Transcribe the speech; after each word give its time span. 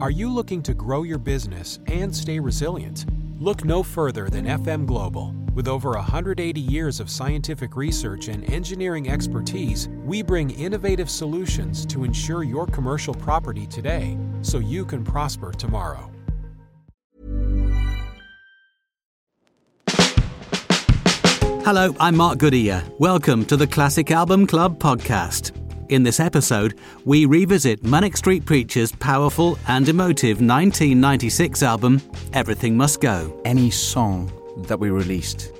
Are 0.00 0.12
you 0.12 0.32
looking 0.32 0.62
to 0.62 0.74
grow 0.74 1.02
your 1.02 1.18
business 1.18 1.80
and 1.88 2.14
stay 2.14 2.38
resilient? 2.38 3.06
Look 3.40 3.64
no 3.64 3.82
further 3.82 4.28
than 4.30 4.44
FM 4.44 4.86
Global. 4.86 5.34
With 5.54 5.66
over 5.66 5.90
180 5.90 6.60
years 6.60 7.00
of 7.00 7.10
scientific 7.10 7.74
research 7.74 8.28
and 8.28 8.48
engineering 8.48 9.10
expertise, 9.10 9.88
we 10.04 10.22
bring 10.22 10.50
innovative 10.50 11.10
solutions 11.10 11.84
to 11.86 12.04
ensure 12.04 12.44
your 12.44 12.64
commercial 12.64 13.12
property 13.12 13.66
today 13.66 14.16
so 14.40 14.60
you 14.60 14.84
can 14.84 15.02
prosper 15.02 15.50
tomorrow. 15.50 16.08
Hello, 21.64 21.92
I'm 21.98 22.16
Mark 22.16 22.38
Goodyear. 22.38 22.84
Welcome 23.00 23.44
to 23.46 23.56
the 23.56 23.66
Classic 23.66 24.12
Album 24.12 24.46
Club 24.46 24.78
podcast. 24.78 25.50
In 25.88 26.02
this 26.02 26.20
episode, 26.20 26.78
we 27.06 27.24
revisit 27.24 27.82
Manic 27.82 28.14
Street 28.14 28.44
Preachers' 28.44 28.92
powerful 28.92 29.58
and 29.68 29.88
emotive 29.88 30.36
1996 30.36 31.62
album, 31.62 32.02
Everything 32.34 32.76
Must 32.76 33.00
Go. 33.00 33.40
Any 33.46 33.70
song 33.70 34.30
that 34.66 34.78
we 34.78 34.90
released 34.90 35.50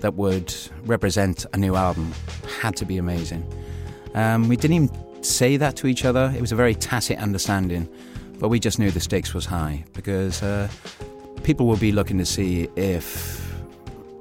that 0.00 0.14
would 0.14 0.54
represent 0.86 1.44
a 1.52 1.58
new 1.58 1.76
album 1.76 2.10
had 2.58 2.74
to 2.76 2.86
be 2.86 2.96
amazing. 2.96 3.46
Um, 4.14 4.48
we 4.48 4.56
didn't 4.56 4.76
even 4.76 5.22
say 5.22 5.58
that 5.58 5.76
to 5.76 5.86
each 5.86 6.06
other, 6.06 6.32
it 6.34 6.40
was 6.40 6.52
a 6.52 6.56
very 6.56 6.74
tacit 6.74 7.18
understanding, 7.18 7.86
but 8.38 8.48
we 8.48 8.58
just 8.58 8.78
knew 8.78 8.90
the 8.90 9.00
stakes 9.00 9.34
was 9.34 9.44
high 9.44 9.84
because 9.92 10.42
uh, 10.42 10.70
people 11.42 11.66
will 11.66 11.76
be 11.76 11.92
looking 11.92 12.16
to 12.16 12.24
see 12.24 12.66
if 12.76 13.45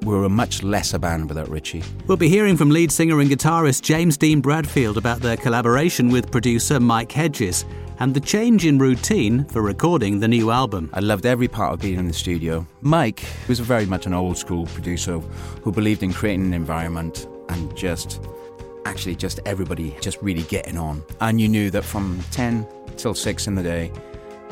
we 0.06 0.14
were 0.14 0.26
a 0.26 0.30
much 0.30 0.62
lesser 0.64 1.00
band 1.00 1.28
without 1.28 1.50
Richey. 1.50 1.84
We'll 2.08 2.18
be 2.18 2.30
hearing 2.30 2.56
from 2.56 2.70
lead 2.70 2.92
singer 2.92 3.20
and 3.20 3.30
guitarist 3.30 3.82
James 3.82 4.18
Dean 4.18 4.40
Bradfield 4.40 4.98
about 4.98 5.20
their 5.20 5.36
collaboration 5.36 6.10
with 6.10 6.32
producer 6.32 6.80
Mike 6.80 7.12
Hedges 7.12 7.66
and 8.00 8.14
the 8.14 8.20
change 8.20 8.66
in 8.66 8.78
routine 8.78 9.46
for 9.46 9.62
recording 9.62 10.20
the 10.20 10.28
new 10.28 10.52
album. 10.52 10.90
I 10.94 11.00
loved 11.00 11.26
every 11.26 11.48
part 11.48 11.74
of 11.74 11.80
being 11.80 11.98
in 11.98 12.08
the 12.08 12.14
studio. 12.14 12.68
Mike 12.82 13.26
was 13.48 13.60
very 13.60 13.86
much 13.86 14.06
an 14.06 14.14
old 14.14 14.38
school 14.38 14.68
producer 14.68 15.20
who 15.20 15.72
believed 15.72 16.04
in 16.04 16.14
creating 16.14 16.46
an 16.46 16.54
environment 16.54 17.28
and 17.50 17.76
just 17.76 18.22
actually 18.86 19.16
just 19.16 19.40
everybody 19.46 19.96
just 20.02 20.22
really 20.22 20.44
getting 20.44 20.78
on. 20.78 21.04
And 21.22 21.42
you 21.42 21.48
knew 21.48 21.72
that 21.72 21.84
from 21.84 22.20
10 22.32 22.68
till 22.98 23.14
6 23.14 23.48
in 23.48 23.56
the 23.56 23.64
day, 23.64 23.92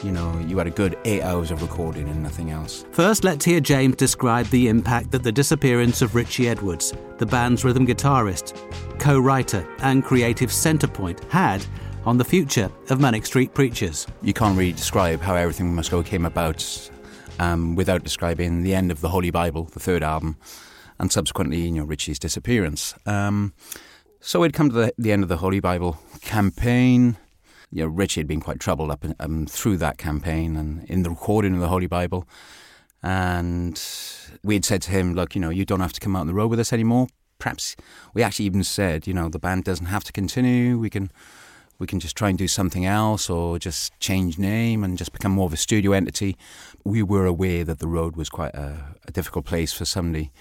you 0.03 0.11
know, 0.11 0.37
you 0.47 0.57
had 0.57 0.67
a 0.67 0.71
good 0.71 0.97
eight 1.05 1.21
hours 1.21 1.51
of 1.51 1.61
recording 1.61 2.09
and 2.09 2.21
nothing 2.21 2.51
else. 2.51 2.85
First, 2.91 3.23
let's 3.23 3.45
hear 3.45 3.59
James 3.59 3.95
describe 3.95 4.47
the 4.47 4.67
impact 4.67 5.11
that 5.11 5.23
the 5.23 5.31
disappearance 5.31 6.01
of 6.01 6.15
Richey 6.15 6.47
Edwards, 6.47 6.93
the 7.17 7.25
band's 7.25 7.63
rhythm 7.63 7.87
guitarist, 7.87 8.57
co 8.99 9.19
writer, 9.19 9.67
and 9.79 10.03
creative 10.03 10.51
centre 10.51 10.87
point, 10.87 11.23
had 11.31 11.65
on 12.05 12.17
the 12.17 12.25
future 12.25 12.69
of 12.89 12.99
Manic 12.99 13.25
Street 13.25 13.53
Preachers. 13.53 14.05
You 14.21 14.33
can't 14.33 14.57
really 14.57 14.73
describe 14.73 15.21
how 15.21 15.35
Everything 15.35 15.73
Must 15.73 15.89
Go 15.89 16.03
came 16.03 16.25
about 16.25 16.91
um, 17.39 17.75
without 17.75 18.03
describing 18.03 18.63
the 18.63 18.75
end 18.75 18.91
of 18.91 19.01
the 19.01 19.09
Holy 19.09 19.31
Bible, 19.31 19.65
the 19.65 19.79
third 19.79 20.03
album, 20.03 20.37
and 20.99 21.11
subsequently, 21.11 21.61
you 21.61 21.71
know, 21.71 21.85
Richey's 21.85 22.19
disappearance. 22.19 22.93
Um, 23.05 23.53
so 24.19 24.41
we'd 24.41 24.53
come 24.53 24.69
to 24.69 24.75
the, 24.75 24.93
the 24.97 25.11
end 25.11 25.23
of 25.23 25.29
the 25.29 25.37
Holy 25.37 25.59
Bible 25.59 25.99
campaign 26.21 27.17
you 27.73 27.81
know, 27.81 27.87
Richey 27.87 28.19
had 28.19 28.27
been 28.27 28.39
quite 28.39 28.59
troubled 28.59 28.91
up 28.91 29.03
um, 29.19 29.47
through 29.47 29.77
that 29.77 29.97
campaign 29.97 30.55
and 30.55 30.83
in 30.85 31.01
the 31.01 31.09
recording 31.09 31.55
of 31.55 31.59
the 31.59 31.67
Holy 31.67 31.87
Bible. 31.87 32.27
And 33.01 33.81
we 34.43 34.53
had 34.53 34.63
said 34.63 34.83
to 34.83 34.91
him, 34.91 35.15
look, 35.15 35.33
you 35.33 35.41
know, 35.41 35.49
you 35.49 35.65
don't 35.65 35.79
have 35.79 35.93
to 35.93 35.99
come 35.99 36.15
out 36.15 36.21
on 36.21 36.27
the 36.27 36.35
road 36.35 36.51
with 36.51 36.59
us 36.59 36.71
anymore. 36.71 37.07
Perhaps 37.39 37.75
we 38.13 38.21
actually 38.21 38.45
even 38.45 38.63
said, 38.63 39.07
you 39.07 39.13
know, 39.13 39.27
the 39.27 39.39
band 39.39 39.63
doesn't 39.63 39.87
have 39.87 40.03
to 40.03 40.13
continue. 40.13 40.77
We 40.77 40.89
can 40.89 41.11
we 41.79 41.87
can 41.87 41.99
just 41.99 42.15
try 42.15 42.29
and 42.29 42.37
do 42.37 42.47
something 42.47 42.85
else 42.85 43.27
or 43.27 43.57
just 43.57 43.99
change 43.99 44.37
name 44.37 44.83
and 44.83 44.95
just 44.95 45.11
become 45.11 45.31
more 45.31 45.47
of 45.47 45.53
a 45.53 45.57
studio 45.57 45.93
entity. 45.93 46.37
We 46.85 47.01
were 47.01 47.25
aware 47.25 47.63
that 47.65 47.79
the 47.79 47.87
road 47.87 48.15
was 48.15 48.29
quite 48.29 48.53
a, 48.53 48.95
a 49.07 49.11
difficult 49.11 49.45
place 49.45 49.73
for 49.73 49.83
somebody 49.83 50.31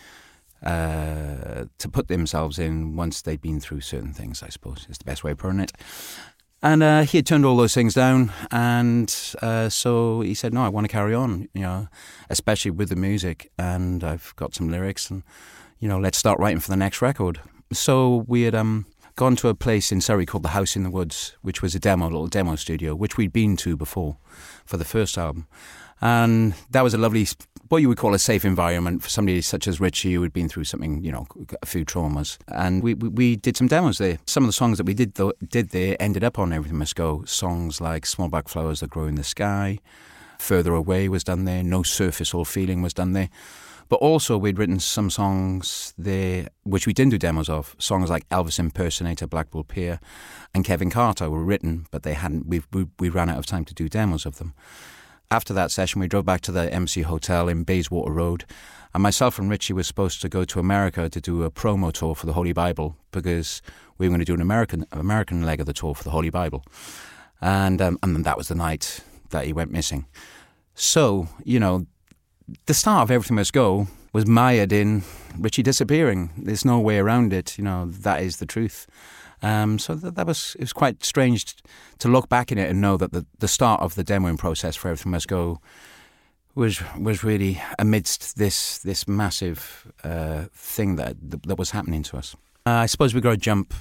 uh, 0.62 1.64
to 1.78 1.88
put 1.90 2.08
themselves 2.08 2.58
in 2.58 2.94
once 2.94 3.22
they'd 3.22 3.40
been 3.40 3.58
through 3.58 3.80
certain 3.80 4.12
things, 4.12 4.42
I 4.42 4.50
suppose, 4.50 4.86
is 4.90 4.98
the 4.98 5.04
best 5.04 5.24
way 5.24 5.32
of 5.32 5.38
putting 5.38 5.60
it. 5.60 5.72
And 6.64 6.82
uh, 6.82 7.02
he 7.02 7.18
had 7.18 7.26
turned 7.26 7.44
all 7.44 7.56
those 7.56 7.74
things 7.74 7.92
down, 7.92 8.32
and 8.52 9.12
uh, 9.42 9.68
so 9.68 10.20
he 10.20 10.32
said, 10.32 10.54
"No, 10.54 10.62
I 10.64 10.68
want 10.68 10.84
to 10.84 10.92
carry 10.92 11.12
on, 11.12 11.48
you 11.54 11.62
know, 11.62 11.88
especially 12.30 12.70
with 12.70 12.88
the 12.88 12.94
music, 12.96 13.50
and 13.58 14.04
I've 14.04 14.32
got 14.36 14.54
some 14.54 14.70
lyrics, 14.70 15.10
and 15.10 15.24
you 15.80 15.88
know, 15.88 15.98
let's 15.98 16.18
start 16.18 16.38
writing 16.38 16.60
for 16.60 16.70
the 16.70 16.76
next 16.76 17.02
record." 17.02 17.40
So 17.72 18.24
we 18.28 18.42
had 18.42 18.54
um, 18.54 18.86
gone 19.16 19.34
to 19.36 19.48
a 19.48 19.54
place 19.56 19.90
in 19.90 20.00
Surrey 20.00 20.24
called 20.24 20.44
the 20.44 20.50
House 20.50 20.76
in 20.76 20.84
the 20.84 20.90
Woods, 20.90 21.36
which 21.42 21.62
was 21.62 21.74
a 21.74 21.80
demo, 21.80 22.04
little 22.04 22.28
demo 22.28 22.54
studio, 22.54 22.94
which 22.94 23.16
we'd 23.16 23.32
been 23.32 23.56
to 23.56 23.76
before 23.76 24.18
for 24.64 24.76
the 24.76 24.84
first 24.84 25.18
album, 25.18 25.48
and 26.00 26.54
that 26.70 26.82
was 26.82 26.94
a 26.94 26.98
lovely, 26.98 27.26
what 27.72 27.80
you 27.80 27.88
would 27.88 27.96
call 27.96 28.12
a 28.12 28.18
safe 28.18 28.44
environment 28.44 29.02
for 29.02 29.08
somebody 29.08 29.40
such 29.40 29.66
as 29.66 29.80
Richey, 29.80 30.12
who 30.12 30.22
had 30.22 30.34
been 30.34 30.46
through 30.46 30.64
something, 30.64 31.02
you 31.02 31.10
know, 31.10 31.26
a 31.62 31.64
few 31.64 31.86
traumas. 31.86 32.36
And 32.48 32.82
we, 32.82 32.92
we, 32.92 33.08
we 33.08 33.36
did 33.36 33.56
some 33.56 33.66
demos 33.66 33.96
there. 33.96 34.18
Some 34.26 34.42
of 34.42 34.48
the 34.48 34.52
songs 34.52 34.76
that 34.76 34.84
we 34.84 34.92
did 34.92 35.14
th- 35.14 35.32
did 35.48 35.70
there 35.70 35.96
ended 35.98 36.22
up 36.22 36.38
on 36.38 36.52
Everything 36.52 36.76
Must 36.76 36.94
Go. 36.94 37.24
Songs 37.24 37.80
like 37.80 38.04
Small 38.04 38.28
Black 38.28 38.48
Flowers 38.48 38.80
That 38.80 38.90
Grow 38.90 39.06
in 39.06 39.14
the 39.14 39.24
Sky, 39.24 39.78
Further 40.38 40.74
Away 40.74 41.08
was 41.08 41.24
done 41.24 41.46
there, 41.46 41.62
No 41.62 41.82
Surface 41.82 42.34
All 42.34 42.44
Feeling 42.44 42.82
was 42.82 42.92
done 42.92 43.14
there. 43.14 43.30
But 43.88 43.96
also, 43.96 44.36
we'd 44.36 44.58
written 44.58 44.78
some 44.78 45.08
songs 45.08 45.94
there, 45.96 46.48
which 46.64 46.86
we 46.86 46.92
didn't 46.92 47.12
do 47.12 47.18
demos 47.18 47.48
of. 47.48 47.74
Songs 47.78 48.10
like 48.10 48.28
Elvis 48.28 48.58
Impersonator, 48.58 49.26
Blackpool 49.26 49.64
Pier, 49.64 49.98
and 50.54 50.62
Kevin 50.62 50.90
Carter 50.90 51.30
were 51.30 51.42
written, 51.42 51.86
but 51.90 52.02
they 52.02 52.12
hadn't. 52.12 52.46
We, 52.46 52.60
we, 52.70 52.86
we 52.98 53.08
ran 53.08 53.30
out 53.30 53.38
of 53.38 53.46
time 53.46 53.64
to 53.64 53.72
do 53.72 53.88
demos 53.88 54.26
of 54.26 54.36
them. 54.36 54.52
After 55.32 55.54
that 55.54 55.70
session, 55.70 55.98
we 55.98 56.08
drove 56.08 56.26
back 56.26 56.42
to 56.42 56.52
the 56.52 56.70
Embassy 56.70 57.00
Hotel 57.00 57.48
in 57.48 57.64
Bayswater 57.64 58.12
Road. 58.12 58.44
And 58.92 59.02
myself 59.02 59.38
and 59.38 59.48
Richey 59.48 59.72
were 59.72 59.82
supposed 59.82 60.20
to 60.20 60.28
go 60.28 60.44
to 60.44 60.60
America 60.60 61.08
to 61.08 61.20
do 61.22 61.42
a 61.42 61.50
promo 61.50 61.90
tour 61.90 62.14
for 62.14 62.26
the 62.26 62.34
Holy 62.34 62.52
Bible 62.52 62.98
because 63.12 63.62
we 63.96 64.06
were 64.06 64.10
going 64.10 64.18
to 64.18 64.26
do 64.26 64.34
an 64.34 64.42
American 64.42 64.84
American 64.92 65.40
leg 65.40 65.58
of 65.58 65.64
the 65.64 65.72
tour 65.72 65.94
for 65.94 66.04
the 66.04 66.10
Holy 66.10 66.28
Bible. 66.28 66.66
And 67.40 67.80
um, 67.80 67.98
and 68.02 68.26
that 68.26 68.36
was 68.36 68.48
the 68.48 68.54
night 68.54 69.02
that 69.30 69.46
he 69.46 69.54
went 69.54 69.70
missing. 69.70 70.04
So, 70.74 71.28
you 71.44 71.58
know, 71.58 71.86
the 72.66 72.74
start 72.74 73.04
of 73.04 73.10
Everything 73.10 73.36
Must 73.36 73.54
Go 73.54 73.86
was 74.12 74.26
mired 74.26 74.70
in 74.70 75.02
Richey 75.38 75.62
disappearing. 75.62 76.28
There's 76.36 76.66
no 76.66 76.78
way 76.78 76.98
around 76.98 77.32
it. 77.32 77.56
You 77.56 77.64
know, 77.64 77.86
that 77.86 78.22
is 78.22 78.36
the 78.36 78.44
truth. 78.44 78.86
Um, 79.42 79.78
so 79.78 79.96
that, 79.96 80.14
that, 80.14 80.26
was 80.26 80.54
it 80.54 80.62
was 80.62 80.72
quite 80.72 81.04
strange 81.04 81.56
to 81.98 82.08
look 82.08 82.28
back 82.28 82.52
in 82.52 82.58
it 82.58 82.70
and 82.70 82.80
know 82.80 82.96
that 82.96 83.12
the, 83.12 83.26
the 83.40 83.48
start 83.48 83.80
of 83.80 83.96
the 83.96 84.04
demoing 84.04 84.38
process 84.38 84.76
for 84.76 84.88
Everything 84.88 85.10
Must 85.10 85.26
Go 85.26 85.60
was 86.54 86.82
was 86.98 87.24
really 87.24 87.60
amidst 87.78 88.36
this 88.36 88.78
this 88.78 89.08
massive 89.08 89.92
uh, 90.04 90.44
thing 90.54 90.96
that 90.96 91.16
that 91.20 91.58
was 91.58 91.70
happening 91.70 92.02
to 92.04 92.16
us. 92.18 92.36
Uh, 92.66 92.70
I 92.70 92.86
suppose 92.86 93.14
we 93.14 93.20
got 93.20 93.32
to 93.32 93.36
jump 93.36 93.74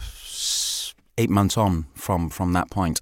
eight 1.18 1.30
months 1.30 1.58
on 1.58 1.86
from 1.94 2.30
from 2.30 2.54
that 2.54 2.72
point, 2.72 3.00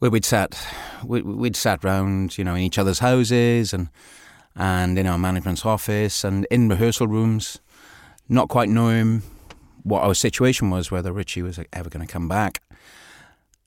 where 0.00 0.10
we'd 0.10 0.24
sat 0.24 0.58
we, 1.04 1.22
would 1.22 1.56
sat 1.56 1.82
round, 1.84 2.36
you 2.36 2.44
know, 2.44 2.54
in 2.54 2.62
each 2.62 2.78
other's 2.78 2.98
houses 2.98 3.72
and 3.72 3.88
and 4.54 4.98
in 4.98 5.06
our 5.06 5.18
management's 5.18 5.64
office 5.64 6.24
and 6.24 6.46
in 6.50 6.68
rehearsal 6.68 7.06
rooms, 7.06 7.60
not 8.28 8.48
quite 8.48 8.68
knowing 8.68 9.22
what 9.86 10.02
our 10.02 10.14
situation 10.14 10.68
was, 10.68 10.90
whether 10.90 11.12
Richey 11.12 11.42
was 11.42 11.60
ever 11.72 11.88
going 11.88 12.04
to 12.04 12.12
come 12.12 12.28
back. 12.28 12.60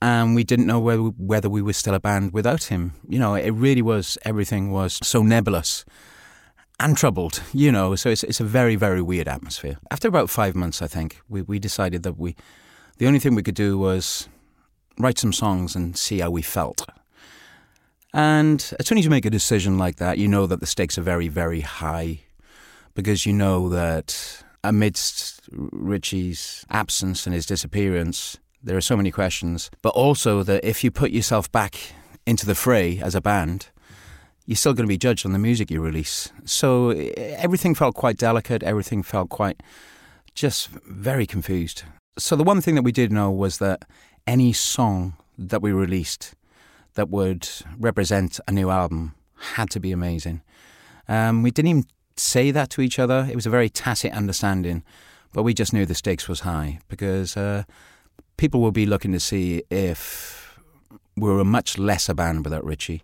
And 0.02 0.36
we 0.36 0.44
didn't 0.44 0.68
know 0.68 0.80
whether, 0.80 1.02
whether 1.02 1.50
we 1.50 1.62
were 1.62 1.74
still 1.74 1.94
a 1.94 2.00
band 2.00 2.34
without 2.34 2.66
him. 2.66 2.94
You 3.08 3.20
know, 3.20 3.36
it 3.36 3.52
really 3.52 3.82
was, 3.82 4.18
everything 4.24 4.70
was 4.70 5.00
so 5.02 5.24
nebulous 5.24 5.86
and 6.78 6.98
troubled, 6.98 7.42
you 7.54 7.72
know, 7.72 7.96
so 7.96 8.10
it's, 8.10 8.24
it's 8.24 8.42
a 8.42 8.46
very, 8.46 8.76
very 8.76 9.02
weird 9.02 9.30
atmosphere. 9.30 9.78
After 9.92 10.10
about 10.10 10.30
five 10.30 10.56
months, 10.56 10.82
I 10.82 10.88
think, 10.88 11.22
we, 11.30 11.42
we 11.42 11.58
decided 11.58 12.04
that 12.04 12.18
we, 12.18 12.36
the 12.98 13.08
only 13.08 13.20
thing 13.20 13.34
we 13.34 13.44
could 13.44 13.56
do 13.56 13.78
was 13.78 14.28
write 14.98 15.20
some 15.20 15.34
songs 15.34 15.74
and 15.76 15.98
see 15.98 16.20
how 16.20 16.32
we 16.32 16.42
felt. 16.42 16.86
And 18.14 18.74
as 18.78 18.88
soon 18.88 18.98
as 18.98 19.06
you 19.06 19.10
make 19.10 19.26
a 19.26 19.30
decision 19.30 19.78
like 19.78 19.98
that, 19.98 20.18
you 20.18 20.28
know 20.28 20.48
that 20.48 20.60
the 20.60 20.66
stakes 20.66 20.98
are 20.98 21.02
very, 21.02 21.30
very 21.30 21.62
high 21.62 22.22
because 22.94 23.26
you 23.26 23.32
know 23.32 23.70
that 23.70 24.44
amidst 24.64 25.42
Richey's 25.52 26.66
absence 26.70 27.26
and 27.26 27.34
his 27.34 27.46
disappearance, 27.46 28.38
there 28.62 28.78
are 28.78 28.82
so 28.82 28.98
many 28.98 29.12
questions. 29.12 29.70
But 29.82 29.90
also 29.90 30.44
that 30.44 30.64
if 30.64 30.84
you 30.84 30.92
put 30.92 31.12
yourself 31.12 31.52
back 31.52 31.76
into 32.26 32.46
the 32.46 32.56
fray 32.56 33.00
as 33.00 33.16
a 33.16 33.22
band, 33.22 33.70
you're 34.46 34.56
still 34.56 34.74
going 34.74 34.88
to 34.88 34.94
be 34.94 34.98
judged 34.98 35.26
on 35.26 35.34
the 35.34 35.40
music 35.40 35.70
you 35.70 35.82
release. 35.82 36.32
So 36.44 36.90
everything 36.90 37.76
felt 37.76 37.96
quite 37.96 38.18
delicate. 38.18 38.64
Everything 38.64 39.04
felt 39.04 39.30
quite 39.30 39.62
just 40.34 40.70
very 40.70 41.26
confused. 41.26 41.84
So 42.18 42.36
the 42.36 42.44
one 42.44 42.62
thing 42.62 42.76
that 42.76 42.84
we 42.84 42.92
did 42.92 43.12
know 43.12 43.30
was 43.32 43.60
that 43.60 43.86
any 44.26 44.52
song 44.54 45.14
that 45.38 45.62
we 45.62 45.72
released 45.72 46.34
that 46.96 47.10
would 47.10 47.48
represent 47.78 48.40
a 48.48 48.52
new 48.52 48.70
album 48.70 49.16
had 49.54 49.70
to 49.70 49.80
be 49.80 49.92
amazing. 49.92 50.42
Um, 51.08 51.44
we 51.44 51.52
didn't 51.52 51.70
even 51.70 51.86
say 52.20 52.52
that 52.52 52.70
to 52.72 52.82
each 52.82 53.00
other. 53.00 53.28
It 53.30 53.36
was 53.36 53.46
a 53.46 53.50
very 53.50 53.70
tacit 53.70 54.14
understanding, 54.14 54.84
but 55.34 55.44
we 55.44 55.54
just 55.54 55.74
knew 55.74 55.86
the 55.86 55.96
stakes 55.96 56.28
was 56.28 56.42
high 56.42 56.80
because 56.88 57.38
uh, 57.38 57.64
people 58.38 58.62
will 58.62 58.72
be 58.72 58.86
looking 58.86 59.12
to 59.12 59.20
see 59.20 59.64
if 59.70 60.60
we 61.16 61.30
were 61.30 61.40
a 61.40 61.46
much 61.46 61.78
lesser 61.78 62.14
band 62.14 62.44
without 62.44 62.64
Richey. 62.64 63.04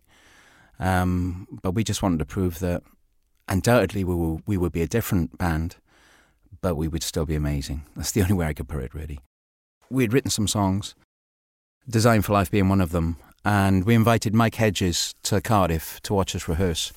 Um, 0.80 1.48
but 1.62 1.72
we 1.72 1.84
just 1.84 2.02
wanted 2.02 2.20
to 2.20 2.26
prove 2.26 2.60
that 2.60 2.84
undoubtedly 3.48 4.04
we, 4.04 4.16
will, 4.16 4.42
we 4.46 4.58
would 4.58 4.72
be 4.72 4.82
a 4.82 4.88
different 4.88 5.38
band, 5.38 5.78
but 6.62 6.76
we 6.76 6.88
would 6.88 7.04
still 7.04 7.26
be 7.26 7.36
amazing. 7.36 7.84
That's 7.96 8.12
the 8.12 8.22
only 8.24 8.34
way 8.34 8.48
I 8.48 8.54
could 8.54 8.68
put 8.68 8.84
it, 8.84 8.94
really. 8.94 9.20
We 9.90 10.04
had 10.04 10.14
written 10.14 10.32
some 10.32 10.48
songs, 10.48 10.96
Design 11.88 12.22
for 12.22 12.34
Life 12.34 12.52
being 12.52 12.70
one 12.70 12.82
of 12.82 12.92
them, 12.92 13.18
and 13.44 13.86
we 13.86 13.94
invited 13.94 14.34
Mike 14.34 14.56
Hedges 14.56 15.14
to 15.24 15.40
Cardiff 15.40 16.02
to 16.02 16.14
watch 16.14 16.36
us 16.36 16.48
rehearse. 16.48 16.92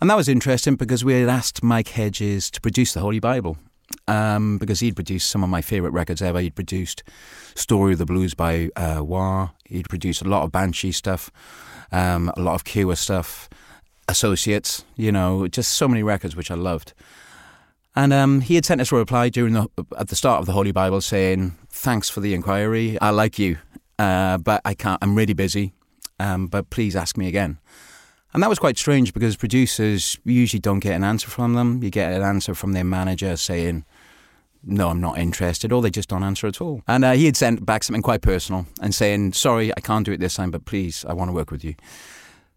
And 0.00 0.10
that 0.10 0.16
was 0.16 0.28
interesting 0.28 0.76
because 0.76 1.04
we 1.04 1.14
had 1.20 1.28
asked 1.28 1.62
Mike 1.62 1.88
Hedges 1.88 2.50
to 2.50 2.60
produce 2.60 2.92
the 2.92 3.00
Holy 3.00 3.20
Bible. 3.20 3.56
Um, 4.08 4.58
because 4.58 4.80
he'd 4.80 4.96
produced 4.96 5.30
some 5.30 5.44
of 5.44 5.48
my 5.48 5.62
favourite 5.62 5.92
records 5.92 6.20
ever. 6.20 6.40
He'd 6.40 6.56
produced 6.56 7.04
Story 7.54 7.92
of 7.92 7.98
the 7.98 8.06
Blues 8.06 8.34
by 8.34 8.68
uh, 8.74 9.00
Wah. 9.02 9.50
He'd 9.64 9.88
produced 9.88 10.22
a 10.22 10.28
lot 10.28 10.42
of 10.42 10.50
Banshee 10.50 10.90
stuff, 10.90 11.30
um, 11.92 12.32
a 12.36 12.40
lot 12.40 12.56
of 12.56 12.64
Cure 12.64 12.96
stuff, 12.96 13.48
Associates, 14.08 14.84
you 14.96 15.12
know, 15.12 15.46
just 15.46 15.72
so 15.72 15.86
many 15.86 16.02
records 16.02 16.34
which 16.34 16.50
I 16.50 16.54
loved. 16.56 16.94
And 17.94 18.12
um, 18.12 18.40
he 18.40 18.56
had 18.56 18.64
sent 18.64 18.80
us 18.80 18.90
a 18.90 18.96
reply 18.96 19.28
during 19.28 19.54
the, 19.54 19.68
at 19.96 20.08
the 20.08 20.16
start 20.16 20.40
of 20.40 20.46
the 20.46 20.52
Holy 20.52 20.72
Bible 20.72 21.00
saying, 21.00 21.56
"Thanks 21.70 22.10
for 22.10 22.20
the 22.20 22.34
inquiry. 22.34 22.98
I 23.00 23.10
like 23.10 23.38
you, 23.38 23.58
uh, 24.00 24.38
but 24.38 24.60
I 24.64 24.74
can't. 24.74 24.98
I'm 25.00 25.14
really 25.14 25.32
busy. 25.32 25.72
Um, 26.18 26.48
but 26.48 26.70
please 26.70 26.94
ask 26.96 27.16
me 27.16 27.28
again." 27.28 27.58
And 28.36 28.42
that 28.42 28.50
was 28.50 28.58
quite 28.58 28.76
strange 28.76 29.14
because 29.14 29.34
producers 29.34 30.18
usually 30.26 30.60
don't 30.60 30.80
get 30.80 30.94
an 30.94 31.04
answer 31.04 31.30
from 31.30 31.54
them. 31.54 31.82
You 31.82 31.88
get 31.88 32.12
an 32.12 32.20
answer 32.20 32.54
from 32.54 32.74
their 32.74 32.84
manager 32.84 33.34
saying, 33.34 33.86
no, 34.62 34.90
I'm 34.90 35.00
not 35.00 35.16
interested, 35.16 35.72
or 35.72 35.80
they 35.80 35.88
just 35.88 36.10
don't 36.10 36.22
answer 36.22 36.46
at 36.46 36.60
all. 36.60 36.82
And 36.86 37.02
uh, 37.02 37.12
he 37.12 37.24
had 37.24 37.34
sent 37.34 37.64
back 37.64 37.82
something 37.82 38.02
quite 38.02 38.20
personal 38.20 38.66
and 38.82 38.94
saying, 38.94 39.32
sorry, 39.32 39.72
I 39.74 39.80
can't 39.80 40.04
do 40.04 40.12
it 40.12 40.20
this 40.20 40.34
time, 40.34 40.50
but 40.50 40.66
please, 40.66 41.02
I 41.08 41.14
want 41.14 41.30
to 41.30 41.32
work 41.32 41.50
with 41.50 41.64
you. 41.64 41.76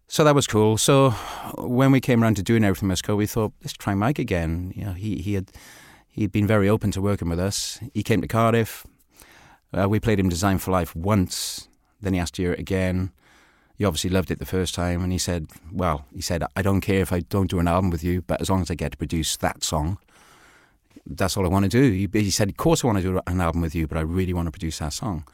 So 0.06 0.22
that 0.22 0.34
was 0.34 0.46
cool. 0.46 0.76
So 0.76 1.12
when 1.56 1.92
we 1.92 2.00
came 2.02 2.22
around 2.22 2.34
to 2.34 2.42
doing 2.42 2.62
everything 2.62 2.88
Must 2.88 3.02
Go, 3.02 3.16
we 3.16 3.26
thought, 3.26 3.54
let's 3.62 3.72
try 3.72 3.94
Mike 3.94 4.18
again. 4.18 4.74
You 4.76 4.84
know, 4.84 4.92
he, 4.92 5.16
he 5.22 5.32
had 5.32 5.50
he'd 6.10 6.30
been 6.30 6.46
very 6.46 6.68
open 6.68 6.90
to 6.90 7.00
working 7.00 7.30
with 7.30 7.40
us. 7.40 7.80
He 7.94 8.02
came 8.02 8.20
to 8.20 8.28
Cardiff. 8.28 8.86
Uh, 9.72 9.88
we 9.88 9.98
played 9.98 10.20
him 10.20 10.28
Design 10.28 10.58
for 10.58 10.72
Life 10.72 10.94
once. 10.94 11.68
Then 12.02 12.12
he 12.12 12.20
asked 12.20 12.34
to 12.34 12.42
hear 12.42 12.52
it 12.52 12.60
again 12.60 13.12
he 13.80 13.86
obviously 13.86 14.10
loved 14.10 14.30
it 14.30 14.38
the 14.38 14.44
first 14.44 14.74
time, 14.74 15.02
and 15.02 15.10
he 15.10 15.16
said, 15.16 15.46
"Well, 15.72 16.04
he 16.14 16.20
said 16.20 16.44
I 16.54 16.60
don't 16.60 16.82
care 16.82 17.00
if 17.00 17.14
I 17.14 17.20
don't 17.20 17.48
do 17.48 17.60
an 17.60 17.66
album 17.66 17.88
with 17.88 18.04
you, 18.04 18.20
but 18.20 18.38
as 18.38 18.50
long 18.50 18.60
as 18.60 18.70
I 18.70 18.74
get 18.74 18.92
to 18.92 18.98
produce 18.98 19.38
that 19.38 19.64
song, 19.64 19.96
that's 21.06 21.34
all 21.34 21.46
I 21.46 21.48
want 21.48 21.64
to 21.64 21.70
do." 21.70 21.90
He, 21.90 22.06
he 22.12 22.30
said, 22.30 22.50
"Of 22.50 22.58
course 22.58 22.84
I 22.84 22.88
want 22.88 22.98
to 22.98 23.02
do 23.02 23.20
an 23.26 23.40
album 23.40 23.62
with 23.62 23.74
you, 23.74 23.86
but 23.86 23.96
I 23.96 24.02
really 24.02 24.34
want 24.34 24.48
to 24.48 24.50
produce 24.50 24.80
that 24.80 24.92
song." 24.92 25.24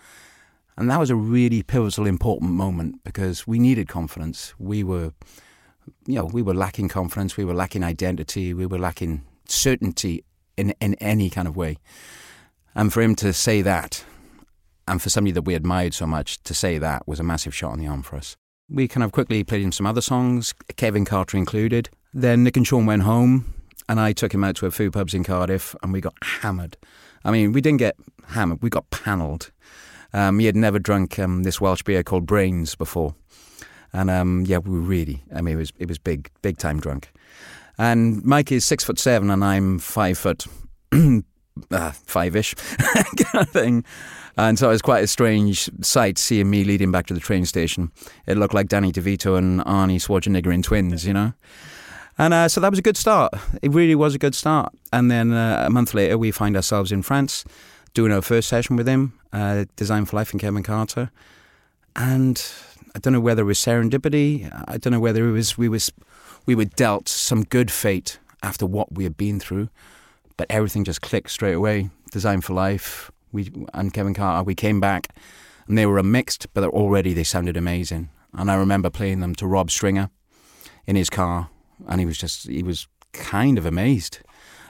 And 0.77 0.89
that 0.89 1.01
was 1.01 1.11
a 1.11 1.17
really 1.17 1.65
pivotal, 1.65 2.07
important 2.07 2.53
moment 2.53 3.03
because 3.03 3.49
we 3.49 3.59
needed 3.59 3.89
confidence. 3.89 4.55
We 4.61 4.85
were, 4.85 5.13
you 6.07 6.15
know, 6.15 6.27
we 6.27 6.41
were 6.41 6.55
lacking 6.55 6.89
confidence. 6.89 7.37
We 7.37 7.45
were 7.45 7.53
lacking 7.53 7.83
identity. 7.83 8.55
We 8.55 8.67
were 8.67 8.79
lacking 8.79 9.25
certainty 9.49 10.23
in 10.57 10.73
in 10.81 10.95
any 11.01 11.31
kind 11.31 11.49
of 11.49 11.57
way. 11.57 11.79
And 12.77 12.93
for 12.93 13.03
him 13.03 13.17
to 13.17 13.33
say 13.33 13.61
that 13.63 14.05
and 14.88 15.03
for 15.03 15.11
somebody 15.11 15.33
that 15.33 15.43
we 15.43 15.55
admired 15.55 15.94
so 15.94 16.06
much, 16.06 16.43
to 16.44 16.55
say 16.55 16.79
that 16.79 17.06
was 17.06 17.21
a 17.21 17.25
massive 17.25 17.55
shot 17.55 17.75
in 17.75 17.81
the 17.81 17.87
arm 17.87 18.03
for 18.03 18.17
us. 18.17 18.37
We 18.69 18.88
kind 18.88 19.05
of 19.05 19.12
quickly 19.12 19.44
played 19.44 19.62
him 19.62 19.73
some 19.73 19.87
other 19.87 20.00
songs, 20.00 20.55
Kevin 20.77 21.05
Carter 21.05 21.37
included. 21.37 21.88
Then 22.12 22.44
Nick 22.44 22.56
and 22.56 22.67
Sean 22.67 22.87
went 22.87 23.03
home, 23.03 23.55
and 23.88 24.00
I 24.00 24.12
took 24.12 24.33
him 24.33 24.44
out 24.44 24.56
to 24.56 24.67
a 24.67 24.71
few 24.71 24.91
pubs 24.91 25.15
in 25.15 25.25
Cardiff, 25.25 25.75
and 25.83 25.93
we 25.93 26.00
got 26.00 26.15
hammered. 26.23 26.77
I 27.25 27.31
mean, 27.31 27.53
we 27.53 27.61
didn't 27.61 27.79
get 27.79 27.97
hammered, 28.29 28.62
we 28.62 28.71
got 28.71 28.91
panelled. 28.91 29.53
Um, 30.12 30.38
he 30.38 30.47
had 30.47 30.56
never 30.56 30.79
drunk 30.79 31.19
um, 31.19 31.43
this 31.43 31.61
Welsh 31.61 31.83
beer 31.83 32.03
called 32.03 32.27
Brains 32.27 32.75
before. 32.75 33.15
And 33.93 34.11
um, 34.11 34.44
yeah, 34.47 34.59
we 34.59 34.71
were 34.71 34.81
really, 34.81 35.23
I 35.35 35.41
mean, 35.41 35.55
it 35.55 35.59
was, 35.59 35.73
it 35.79 35.88
was 35.88 35.99
big, 35.99 36.31
big 36.43 36.59
time 36.59 36.81
drunk. 36.81 37.12
And 37.79 38.25
Mike 38.25 38.50
is 38.50 38.65
six 38.65 38.85
foot 38.85 38.99
seven, 38.99 39.31
and 39.31 39.44
I'm 39.44 39.79
five 39.79 40.19
foot, 40.19 40.47
uh, 41.70 41.91
five 41.93 42.37
ish 42.37 42.55
kind 42.85 43.47
of 43.47 43.49
thing. 43.50 43.85
And 44.38 44.58
so 44.58 44.69
it 44.69 44.73
was 44.73 44.82
quite 44.82 45.03
a 45.03 45.06
strange 45.06 45.70
sight 45.81 46.19
seeing 46.19 46.50
me 46.50 46.64
leading 46.64 46.93
back 46.93 47.06
to 47.06 47.14
the 47.14 47.20
train 47.20 47.47
station. 47.47 47.91
It 48.26 48.37
looked 48.37 48.53
like 48.53 48.69
Danny 48.69 48.93
DeVito 48.93 49.38
and 49.38 49.61
Arnie 49.61 49.97
Schwarzenegger 49.97 50.53
in 50.53 50.62
twins, 50.62 51.06
you 51.06 51.14
know? 51.14 51.32
And 52.19 52.35
uh, 52.35 52.49
so 52.49 52.61
that 52.61 52.70
was 52.70 52.79
a 52.79 52.82
good 52.82 52.97
start. 52.97 53.35
It 53.62 53.73
really 53.73 53.94
was 53.94 54.14
a 54.14 54.19
good 54.19 54.35
start. 54.35 54.75
And 54.93 55.11
then 55.11 55.32
uh, 55.32 55.64
a 55.67 55.70
month 55.70 55.94
later, 55.94 56.19
we 56.19 56.31
find 56.31 56.56
ourselves 56.56 56.93
in 56.93 57.03
France 57.03 57.44
doing 57.94 58.12
our 58.12 58.23
first 58.23 58.49
session 58.49 58.76
with 58.76 58.87
him, 58.87 59.19
uh, 59.32 59.64
Design 59.76 60.05
for 60.05 60.17
Life 60.17 60.32
and 60.32 60.41
Kevin 60.41 60.62
Carter. 60.62 61.11
And 61.94 62.43
I 62.94 62.99
don't 62.99 63.12
know 63.12 63.20
whether 63.20 63.43
it 63.43 63.47
was 63.47 63.59
serendipity. 63.59 64.50
I 64.69 64.76
don't 64.76 64.93
know 64.93 65.00
whether 65.00 65.26
it 65.29 65.32
was 65.32 65.56
we 65.56 65.69
was 65.69 65.91
we 66.44 66.55
were 66.55 66.64
dealt 66.64 67.09
some 67.09 67.43
good 67.44 67.70
fate 67.70 68.19
after 68.43 68.67
what 68.67 68.93
we 68.93 69.05
had 69.05 69.17
been 69.17 69.41
through, 69.41 69.69
but 70.37 70.47
everything 70.50 70.85
just 70.85 71.03
clicked 71.03 71.31
straight 71.31 71.55
away. 71.55 71.91
Design 72.12 72.41
for 72.41 72.55
Life, 72.55 73.11
we 73.33 73.50
and 73.75 73.93
Kevin 73.93 74.15
Carter, 74.15 74.44
we 74.44 74.55
came 74.55 74.81
back 74.81 75.09
and 75.69 75.77
they 75.77 75.87
were 75.87 75.99
a 75.99 76.03
mixed, 76.03 76.53
but 76.55 76.65
already 76.65 77.12
they 77.12 77.25
sounded 77.25 77.56
amazing. 77.56 78.11
And 78.33 78.50
I 78.50 78.55
remember 78.55 78.91
playing 78.91 79.21
them 79.21 79.35
to 79.37 79.47
Rob 79.47 79.71
Stringer 79.71 80.11
in 80.87 80.97
his 80.97 81.11
car, 81.11 81.49
and 81.88 82.00
he 82.00 82.06
was 82.06 82.19
just 82.19 82.49
he 82.49 82.62
was 82.62 82.87
kind 83.12 83.59
of 83.59 83.67
amazed. 83.67 84.21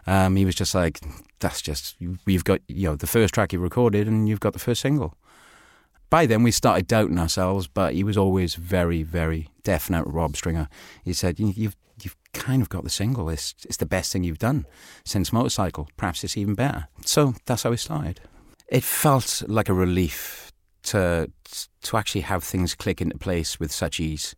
Um, 0.06 0.36
he 0.36 0.44
was 0.44 0.54
just 0.54 0.74
like, 0.74 1.00
"That's 1.40 1.60
just 1.60 1.96
we've 2.24 2.44
got 2.44 2.60
you 2.68 2.88
know 2.88 2.96
the 2.96 3.06
first 3.06 3.34
track 3.34 3.52
you 3.52 3.58
recorded, 3.58 4.06
and 4.06 4.28
you've 4.28 4.40
got 4.40 4.52
the 4.52 4.58
first 4.58 4.80
single." 4.80 5.14
By 6.08 6.26
then, 6.26 6.44
we 6.44 6.52
started 6.52 6.86
doubting 6.86 7.18
ourselves, 7.18 7.66
but 7.66 7.94
he 7.94 8.04
was 8.04 8.16
always 8.16 8.54
very, 8.54 9.02
very 9.02 9.48
definite. 9.64 10.04
Rob 10.04 10.36
Stringer, 10.36 10.68
he 11.04 11.12
said, 11.12 11.40
"You've 11.40 11.58
you've 11.58 11.76
kind 12.36 12.62
of 12.62 12.68
got 12.68 12.84
the 12.84 12.90
single. 12.90 13.28
It's 13.28 13.54
it's 13.64 13.78
the 13.78 13.86
best 13.86 14.12
thing 14.12 14.24
you've 14.24 14.38
done 14.38 14.66
since 15.04 15.32
Motorcycle. 15.32 15.88
Perhaps 15.96 16.24
it's 16.24 16.36
even 16.36 16.54
better." 16.54 16.88
So 17.04 17.34
that's 17.46 17.64
how 17.64 17.70
we 17.70 17.76
started 17.76 18.20
it 18.68 18.82
felt 18.82 19.42
like 19.46 19.68
a 19.68 19.74
relief 19.74 20.52
to 20.82 21.30
to 21.82 21.96
actually 21.96 22.22
have 22.22 22.42
things 22.42 22.74
click 22.74 23.00
into 23.00 23.18
place 23.18 23.60
with 23.60 23.72
such 23.72 24.00
ease. 24.00 24.34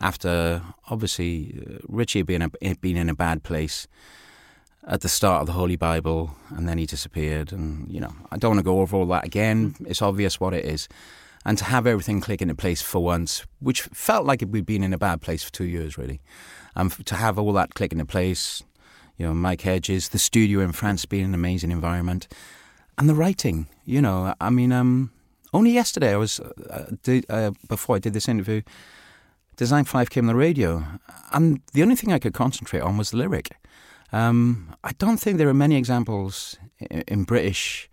After 0.00 0.62
obviously 0.88 1.60
uh, 1.60 1.78
Richey 1.88 2.22
being 2.22 2.42
a, 2.42 2.74
being 2.76 2.96
in 2.96 3.08
a 3.08 3.14
bad 3.14 3.42
place 3.42 3.88
at 4.86 5.00
the 5.00 5.08
start 5.08 5.40
of 5.40 5.46
the 5.46 5.52
Holy 5.52 5.76
Bible, 5.76 6.30
and 6.50 6.68
then 6.68 6.78
he 6.78 6.86
disappeared, 6.86 7.52
and 7.52 7.90
you 7.90 8.00
know 8.00 8.14
I 8.30 8.36
don't 8.36 8.50
want 8.52 8.60
to 8.60 8.64
go 8.64 8.80
over 8.80 8.96
all 8.96 9.06
that 9.06 9.24
again. 9.24 9.74
It's 9.86 10.02
obvious 10.02 10.40
what 10.40 10.54
it 10.54 10.64
is, 10.64 10.88
and 11.44 11.58
to 11.58 11.64
have 11.64 11.86
everything 11.86 12.20
click 12.20 12.40
into 12.40 12.54
place 12.54 12.80
for 12.80 13.02
once, 13.02 13.44
which 13.58 13.82
felt 13.82 14.24
like 14.24 14.44
we'd 14.48 14.66
been 14.66 14.84
in 14.84 14.94
a 14.94 14.98
bad 14.98 15.20
place 15.20 15.42
for 15.42 15.52
two 15.52 15.64
years 15.64 15.98
really, 15.98 16.20
and 16.74 16.90
to 17.06 17.14
have 17.14 17.38
all 17.38 17.52
that 17.52 17.74
click 17.74 17.92
into 17.92 18.04
place, 18.04 18.62
you 19.16 19.26
know, 19.26 19.34
Mike 19.34 19.62
Hedges, 19.62 20.08
the 20.10 20.18
studio 20.18 20.60
in 20.60 20.72
France 20.72 21.04
being 21.06 21.24
an 21.24 21.34
amazing 21.34 21.70
environment 21.70 22.28
and 22.96 23.08
the 23.08 23.14
writing. 23.14 23.68
You 23.84 24.00
know, 24.00 24.34
I 24.40 24.50
mean, 24.50 24.72
um, 24.72 25.10
only 25.52 25.70
yesterday 25.70 26.12
I 26.12 26.16
was 26.16 26.40
uh, 26.40 26.90
did, 27.02 27.26
uh, 27.28 27.52
before 27.68 27.96
I 27.96 27.98
did 27.98 28.12
this 28.12 28.28
interview. 28.28 28.62
Design 29.56 29.84
Five 29.84 30.10
came 30.10 30.24
on 30.28 30.28
the 30.28 30.38
radio, 30.38 30.84
and 31.32 31.60
the 31.72 31.82
only 31.82 31.96
thing 31.96 32.12
I 32.12 32.20
could 32.20 32.32
concentrate 32.32 32.80
on 32.80 32.96
was 32.96 33.10
the 33.10 33.16
lyric. 33.16 33.50
Um, 34.12 34.74
I 34.84 34.92
don't 34.98 35.18
think 35.18 35.36
there 35.36 35.48
are 35.48 35.54
many 35.54 35.76
examples 35.76 36.56
in, 36.78 37.02
in 37.08 37.24
British 37.24 37.88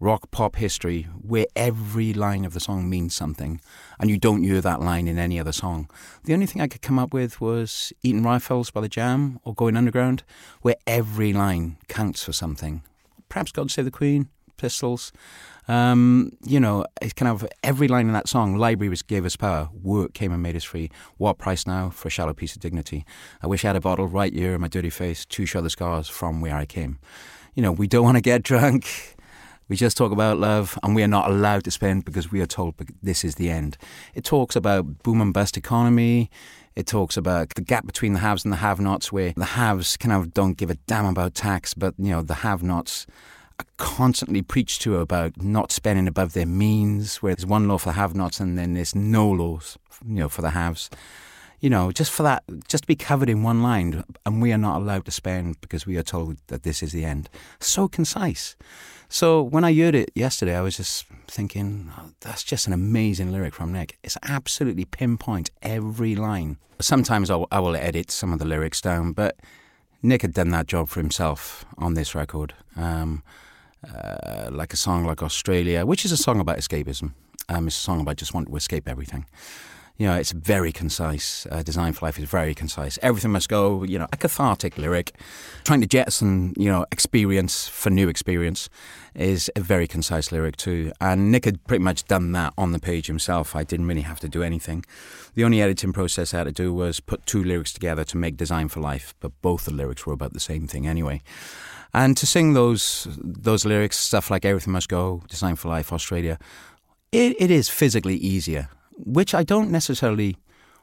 rock 0.00 0.30
pop 0.30 0.56
history 0.56 1.02
where 1.20 1.46
every 1.54 2.12
line 2.12 2.44
of 2.44 2.54
the 2.54 2.60
song 2.60 2.88
means 2.88 3.14
something 3.14 3.60
and 3.98 4.10
you 4.10 4.18
don't 4.18 4.42
hear 4.42 4.60
that 4.60 4.80
line 4.80 5.06
in 5.06 5.18
any 5.18 5.38
other 5.38 5.52
song. 5.52 5.88
The 6.24 6.32
only 6.32 6.46
thing 6.46 6.62
I 6.62 6.68
could 6.68 6.82
come 6.82 6.98
up 6.98 7.12
with 7.12 7.40
was 7.40 7.92
Eton 8.02 8.22
Rifles 8.22 8.70
by 8.70 8.80
The 8.80 8.88
Jam 8.88 9.38
or 9.44 9.54
Going 9.54 9.76
Underground, 9.76 10.24
where 10.62 10.76
every 10.86 11.32
line 11.32 11.76
counts 11.86 12.24
for 12.24 12.32
something 12.32 12.82
perhaps 13.30 13.52
God 13.52 13.70
Save 13.70 13.86
the 13.86 13.90
Queen, 13.90 14.28
Pistols. 14.58 15.10
Um, 15.68 16.32
you 16.44 16.60
know, 16.60 16.84
it's 17.00 17.14
kind 17.14 17.30
of 17.30 17.48
every 17.62 17.88
line 17.88 18.08
in 18.08 18.12
that 18.12 18.28
song, 18.28 18.56
Library 18.56 18.90
was, 18.90 19.00
gave 19.00 19.24
us 19.24 19.36
power, 19.36 19.70
work 19.72 20.12
came 20.12 20.32
and 20.32 20.42
made 20.42 20.56
us 20.56 20.64
free. 20.64 20.90
What 21.16 21.38
price 21.38 21.66
now 21.66 21.88
for 21.88 22.08
a 22.08 22.10
shallow 22.10 22.34
piece 22.34 22.54
of 22.54 22.60
dignity? 22.60 23.06
I 23.40 23.46
wish 23.46 23.64
I 23.64 23.68
had 23.68 23.76
a 23.76 23.80
bottle 23.80 24.06
right 24.06 24.34
here 24.34 24.54
in 24.54 24.60
my 24.60 24.68
dirty 24.68 24.90
face 24.90 25.24
to 25.24 25.46
show 25.46 25.62
the 25.62 25.70
scars 25.70 26.08
from 26.08 26.42
where 26.42 26.56
I 26.56 26.66
came. 26.66 26.98
You 27.54 27.62
know, 27.62 27.72
we 27.72 27.86
don't 27.86 28.04
want 28.04 28.16
to 28.16 28.20
get 28.20 28.42
drunk. 28.50 29.16
We 29.70 29.76
just 29.76 29.96
talk 29.96 30.10
about 30.10 30.38
love, 30.38 30.76
and 30.82 30.96
we 30.96 31.02
are 31.04 31.08
not 31.08 31.30
allowed 31.30 31.62
to 31.62 31.70
spend 31.70 32.04
because 32.04 32.32
we 32.32 32.40
are 32.40 32.46
told 32.46 32.74
this 33.00 33.24
is 33.24 33.36
the 33.36 33.50
end. 33.50 33.78
It 34.16 34.24
talks 34.24 34.56
about 34.56 35.04
boom 35.04 35.20
and 35.20 35.32
bust 35.32 35.56
economy. 35.56 36.28
It 36.74 36.88
talks 36.88 37.16
about 37.16 37.54
the 37.54 37.60
gap 37.60 37.86
between 37.86 38.14
the 38.14 38.18
haves 38.18 38.44
and 38.44 38.52
the 38.52 38.56
have-nots, 38.56 39.12
where 39.12 39.32
the 39.36 39.44
haves 39.44 39.96
kind 39.96 40.12
of 40.12 40.34
don't 40.34 40.56
give 40.56 40.70
a 40.70 40.74
damn 40.88 41.06
about 41.06 41.36
tax, 41.36 41.72
but 41.72 41.94
you 41.98 42.10
know 42.10 42.20
the 42.20 42.34
have-nots 42.34 43.06
are 43.60 43.66
constantly 43.76 44.42
preached 44.42 44.82
to 44.82 44.96
about 44.96 45.40
not 45.40 45.70
spending 45.70 46.08
above 46.08 46.32
their 46.32 46.46
means. 46.46 47.22
Where 47.22 47.36
there's 47.36 47.46
one 47.46 47.68
law 47.68 47.78
for 47.78 47.90
the 47.90 47.94
have-nots, 47.94 48.40
and 48.40 48.58
then 48.58 48.74
there's 48.74 48.96
no 48.96 49.30
laws, 49.30 49.78
you 50.04 50.16
know, 50.16 50.28
for 50.28 50.42
the 50.42 50.50
haves. 50.50 50.90
You 51.60 51.68
know, 51.68 51.92
just 51.92 52.10
for 52.10 52.22
that, 52.22 52.42
just 52.68 52.84
to 52.84 52.88
be 52.88 52.96
covered 52.96 53.28
in 53.28 53.42
one 53.42 53.62
line, 53.62 54.02
and 54.24 54.40
we 54.40 54.52
are 54.52 54.58
not 54.58 54.80
allowed 54.80 55.04
to 55.04 55.10
spend 55.10 55.60
because 55.60 55.86
we 55.86 55.96
are 55.96 56.02
told 56.02 56.38
that 56.48 56.62
this 56.62 56.82
is 56.82 56.92
the 56.92 57.04
end. 57.04 57.28
So 57.60 57.86
concise. 57.86 58.56
So 59.08 59.42
when 59.42 59.64
I 59.64 59.74
heard 59.74 59.94
it 59.94 60.10
yesterday, 60.14 60.56
I 60.56 60.62
was 60.62 60.76
just 60.76 61.04
thinking, 61.26 61.90
oh, 61.98 62.10
that's 62.20 62.42
just 62.42 62.66
an 62.66 62.72
amazing 62.72 63.30
lyric 63.30 63.54
from 63.54 63.72
Nick. 63.72 63.98
It's 64.02 64.16
absolutely 64.22 64.86
pinpoint 64.86 65.50
every 65.62 66.14
line. 66.14 66.56
Sometimes 66.80 67.28
I 67.28 67.36
will, 67.36 67.48
I 67.50 67.60
will 67.60 67.76
edit 67.76 68.10
some 68.10 68.32
of 68.32 68.38
the 68.38 68.46
lyrics 68.46 68.80
down, 68.80 69.12
but 69.12 69.36
Nick 70.02 70.22
had 70.22 70.32
done 70.32 70.50
that 70.50 70.66
job 70.66 70.88
for 70.88 71.00
himself 71.00 71.66
on 71.76 71.92
this 71.94 72.14
record. 72.14 72.54
Um, 72.76 73.22
uh, 73.86 74.48
like 74.50 74.72
a 74.72 74.76
song 74.76 75.04
like 75.04 75.22
Australia, 75.22 75.84
which 75.84 76.04
is 76.04 76.12
a 76.12 76.16
song 76.16 76.38
about 76.38 76.58
escapism. 76.58 77.12
Um, 77.48 77.66
it's 77.66 77.76
a 77.76 77.80
song 77.80 78.00
about 78.00 78.16
just 78.16 78.32
wanting 78.32 78.52
to 78.52 78.56
escape 78.56 78.88
everything 78.88 79.26
you 80.00 80.06
know, 80.06 80.16
it's 80.16 80.32
very 80.32 80.72
concise. 80.72 81.46
Uh, 81.50 81.62
Design 81.62 81.92
for 81.92 82.06
Life 82.06 82.18
is 82.18 82.24
very 82.24 82.54
concise. 82.54 82.98
Everything 83.02 83.32
must 83.32 83.50
go, 83.50 83.82
you 83.82 83.98
know, 83.98 84.06
a 84.10 84.16
cathartic 84.16 84.78
lyric. 84.78 85.12
Trying 85.64 85.82
to 85.82 85.86
jettison, 85.86 86.54
you 86.56 86.70
know, 86.70 86.86
experience 86.90 87.68
for 87.68 87.90
new 87.90 88.08
experience 88.08 88.70
is 89.14 89.50
a 89.56 89.60
very 89.60 89.86
concise 89.86 90.32
lyric 90.32 90.56
too. 90.56 90.90
And 91.02 91.30
Nick 91.30 91.44
had 91.44 91.62
pretty 91.66 91.84
much 91.84 92.06
done 92.06 92.32
that 92.32 92.54
on 92.56 92.72
the 92.72 92.78
page 92.78 93.08
himself. 93.08 93.54
I 93.54 93.62
didn't 93.62 93.88
really 93.88 94.00
have 94.00 94.20
to 94.20 94.28
do 94.28 94.42
anything. 94.42 94.86
The 95.34 95.44
only 95.44 95.60
editing 95.60 95.92
process 95.92 96.32
I 96.32 96.38
had 96.38 96.44
to 96.44 96.52
do 96.52 96.72
was 96.72 97.00
put 97.00 97.26
two 97.26 97.44
lyrics 97.44 97.74
together 97.74 98.02
to 98.04 98.16
make 98.16 98.38
Design 98.38 98.68
for 98.68 98.80
Life, 98.80 99.14
but 99.20 99.32
both 99.42 99.66
the 99.66 99.74
lyrics 99.74 100.06
were 100.06 100.14
about 100.14 100.32
the 100.32 100.40
same 100.40 100.66
thing 100.66 100.86
anyway. 100.86 101.20
And 101.92 102.16
to 102.16 102.26
sing 102.26 102.54
those 102.54 103.06
those 103.22 103.66
lyrics, 103.66 103.98
stuff 103.98 104.30
like 104.30 104.46
Everything 104.46 104.72
Must 104.72 104.88
Go, 104.88 105.24
Design 105.28 105.56
for 105.56 105.68
Life, 105.68 105.92
Australia, 105.92 106.38
it, 107.12 107.36
it 107.38 107.50
is 107.50 107.68
physically 107.68 108.16
easier 108.16 108.70
which 109.04 109.34
I 109.34 109.42
don't 109.42 109.70
necessarily 109.70 110.36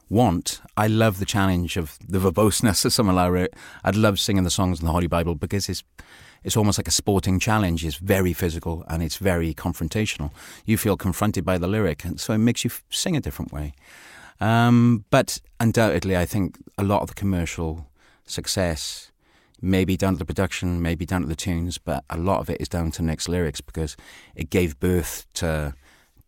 want. 0.08 0.60
I 0.76 0.86
love 0.86 1.18
the 1.18 1.24
challenge 1.24 1.76
of 1.76 1.98
the 2.06 2.18
verboseness 2.18 2.84
of 2.84 2.92
some 2.92 3.08
of 3.08 3.34
it. 3.34 3.54
I'd 3.84 3.96
love 3.96 4.18
singing 4.18 4.44
the 4.44 4.50
songs 4.50 4.80
in 4.80 4.86
the 4.86 4.92
Holy 4.92 5.06
Bible 5.06 5.34
because 5.34 5.68
it's 5.68 5.82
it's 6.44 6.56
almost 6.56 6.78
like 6.78 6.88
a 6.88 6.92
sporting 6.92 7.40
challenge. 7.40 7.84
It's 7.84 7.96
very 7.96 8.32
physical 8.32 8.84
and 8.88 9.02
it's 9.02 9.16
very 9.16 9.52
confrontational. 9.52 10.30
You 10.64 10.78
feel 10.78 10.96
confronted 10.96 11.44
by 11.44 11.58
the 11.58 11.66
lyric, 11.66 12.04
and 12.04 12.20
so 12.20 12.32
it 12.32 12.38
makes 12.38 12.64
you 12.64 12.70
sing 12.90 13.16
a 13.16 13.20
different 13.20 13.52
way. 13.52 13.74
Um, 14.40 15.04
but 15.10 15.40
undoubtedly, 15.58 16.16
I 16.16 16.24
think 16.24 16.56
a 16.78 16.84
lot 16.84 17.02
of 17.02 17.08
the 17.08 17.14
commercial 17.14 17.88
success 18.24 19.10
may 19.60 19.84
be 19.84 19.96
down 19.96 20.12
to 20.12 20.18
the 20.18 20.24
production, 20.24 20.80
maybe 20.80 21.04
down 21.04 21.22
to 21.22 21.26
the 21.26 21.34
tunes, 21.34 21.78
but 21.78 22.04
a 22.08 22.16
lot 22.16 22.38
of 22.38 22.48
it 22.48 22.60
is 22.60 22.68
down 22.68 22.92
to 22.92 23.02
Nick's 23.02 23.28
lyrics 23.28 23.60
because 23.60 23.96
it 24.36 24.50
gave 24.50 24.78
birth 24.78 25.26
to 25.34 25.74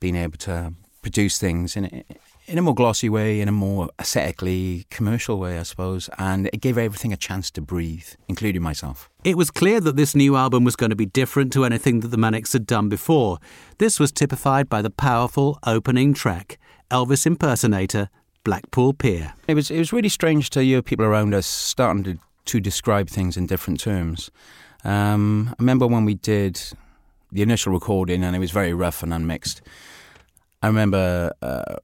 being 0.00 0.16
able 0.16 0.38
to 0.38 0.74
produce 1.02 1.38
things 1.38 1.76
in 1.76 1.84
a, 1.86 2.04
in 2.46 2.58
a 2.58 2.62
more 2.62 2.74
glossy 2.74 3.08
way, 3.08 3.40
in 3.40 3.48
a 3.48 3.52
more 3.52 3.88
aesthetically 3.98 4.86
commercial 4.90 5.38
way, 5.38 5.58
I 5.58 5.62
suppose, 5.62 6.10
and 6.18 6.48
it 6.52 6.60
gave 6.60 6.76
everything 6.76 7.12
a 7.12 7.16
chance 7.16 7.50
to 7.52 7.60
breathe, 7.60 8.08
including 8.28 8.62
myself. 8.62 9.08
It 9.24 9.36
was 9.36 9.50
clear 9.50 9.80
that 9.80 9.96
this 9.96 10.14
new 10.14 10.36
album 10.36 10.64
was 10.64 10.76
going 10.76 10.90
to 10.90 10.96
be 10.96 11.06
different 11.06 11.52
to 11.52 11.64
anything 11.64 12.00
that 12.00 12.08
the 12.08 12.16
Manics 12.16 12.52
had 12.52 12.66
done 12.66 12.88
before. 12.88 13.38
This 13.78 14.00
was 14.00 14.10
typified 14.12 14.68
by 14.68 14.82
the 14.82 14.90
powerful 14.90 15.58
opening 15.64 16.14
track, 16.14 16.58
Elvis 16.90 17.26
impersonator 17.26 18.08
Blackpool 18.42 18.94
Pier. 18.94 19.34
It 19.46 19.54
was 19.54 19.70
it 19.70 19.78
was 19.78 19.92
really 19.92 20.08
strange 20.08 20.50
to 20.50 20.62
hear 20.62 20.82
people 20.82 21.04
around 21.04 21.34
us 21.34 21.46
starting 21.46 22.02
to, 22.04 22.18
to 22.46 22.60
describe 22.60 23.08
things 23.08 23.36
in 23.36 23.46
different 23.46 23.80
terms. 23.80 24.30
Um, 24.82 25.50
I 25.50 25.56
remember 25.58 25.86
when 25.86 26.04
we 26.04 26.14
did 26.14 26.60
the 27.30 27.42
initial 27.42 27.72
recording, 27.72 28.24
and 28.24 28.34
it 28.34 28.38
was 28.38 28.50
very 28.50 28.72
rough 28.72 29.02
and 29.02 29.12
unmixed. 29.12 29.62
I 30.62 30.66
remember 30.66 31.32
uh, 31.40 31.76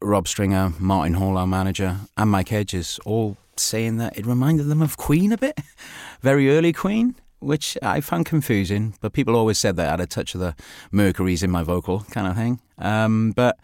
Rob 0.00 0.28
Stringer, 0.28 0.72
Martin 0.78 1.14
Hall, 1.14 1.36
our 1.36 1.46
manager, 1.46 1.96
and 2.16 2.30
Mike 2.30 2.50
Hedges 2.50 3.00
all 3.04 3.36
saying 3.56 3.96
that 3.96 4.16
it 4.16 4.24
reminded 4.24 4.64
them 4.64 4.80
of 4.80 4.96
Queen 4.96 5.32
a 5.32 5.36
bit, 5.36 5.58
very 6.20 6.50
early 6.50 6.72
Queen, 6.72 7.16
which 7.40 7.76
I 7.82 8.00
found 8.00 8.24
confusing. 8.26 8.94
But 9.00 9.12
people 9.12 9.34
always 9.34 9.58
said 9.58 9.74
that 9.76 9.88
I 9.88 9.90
had 9.90 10.00
a 10.00 10.06
touch 10.06 10.34
of 10.34 10.40
the 10.40 10.54
Mercury's 10.92 11.42
in 11.42 11.50
my 11.50 11.64
vocal 11.64 12.00
kind 12.12 12.28
of 12.28 12.36
thing. 12.36 12.60
Um, 12.78 13.32
but 13.32 13.58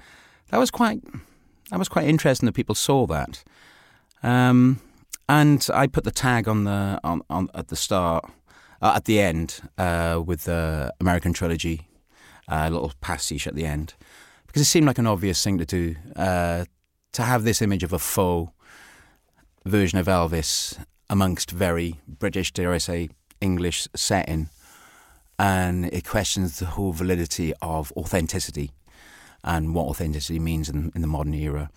that 0.50 0.58
was 0.58 0.72
quite 0.72 1.02
that 1.70 1.78
was 1.78 1.88
quite 1.88 2.08
interesting 2.08 2.46
that 2.46 2.52
people 2.52 2.74
saw 2.74 3.06
that. 3.06 3.44
Um, 4.24 4.80
and 5.28 5.66
I 5.72 5.86
put 5.86 6.02
the 6.02 6.10
tag 6.10 6.48
on 6.48 6.64
the 6.64 6.98
on, 7.04 7.22
on 7.30 7.48
at 7.54 7.68
the 7.68 7.76
start, 7.76 8.28
uh, 8.80 8.94
at 8.96 9.04
the 9.04 9.20
end, 9.20 9.60
uh, 9.78 10.20
with 10.24 10.44
the 10.44 10.92
American 11.00 11.32
trilogy, 11.32 11.86
a 12.48 12.62
uh, 12.62 12.68
little 12.70 12.92
pastiche 13.00 13.46
at 13.46 13.54
the 13.54 13.66
end 13.66 13.94
because 14.52 14.62
it 14.62 14.70
seemed 14.70 14.86
like 14.86 14.98
an 14.98 15.06
obvious 15.06 15.42
thing 15.42 15.56
to 15.56 15.64
do 15.64 15.96
uh, 16.14 16.66
to 17.12 17.22
have 17.22 17.42
this 17.42 17.62
image 17.62 17.82
of 17.82 17.94
a 17.94 17.98
faux 17.98 18.52
version 19.64 19.98
of 19.98 20.06
Elvis 20.06 20.78
amongst 21.08 21.50
very 21.50 22.00
British, 22.06 22.52
dare 22.52 22.70
I 22.70 22.76
say, 22.76 23.08
English 23.40 23.88
setting, 23.96 24.50
and 25.38 25.86
it 25.86 26.06
questions 26.06 26.58
the 26.58 26.66
whole 26.66 26.92
validity 26.92 27.54
of 27.62 27.92
authenticity 27.96 28.72
and 29.42 29.74
what 29.74 29.86
authenticity 29.86 30.38
means 30.38 30.68
in, 30.68 30.92
in 30.94 31.00
the 31.00 31.06
modern 31.06 31.32
era. 31.32 31.70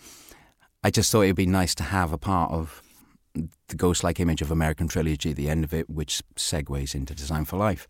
I 0.84 0.91
just 0.91 1.10
thought 1.10 1.22
it 1.22 1.27
would 1.27 1.38
be 1.38 1.46
nice 1.46 1.75
to 1.75 1.84
have 1.84 2.12
a 2.12 2.17
part 2.17 2.51
of 2.51 2.82
the 3.70 3.75
ghost-like 3.77 4.20
image 4.20 4.41
of 4.41 4.51
American 4.51 4.89
Trilogy 4.89 5.32
at 5.32 5.38
the 5.38 5.50
end 5.50 5.63
of 5.63 5.74
it, 5.74 5.89
which 5.89 6.22
segues 6.36 6.94
into 6.94 7.15
Design 7.15 7.46
for 7.46 7.55
Life. 7.55 7.88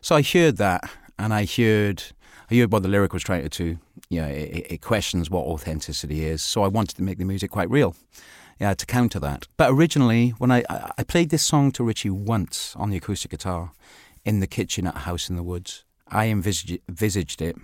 So 0.00 0.16
I 0.16 0.22
heard 0.22 0.56
that, 0.56 0.90
and 1.18 1.34
I 1.34 1.44
heard 1.44 2.04
I 2.50 2.56
heard 2.56 2.72
what 2.72 2.82
the 2.82 2.88
lyric 2.88 3.12
was 3.12 3.22
trying 3.22 3.48
to 3.48 3.48
do. 3.48 3.78
You 4.10 4.22
know, 4.22 4.28
it, 4.28 4.66
it, 4.70 4.80
questions 4.80 5.30
what 5.30 5.46
authenticity 5.46 6.24
is. 6.24 6.42
So 6.42 6.62
I 6.62 6.68
wanted 6.68 6.96
to 6.96 7.02
make 7.02 7.18
the 7.18 7.24
music 7.24 7.50
quite 7.50 7.70
real. 7.70 7.96
Yeah, 8.60 8.74
to 8.74 8.86
counter 8.86 9.18
that. 9.20 9.48
But 9.56 9.70
originally, 9.70 10.30
when 10.38 10.52
I 10.52 10.62
I 10.68 11.02
played 11.02 11.30
this 11.30 11.42
song 11.42 11.72
to 11.72 11.84
Richey 11.84 12.10
once 12.10 12.74
on 12.76 12.90
the 12.90 12.96
acoustic 12.96 13.30
guitar 13.30 13.72
in 14.24 14.40
the 14.40 14.46
kitchen 14.46 14.86
at 14.86 14.94
a 14.94 15.00
house 15.00 15.28
in 15.28 15.36
the 15.36 15.42
woods, 15.42 15.84
I 16.08 16.26
envisaged, 16.26 16.78
envisaged 16.88 17.42
it 17.42 17.56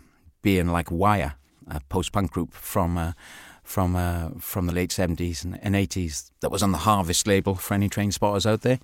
being 0.42 0.68
like 0.68 0.90
Wire, 0.90 1.34
a 1.68 1.80
post-punk 1.88 2.32
group 2.32 2.52
from. 2.52 2.98
Uh, 2.98 3.12
from 3.62 3.94
uh, 3.94 4.30
from 4.40 4.66
the 4.66 4.72
late 4.72 4.90
70s 4.90 5.44
and, 5.44 5.74
80s 5.76 6.32
that 6.40 6.50
was 6.50 6.60
on 6.60 6.72
the 6.72 6.78
Harvest 6.78 7.26
label 7.28 7.54
for 7.54 7.74
any 7.74 7.88
train 7.88 8.10
spotters 8.10 8.44
out 8.44 8.62
there. 8.62 8.80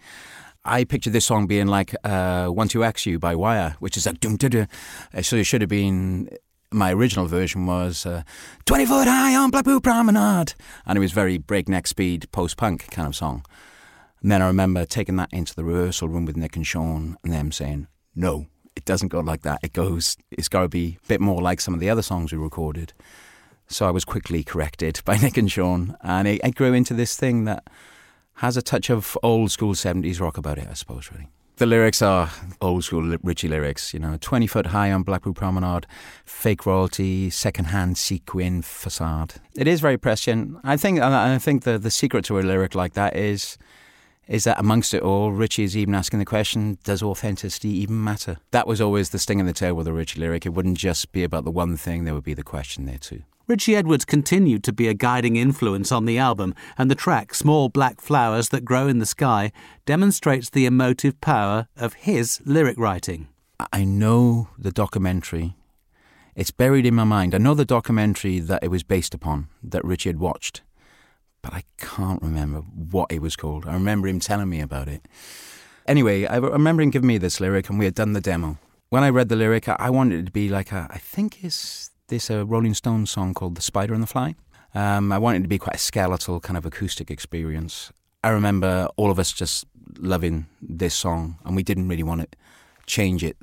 I 0.65 0.85
pictured 0.85 1.13
this 1.13 1.27
song 1.27 1.47
being 1.47 1.67
like 1.67 1.95
uh, 2.05 2.47
"12XU" 2.47 3.19
by 3.19 3.35
Wire, 3.35 3.77
which 3.81 3.97
is 3.97 4.07
like 4.07 4.21
dum 4.21 4.37
dum 4.37 4.51
dum. 4.51 4.69
So 5.23 5.37
it 5.37 5.45
should 5.45 5.61
have 5.61 5.71
been. 5.71 6.29
My 6.73 6.93
original 6.93 7.27
version 7.27 7.67
was 7.67 8.05
uh, 8.05 8.23
20 8.65 8.87
foot 8.87 9.09
high 9.09 9.37
on 9.37 9.51
Blackpool 9.51 9.81
Promenade, 9.81 10.55
and 10.85 10.97
it 10.97 11.01
was 11.01 11.13
very 11.13 11.39
breakneck 11.39 11.87
speed 11.87 12.31
post 12.33 12.57
punk 12.57 12.91
kind 12.91 13.07
of 13.09 13.15
song. 13.15 13.45
And 14.21 14.33
then 14.33 14.43
I 14.43 14.47
remember 14.47 14.85
taking 14.85 15.17
that 15.17 15.33
into 15.33 15.55
the 15.55 15.65
rehearsal 15.65 16.09
room 16.09 16.25
with 16.25 16.37
Nick 16.37 16.57
and 16.57 16.67
Sean, 16.67 17.17
and 17.23 17.33
them 17.33 17.53
saying, 17.53 17.87
"No, 18.15 18.47
it 18.75 18.85
doesn't 18.85 19.09
go 19.09 19.21
like 19.21 19.43
that. 19.43 19.61
It 19.63 19.73
goes. 19.73 20.17
It's 20.31 20.49
got 20.49 20.63
to 20.63 20.69
be 20.69 20.99
a 21.05 21.07
bit 21.07 21.21
more 21.21 21.41
like 21.41 21.61
some 21.61 21.75
of 21.75 21.81
the 21.81 21.91
other 21.91 22.03
songs 22.03 22.33
we 22.33 22.39
recorded." 22.39 22.93
So 23.69 23.87
I 23.87 23.91
was 23.91 24.05
quickly 24.05 24.43
corrected 24.43 25.01
by 25.05 25.17
Nick 25.19 25.37
and 25.37 25.51
Sean, 25.51 25.97
and 26.03 26.27
it, 26.27 26.41
it 26.43 26.55
grew 26.55 26.73
into 26.73 26.95
this 26.95 27.17
thing 27.17 27.45
that 27.45 27.69
has 28.37 28.57
a 28.57 28.63
touch 28.63 28.91
of 28.91 29.17
old 29.23 29.51
school 29.51 29.75
70s 29.75 30.21
rock 30.21 30.37
about 30.37 30.59
it, 30.59 30.69
I 30.71 30.75
suppose, 30.75 31.11
really. 31.11 31.29
The 31.59 31.65
lyrics 31.65 32.03
are 32.03 32.31
old 32.61 32.85
school 32.85 33.17
Richey 33.23 33.49
lyrics, 33.49 33.95
you 33.95 33.99
know, 33.99 34.19
20 34.21 34.47
foot 34.47 34.67
high 34.67 34.93
on 34.93 35.03
Blackpool 35.03 35.33
Promenade, 35.33 35.87
fake 36.27 36.67
royalty, 36.67 37.31
second 37.31 37.67
hand 37.67 37.97
sequin 37.97 38.61
facade. 38.61 39.37
It 39.55 39.67
is 39.67 39.81
very 39.81 39.97
prescient. 39.97 40.59
I 40.65 40.77
think, 40.77 41.01
I 41.01 41.39
think 41.39 41.63
the, 41.63 41.79
the 41.79 41.91
secret 41.91 42.27
to 42.27 42.39
a 42.39 42.41
lyric 42.41 42.75
like 42.75 42.93
that 42.93 43.17
is 43.17 43.57
is 44.29 44.45
that 44.45 44.59
amongst 44.59 44.93
it 44.93 45.03
all, 45.03 45.33
Richey 45.33 45.63
is 45.63 45.77
even 45.77 45.95
asking 45.95 46.19
the 46.19 46.25
question, 46.25 46.79
does 46.85 47.03
authenticity 47.03 47.71
even 47.71 48.03
matter? 48.03 48.39
That 48.51 48.67
was 48.67 48.81
always 48.81 49.11
the 49.11 49.21
sting 49.21 49.39
in 49.39 49.47
the 49.47 49.53
tail 49.53 49.75
with 49.75 49.87
a 49.87 49.93
Richey 49.93 50.21
lyric. 50.21 50.45
It 50.45 50.51
wouldn't 50.51 50.77
just 50.77 51.13
be 51.13 51.23
about 51.23 51.45
the 51.45 51.53
one 51.53 51.77
thing, 51.77 52.05
there 52.05 52.13
would 52.13 52.25
be 52.25 52.35
the 52.35 52.43
question 52.43 52.87
there 52.87 52.99
too. 52.99 53.23
Richey 53.49 53.77
Edwards 53.77 54.05
continued 54.05 54.65
to 54.65 54.73
be 54.73 54.89
a 54.89 54.95
guiding 54.95 55.37
influence 55.37 55.93
on 55.93 56.05
the 56.05 56.19
album, 56.19 56.53
and 56.77 56.91
the 56.91 56.97
track 56.97 57.33
Small 57.33 57.69
Black 57.69 58.01
Flowers 58.01 58.49
That 58.49 58.65
Grow 58.65 58.89
in 58.89 58.99
the 58.99 59.07
Sky 59.07 59.53
demonstrates 59.85 60.51
the 60.51 60.67
emotive 60.67 61.21
power 61.21 61.69
of 61.77 61.95
his 61.95 62.41
lyric 62.45 62.77
writing. 62.77 63.29
I 63.73 63.85
know 63.85 64.49
the 64.59 64.73
documentary. 64.73 65.55
It's 66.35 66.51
buried 66.51 66.87
in 66.87 66.97
my 66.97 67.05
mind. 67.05 67.37
I 67.37 67.39
know 67.39 67.55
the 67.55 67.65
documentary 67.65 68.41
that 68.41 68.65
it 68.65 68.69
was 68.69 68.83
based 68.83 69.15
upon, 69.15 69.47
that 69.63 69.85
Richey 69.85 70.09
had 70.09 70.19
watched, 70.19 70.63
but 71.41 71.55
I 71.55 71.63
can't 71.79 72.23
remember 72.23 72.63
what 72.63 73.13
it 73.13 73.23
was 73.23 73.37
called. 73.37 73.65
I 73.65 73.75
remember 73.75 74.09
him 74.09 74.19
telling 74.19 74.49
me 74.49 74.61
about 74.61 74.89
it. 74.89 75.07
Anyway, 75.87 76.27
I 76.27 76.39
remember 76.39 76.83
him 76.83 76.91
giving 76.91 77.07
me 77.07 77.19
this 77.19 77.39
lyric, 77.39 77.71
and 77.71 77.79
we 77.79 77.85
had 77.85 77.95
done 77.95 78.13
the 78.13 78.21
demo. 78.21 78.59
When 78.89 79.05
I 79.05 79.11
read 79.11 79.29
the 79.29 79.37
lyric, 79.37 79.69
I 79.69 79.89
wanted 79.91 80.19
it 80.19 80.27
to 80.27 80.33
be 80.33 80.49
like 80.49 80.73
a, 80.73 80.89
I 80.91 80.99
think 80.99 81.45
it's 81.45 81.93
this 82.09 82.31
uh, 82.31 82.47
Rolling 82.47 82.75
Stones 82.75 83.11
song 83.11 83.35
called 83.35 83.57
The 83.57 83.63
Spider 83.63 83.95
and 83.95 84.03
the 84.03 84.07
Fly. 84.07 84.35
Um, 84.75 85.11
I 85.13 85.19
wanted 85.19 85.39
it 85.39 85.43
to 85.43 85.49
be 85.49 85.59
quite 85.59 85.77
a 85.77 85.79
skeletal 85.79 86.41
kind 86.41 86.57
of 86.57 86.67
acoustic 86.67 87.11
experience. 87.11 87.93
I 88.23 88.31
remember 88.31 88.89
all 88.97 89.11
of 89.11 89.19
us 89.19 89.33
just 89.33 89.67
loving 89.99 90.47
this 90.61 90.95
song, 90.95 91.39
and 91.45 91.57
we 91.57 91.63
didn't 91.63 91.89
really 91.89 92.03
want 92.03 92.23
to 92.23 92.29
change 92.87 93.25
it 93.25 93.37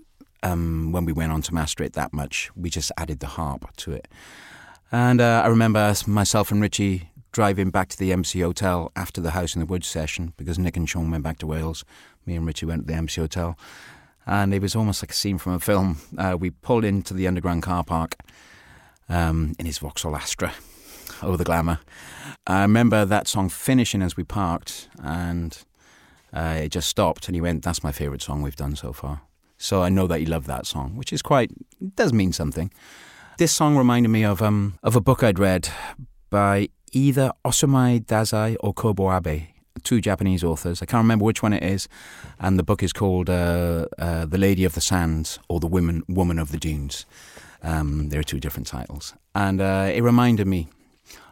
um, 0.44 0.92
when 0.92 1.06
we 1.06 1.14
went 1.14 1.32
on 1.32 1.42
to 1.44 1.54
master 1.54 1.84
it 1.84 1.94
that 1.94 2.14
much. 2.14 2.52
We 2.56 2.70
just 2.70 2.92
added 2.98 3.20
the 3.20 3.28
harp 3.28 3.76
to 3.78 3.94
it. 3.94 4.08
And 4.92 5.20
uh, 5.20 5.42
I 5.44 5.48
remember 5.48 5.94
myself 6.06 6.52
and 6.52 6.62
Richey 6.62 7.10
driving 7.32 7.72
back 7.72 7.90
to 7.90 7.98
the 7.98 8.14
Embassy 8.14 8.42
Hotel 8.42 8.92
after 8.96 9.20
the 9.20 9.32
House 9.32 9.56
in 9.56 9.60
the 9.60 9.66
Woods 9.66 9.88
session 9.88 10.34
because 10.38 10.60
Nick 10.60 10.78
and 10.78 10.88
Sean 10.88 11.10
went 11.10 11.24
back 11.24 11.40
to 11.40 11.48
Wales. 11.48 11.84
Me 12.28 12.36
and 12.36 12.46
Richey 12.46 12.68
went 12.68 12.84
to 12.84 12.88
the 12.88 12.94
Embassy 12.94 13.22
Hotel. 13.22 13.58
And 14.26 14.54
it 14.54 14.62
was 14.62 14.76
almost 14.76 15.02
like 15.02 15.10
a 15.10 15.16
scene 15.16 15.40
from 15.40 15.54
a 15.54 15.60
film. 15.60 15.98
Uh, 16.16 16.38
we 16.40 16.52
pulled 16.52 16.86
into 16.86 17.14
the 17.14 17.28
underground 17.28 17.64
car 17.64 17.84
park 17.84 18.18
um, 19.10 19.54
in 19.60 19.66
his 19.66 19.78
Vauxhall 19.78 20.16
Astra. 20.16 20.54
Oh, 21.22 21.36
the 21.36 21.44
glamour. 21.44 21.80
I 22.48 22.62
remember 22.62 23.06
that 23.06 23.28
song 23.28 23.50
finishing 23.50 24.02
as 24.02 24.18
we 24.18 24.24
parked, 24.24 24.90
and 25.02 25.58
uh, 26.34 26.60
it 26.64 26.70
just 26.70 26.90
stopped, 26.90 27.28
and 27.28 27.36
he 27.36 27.42
went, 27.42 27.64
That's 27.64 27.84
my 27.84 27.92
favourite 27.92 28.22
song 28.22 28.42
we've 28.42 28.56
done 28.56 28.76
so 28.76 28.92
far. 28.94 29.22
So 29.58 29.82
I 29.82 29.90
know 29.90 30.08
that 30.08 30.20
he 30.20 30.26
loved 30.26 30.48
that 30.48 30.66
song, 30.66 30.96
which 30.98 31.14
is 31.14 31.22
quite, 31.22 31.52
does 31.96 32.12
mean 32.12 32.34
something. 32.34 32.72
This 33.38 33.52
song 33.52 33.78
reminded 33.78 34.10
me 34.10 34.24
of, 34.26 34.42
um, 34.42 34.78
of 34.84 34.96
a 34.96 35.02
book 35.02 35.24
I'd 35.24 35.40
read 35.40 35.70
by 36.30 36.70
either 36.92 37.32
Osamu 37.46 38.06
Dazai 38.06 38.58
or 38.60 38.74
Kobo 38.74 39.16
Abe, 39.16 39.44
two 39.84 40.02
Japanese 40.02 40.44
authors. 40.44 40.82
I 40.82 40.86
can't 40.86 41.04
remember 41.04 41.26
which 41.26 41.42
one 41.42 41.54
it 41.54 41.64
is, 41.64 41.88
and 42.40 42.60
the 42.60 42.64
book 42.64 42.84
is 42.84 42.94
called 42.94 43.30
uh, 43.30 43.88
uh, 43.98 44.26
"The 44.26 44.38
Lady 44.38 44.66
of 44.66 44.74
the 44.74 44.82
Sands" 44.82 45.40
or 45.50 45.60
"The 45.60 45.68
Woman 45.68 46.04
Woman 46.08 46.40
of 46.40 46.52
the 46.52 46.58
Dunes." 46.58 47.06
Um, 47.64 48.10
there 48.10 48.20
are 48.20 48.24
two 48.24 48.40
different 48.40 48.68
titles, 48.68 49.14
and 49.34 49.62
uh, 49.62 49.90
it 49.94 50.02
reminded 50.02 50.48
me 50.48 50.68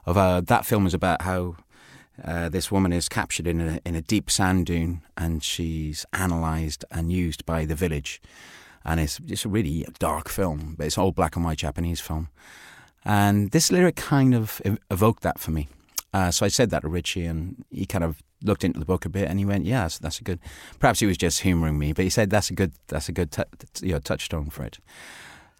of 0.05 0.17
uh, 0.17 0.41
that 0.41 0.65
film 0.65 0.87
is 0.87 0.93
about 0.93 1.21
how 1.23 1.57
uh, 2.23 2.49
this 2.49 2.71
woman 2.71 2.93
is 2.93 3.09
captured 3.09 3.47
in 3.47 3.61
a, 3.61 3.79
in 3.85 3.95
a 3.95 4.01
deep 4.01 4.29
sand 4.29 4.65
dune 4.65 5.01
and 5.17 5.43
she's 5.43 6.05
analysed 6.13 6.85
and 6.91 7.11
used 7.11 7.45
by 7.45 7.65
the 7.65 7.75
village. 7.75 8.21
And 8.83 8.99
it's 8.99 9.17
just 9.19 9.45
a 9.45 9.49
really 9.49 9.85
dark 9.99 10.29
film, 10.29 10.75
but 10.77 10.87
it's 10.87 10.97
all 10.97 11.11
black 11.11 11.35
and 11.35 11.45
white 11.45 11.59
Japanese 11.59 11.99
film. 11.99 12.29
And 13.05 13.51
this 13.51 13.71
lyric 13.71 13.95
kind 13.95 14.33
of 14.33 14.61
evoked 14.89 15.23
that 15.23 15.39
for 15.39 15.51
me. 15.51 15.67
Uh, 16.13 16.31
so 16.31 16.45
I 16.45 16.49
said 16.49 16.71
that 16.71 16.81
to 16.81 16.89
Richey, 16.89 17.25
and 17.25 17.63
he 17.69 17.85
kind 17.85 18.03
of 18.03 18.21
looked 18.43 18.63
into 18.63 18.79
the 18.79 18.85
book 18.85 19.05
a 19.05 19.09
bit, 19.09 19.29
and 19.29 19.39
he 19.39 19.45
went, 19.45 19.65
"Yeah, 19.65 19.83
that's, 19.83 19.97
that's 19.97 20.19
a 20.19 20.23
good." 20.23 20.39
Perhaps 20.77 20.99
he 20.99 21.05
was 21.05 21.17
just 21.17 21.41
humouring 21.41 21.79
me, 21.79 21.93
but 21.93 22.03
he 22.03 22.09
said 22.09 22.29
that's 22.29 22.49
a 22.49 22.53
good 22.53 22.73
that's 22.87 23.07
a 23.07 23.13
good 23.13 23.31
t- 23.31 23.43
you 23.81 23.93
know, 23.93 23.99
touchstone 23.99 24.49
for 24.49 24.63
it. 24.63 24.79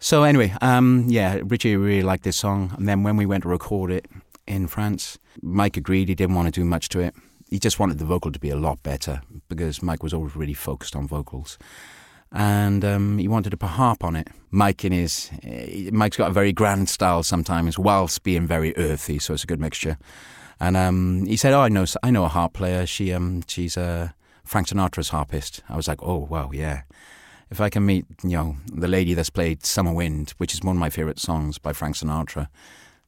So 0.01 0.23
anyway, 0.23 0.53
um, 0.61 1.05
yeah, 1.07 1.39
Richey 1.43 1.77
really 1.77 2.01
liked 2.01 2.23
this 2.23 2.35
song, 2.35 2.73
and 2.77 2.89
then 2.89 3.03
when 3.03 3.15
we 3.15 3.25
went 3.25 3.43
to 3.43 3.49
record 3.49 3.91
it, 3.91 4.07
in 4.47 4.67
France. 4.67 5.17
Mike 5.41 5.77
agreed 5.77 6.09
he 6.09 6.15
didn't 6.15 6.35
want 6.35 6.53
to 6.53 6.59
do 6.59 6.65
much 6.65 6.89
to 6.89 6.99
it. 6.99 7.15
He 7.49 7.59
just 7.59 7.79
wanted 7.79 7.97
the 7.97 8.05
vocal 8.05 8.31
to 8.31 8.39
be 8.39 8.49
a 8.49 8.55
lot 8.55 8.81
better 8.83 9.21
because 9.49 9.81
Mike 9.81 10.03
was 10.03 10.13
always 10.13 10.35
really 10.35 10.53
focused 10.53 10.95
on 10.95 11.07
vocals. 11.07 11.57
And 12.31 12.85
um, 12.85 13.17
he 13.17 13.27
wanted 13.27 13.49
to 13.49 13.57
put 13.57 13.65
a 13.65 13.69
harp 13.69 14.03
on 14.03 14.15
it. 14.15 14.29
Mike 14.51 14.85
in 14.85 14.93
his 14.93 15.29
uh, 15.45 15.91
Mike's 15.91 16.15
got 16.15 16.29
a 16.29 16.33
very 16.33 16.53
grand 16.53 16.87
style 16.87 17.23
sometimes, 17.23 17.77
whilst 17.77 18.23
being 18.23 18.47
very 18.47 18.75
earthy, 18.77 19.19
so 19.19 19.33
it's 19.33 19.43
a 19.43 19.47
good 19.47 19.59
mixture. 19.59 19.97
And 20.57 20.77
um, 20.77 21.25
he 21.25 21.35
said, 21.35 21.53
"Oh, 21.53 21.61
I 21.61 21.67
know, 21.67 21.85
I 22.03 22.09
know 22.09 22.23
a 22.23 22.29
harp 22.29 22.53
player. 22.53 22.85
She, 22.85 23.11
um, 23.11 23.43
she's 23.47 23.75
a 23.75 24.13
Frank 24.45 24.67
Sinatra's 24.67 25.09
harpist." 25.09 25.61
I 25.67 25.75
was 25.75 25.89
like, 25.89 26.01
"Oh, 26.01 26.19
wow, 26.19 26.51
yeah." 26.53 26.83
If 27.51 27.59
I 27.59 27.69
can 27.69 27.85
meet, 27.85 28.05
you 28.23 28.37
know, 28.37 28.55
the 28.73 28.87
lady 28.87 29.13
that's 29.13 29.29
played 29.29 29.65
"Summer 29.65 29.93
Wind," 29.93 30.33
which 30.37 30.53
is 30.53 30.61
one 30.61 30.77
of 30.77 30.79
my 30.79 30.89
favorite 30.89 31.19
songs 31.19 31.57
by 31.57 31.73
Frank 31.73 31.97
Sinatra, 31.97 32.47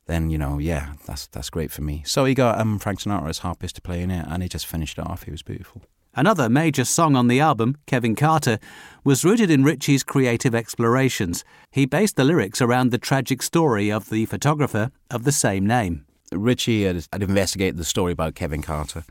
then 0.05 0.29
you 0.29 0.37
know, 0.37 0.59
yeah, 0.59 0.93
that's 1.07 1.27
that's 1.27 1.49
great 1.49 1.71
for 1.71 1.81
me. 1.81 2.03
So 2.05 2.25
he 2.25 2.33
got 2.33 2.59
um, 2.59 2.77
Frank 2.77 2.99
Sinatra's 2.99 3.39
harpist 3.39 3.75
to 3.75 3.81
play 3.81 4.01
in 4.01 4.11
it, 4.11 4.25
and 4.27 4.43
he 4.43 4.49
just 4.49 4.67
finished 4.67 4.97
it 4.97 5.07
off. 5.07 5.23
He 5.23 5.31
was 5.31 5.41
beautiful. 5.41 5.81
Another 6.15 6.47
major 6.47 6.85
song 6.85 7.15
on 7.15 7.27
the 7.27 7.39
album, 7.39 7.75
Kevin 7.87 8.15
Carter, 8.15 8.59
was 9.03 9.25
rooted 9.25 9.49
in 9.49 9.63
Richey's 9.63 10.03
creative 10.03 10.53
explorations. 10.53 11.43
He 11.71 11.87
based 11.87 12.17
the 12.17 12.23
lyrics 12.23 12.61
around 12.61 12.91
the 12.91 12.99
tragic 12.99 13.41
story 13.41 13.91
of 13.91 14.09
the 14.09 14.25
photographer 14.25 14.91
of 15.09 15.23
the 15.23 15.31
same 15.31 15.65
name. 15.65 16.05
Richey 16.31 16.83
had, 16.83 17.07
had 17.11 17.23
investigated 17.23 17.77
the 17.77 17.83
story 17.83 18.11
about 18.11 18.35
Kevin 18.35 18.61
Carter. 18.61 19.05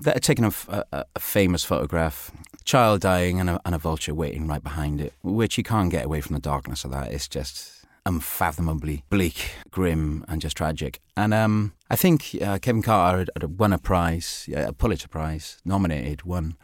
They 0.00 0.12
had 0.12 0.22
taken 0.22 0.44
a, 0.44 0.52
a, 0.68 1.04
a 1.14 1.20
famous 1.20 1.64
photograph, 1.64 2.32
child 2.64 3.00
dying 3.00 3.40
and 3.40 3.48
a, 3.48 3.60
and 3.64 3.74
a 3.74 3.78
vulture 3.78 4.14
waiting 4.14 4.46
right 4.46 4.62
behind 4.62 5.00
it, 5.00 5.14
which 5.22 5.56
you 5.56 5.64
can't 5.64 5.90
get 5.90 6.04
away 6.04 6.20
from 6.20 6.34
the 6.34 6.40
darkness 6.40 6.84
of 6.84 6.90
that. 6.90 7.12
It's 7.12 7.28
just 7.28 7.84
unfathomably 8.06 9.04
bleak, 9.08 9.52
grim, 9.70 10.24
and 10.28 10.40
just 10.40 10.56
tragic. 10.56 11.00
And 11.16 11.32
um, 11.32 11.72
I 11.90 11.96
think 11.96 12.36
uh, 12.42 12.58
Kevin 12.58 12.82
Carter 12.82 13.18
had, 13.18 13.30
had, 13.40 13.58
won 13.58 13.72
a 13.72 13.78
prize, 13.78 14.48
a 14.54 14.72
Pulitzer 14.72 15.08
Prize, 15.08 15.58
nominated, 15.64 16.22
one, 16.22 16.56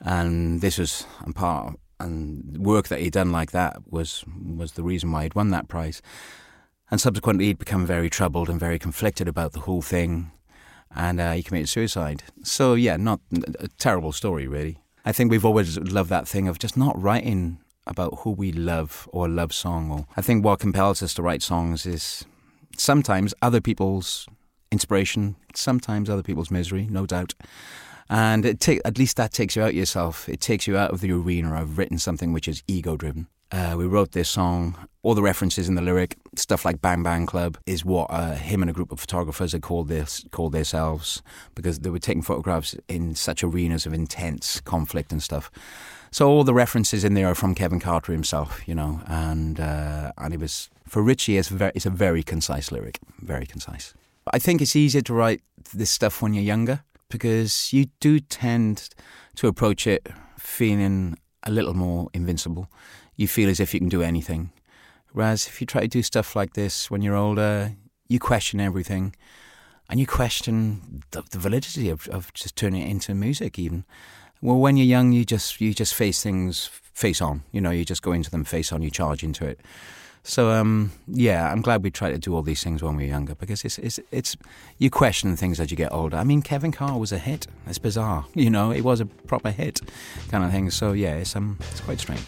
And 0.00 0.60
this 0.60 0.78
was 0.78 1.06
and 1.24 1.34
part 1.34 1.76
and 2.00 2.56
work 2.56 2.88
that 2.88 3.00
he'd 3.00 3.12
done 3.12 3.30
like 3.30 3.52
that 3.52 3.76
was 3.90 4.24
was 4.56 4.72
the 4.72 4.82
reason 4.82 5.12
why 5.12 5.24
he'd 5.24 5.34
won 5.34 5.50
that 5.50 5.68
prize. 5.68 6.00
And 6.90 7.00
subsequently, 7.00 7.46
he'd 7.46 7.58
become 7.58 7.86
very 7.86 8.10
troubled 8.10 8.48
and 8.48 8.58
very 8.58 8.78
conflicted 8.78 9.28
about 9.28 9.52
the 9.52 9.60
whole 9.60 9.82
thing, 9.82 10.32
and 10.94 11.20
uh, 11.20 11.32
he 11.32 11.42
committed 11.42 11.68
suicide. 11.68 12.22
So 12.42 12.74
yeah, 12.74 12.96
not 12.96 13.20
a 13.58 13.68
terrible 13.78 14.12
story, 14.12 14.46
really. 14.46 14.78
I 15.04 15.12
think 15.12 15.30
we've 15.30 15.44
always 15.44 15.78
loved 15.78 16.10
that 16.10 16.28
thing 16.28 16.48
of 16.48 16.58
just 16.58 16.76
not 16.76 17.00
writing 17.00 17.58
about 17.86 18.20
who 18.20 18.30
we 18.30 18.52
love 18.52 19.08
or 19.12 19.26
a 19.26 19.28
love 19.28 19.52
song. 19.52 19.90
Or 19.90 20.06
I 20.16 20.22
think 20.22 20.44
what 20.44 20.60
compels 20.60 21.02
us 21.02 21.14
to 21.14 21.22
write 21.22 21.42
songs 21.42 21.86
is 21.86 22.24
sometimes 22.76 23.34
other 23.42 23.60
people's 23.60 24.28
inspiration, 24.70 25.36
sometimes 25.54 26.08
other 26.10 26.22
people's 26.22 26.50
misery, 26.50 26.86
no 26.90 27.06
doubt. 27.06 27.34
And 28.08 28.44
at 28.44 28.98
least 28.98 29.16
that 29.16 29.32
takes 29.32 29.56
you 29.56 29.62
out 29.62 29.74
yourself. 29.74 30.28
It 30.28 30.40
takes 30.40 30.66
you 30.66 30.76
out 30.76 30.90
of 30.90 31.00
the 31.00 31.12
arena 31.12 31.62
of 31.62 31.78
written 31.78 31.98
something 31.98 32.32
which 32.32 32.48
is 32.48 32.62
ego 32.66 32.96
driven. 32.96 33.28
Uh, 33.52 33.74
we 33.76 33.86
wrote 33.86 34.12
this 34.12 34.28
song. 34.28 34.76
All 35.02 35.14
the 35.14 35.22
references 35.22 35.68
in 35.68 35.76
the 35.76 35.82
lyric, 35.82 36.18
stuff 36.36 36.64
like 36.64 36.82
Bang 36.82 37.02
Bang 37.02 37.24
Club, 37.24 37.56
is 37.66 37.84
what 37.84 38.08
uh, 38.10 38.34
him 38.34 38.62
and 38.62 38.70
a 38.70 38.74
group 38.74 38.92
of 38.92 39.00
photographers 39.00 39.52
had 39.52 39.62
called 39.62 39.88
this 39.88 40.24
called 40.30 40.52
themselves 40.52 41.22
because 41.54 41.80
they 41.80 41.90
were 41.90 41.98
taking 41.98 42.22
photographs 42.22 42.76
in 42.86 43.14
such 43.14 43.42
arenas 43.42 43.86
of 43.86 43.94
intense 43.94 44.60
conflict 44.60 45.10
and 45.10 45.22
stuff. 45.22 45.50
So 46.10 46.28
all 46.28 46.44
the 46.44 46.52
references 46.52 47.02
in 47.02 47.14
there 47.14 47.28
are 47.28 47.34
from 47.34 47.54
Kevin 47.54 47.80
Carter 47.80 48.12
himself, 48.12 48.60
you 48.68 48.74
know, 48.74 49.00
and 49.06 49.58
uh, 49.58 50.12
and 50.18 50.34
it 50.34 50.40
was 50.40 50.68
for 50.86 51.02
Richey. 51.02 51.38
It's 51.38 51.48
very 51.48 51.72
it's 51.74 51.86
a 51.86 51.90
very 51.90 52.22
concise 52.22 52.70
lyric, 52.70 52.98
very 53.20 53.46
concise. 53.46 53.94
I 54.32 54.38
think 54.38 54.60
it's 54.60 54.76
easier 54.76 55.02
to 55.02 55.14
write 55.14 55.40
this 55.72 55.90
stuff 55.90 56.20
when 56.20 56.34
you're 56.34 56.44
younger 56.44 56.82
because 57.08 57.72
you 57.72 57.86
do 58.00 58.20
tend 58.20 58.90
to 59.36 59.48
approach 59.48 59.86
it 59.86 60.08
feeling 60.38 61.16
a 61.44 61.50
little 61.50 61.74
more 61.74 62.08
invincible. 62.12 62.68
You 63.20 63.28
feel 63.28 63.50
as 63.50 63.60
if 63.60 63.74
you 63.74 63.80
can 63.80 63.90
do 63.90 64.00
anything. 64.00 64.50
Whereas 65.12 65.46
if 65.46 65.60
you 65.60 65.66
try 65.66 65.82
to 65.82 65.88
do 65.88 66.02
stuff 66.02 66.34
like 66.34 66.54
this 66.54 66.90
when 66.90 67.02
you're 67.02 67.16
older, 67.16 67.76
you 68.08 68.18
question 68.18 68.60
everything 68.60 69.14
and 69.90 70.00
you 70.00 70.06
question 70.06 71.02
the, 71.10 71.20
the 71.30 71.38
validity 71.38 71.90
of, 71.90 72.08
of 72.08 72.32
just 72.32 72.56
turning 72.56 72.80
it 72.80 72.90
into 72.90 73.14
music, 73.14 73.58
even. 73.58 73.84
Well, 74.40 74.56
when 74.56 74.78
you're 74.78 74.86
young, 74.86 75.12
you 75.12 75.26
just 75.26 75.60
you 75.60 75.74
just 75.74 75.92
face 75.94 76.22
things 76.22 76.70
face 76.94 77.20
on. 77.20 77.42
You 77.52 77.60
know, 77.60 77.68
you 77.68 77.84
just 77.84 78.00
go 78.00 78.12
into 78.12 78.30
them 78.30 78.42
face 78.42 78.72
on. 78.72 78.80
You 78.80 78.90
charge 78.90 79.22
into 79.22 79.44
it. 79.44 79.60
So 80.22 80.48
um, 80.52 80.92
yeah, 81.06 81.52
I'm 81.52 81.60
glad 81.60 81.82
we 81.82 81.90
tried 81.90 82.12
to 82.12 82.18
do 82.18 82.34
all 82.34 82.40
these 82.40 82.64
things 82.64 82.82
when 82.82 82.96
we 82.96 83.02
were 83.02 83.10
younger 83.10 83.34
because 83.34 83.66
it's 83.66 83.78
it's 83.78 84.00
it's 84.10 84.34
you 84.78 84.88
question 84.88 85.36
things 85.36 85.60
as 85.60 85.70
you 85.70 85.76
get 85.76 85.92
older. 85.92 86.16
I 86.16 86.24
mean, 86.24 86.40
Kevin 86.40 86.72
Carter 86.72 86.96
was 86.96 87.12
a 87.12 87.18
hit. 87.18 87.46
It's 87.66 87.78
bizarre, 87.78 88.24
you 88.34 88.48
know, 88.48 88.70
it 88.70 88.80
was 88.82 89.00
a 89.00 89.06
proper 89.06 89.50
hit, 89.50 89.82
kind 90.30 90.42
of 90.42 90.50
thing. 90.52 90.70
So 90.70 90.92
yeah, 90.92 91.16
it's 91.16 91.36
um 91.36 91.58
it's 91.70 91.80
quite 91.82 92.00
strange. 92.00 92.24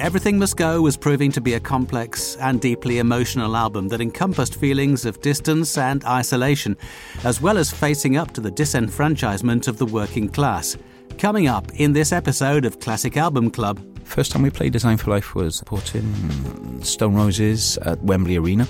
Everything 0.00 0.38
Must 0.38 0.56
Go 0.56 0.80
was 0.80 0.96
proving 0.96 1.30
to 1.32 1.42
be 1.42 1.52
a 1.52 1.60
complex 1.60 2.34
and 2.36 2.58
deeply 2.58 3.00
emotional 3.00 3.54
album 3.54 3.88
that 3.88 4.00
encompassed 4.00 4.54
feelings 4.54 5.04
of 5.04 5.20
distance 5.20 5.76
and 5.76 6.02
isolation, 6.06 6.74
as 7.22 7.42
well 7.42 7.58
as 7.58 7.70
facing 7.70 8.16
up 8.16 8.32
to 8.32 8.40
the 8.40 8.50
disenfranchisement 8.50 9.68
of 9.68 9.76
the 9.76 9.84
working 9.84 10.26
class. 10.26 10.78
Coming 11.18 11.48
up 11.48 11.70
in 11.74 11.92
this 11.92 12.12
episode 12.12 12.64
of 12.64 12.80
Classic 12.80 13.14
Album 13.18 13.50
Club. 13.50 13.78
First 14.04 14.32
time 14.32 14.40
we 14.40 14.48
played 14.48 14.72
Design 14.72 14.96
for 14.96 15.10
Life 15.10 15.34
was 15.34 15.62
in 15.94 16.82
Stone 16.82 17.14
Roses 17.14 17.76
at 17.82 18.02
Wembley 18.02 18.38
Arena. 18.38 18.66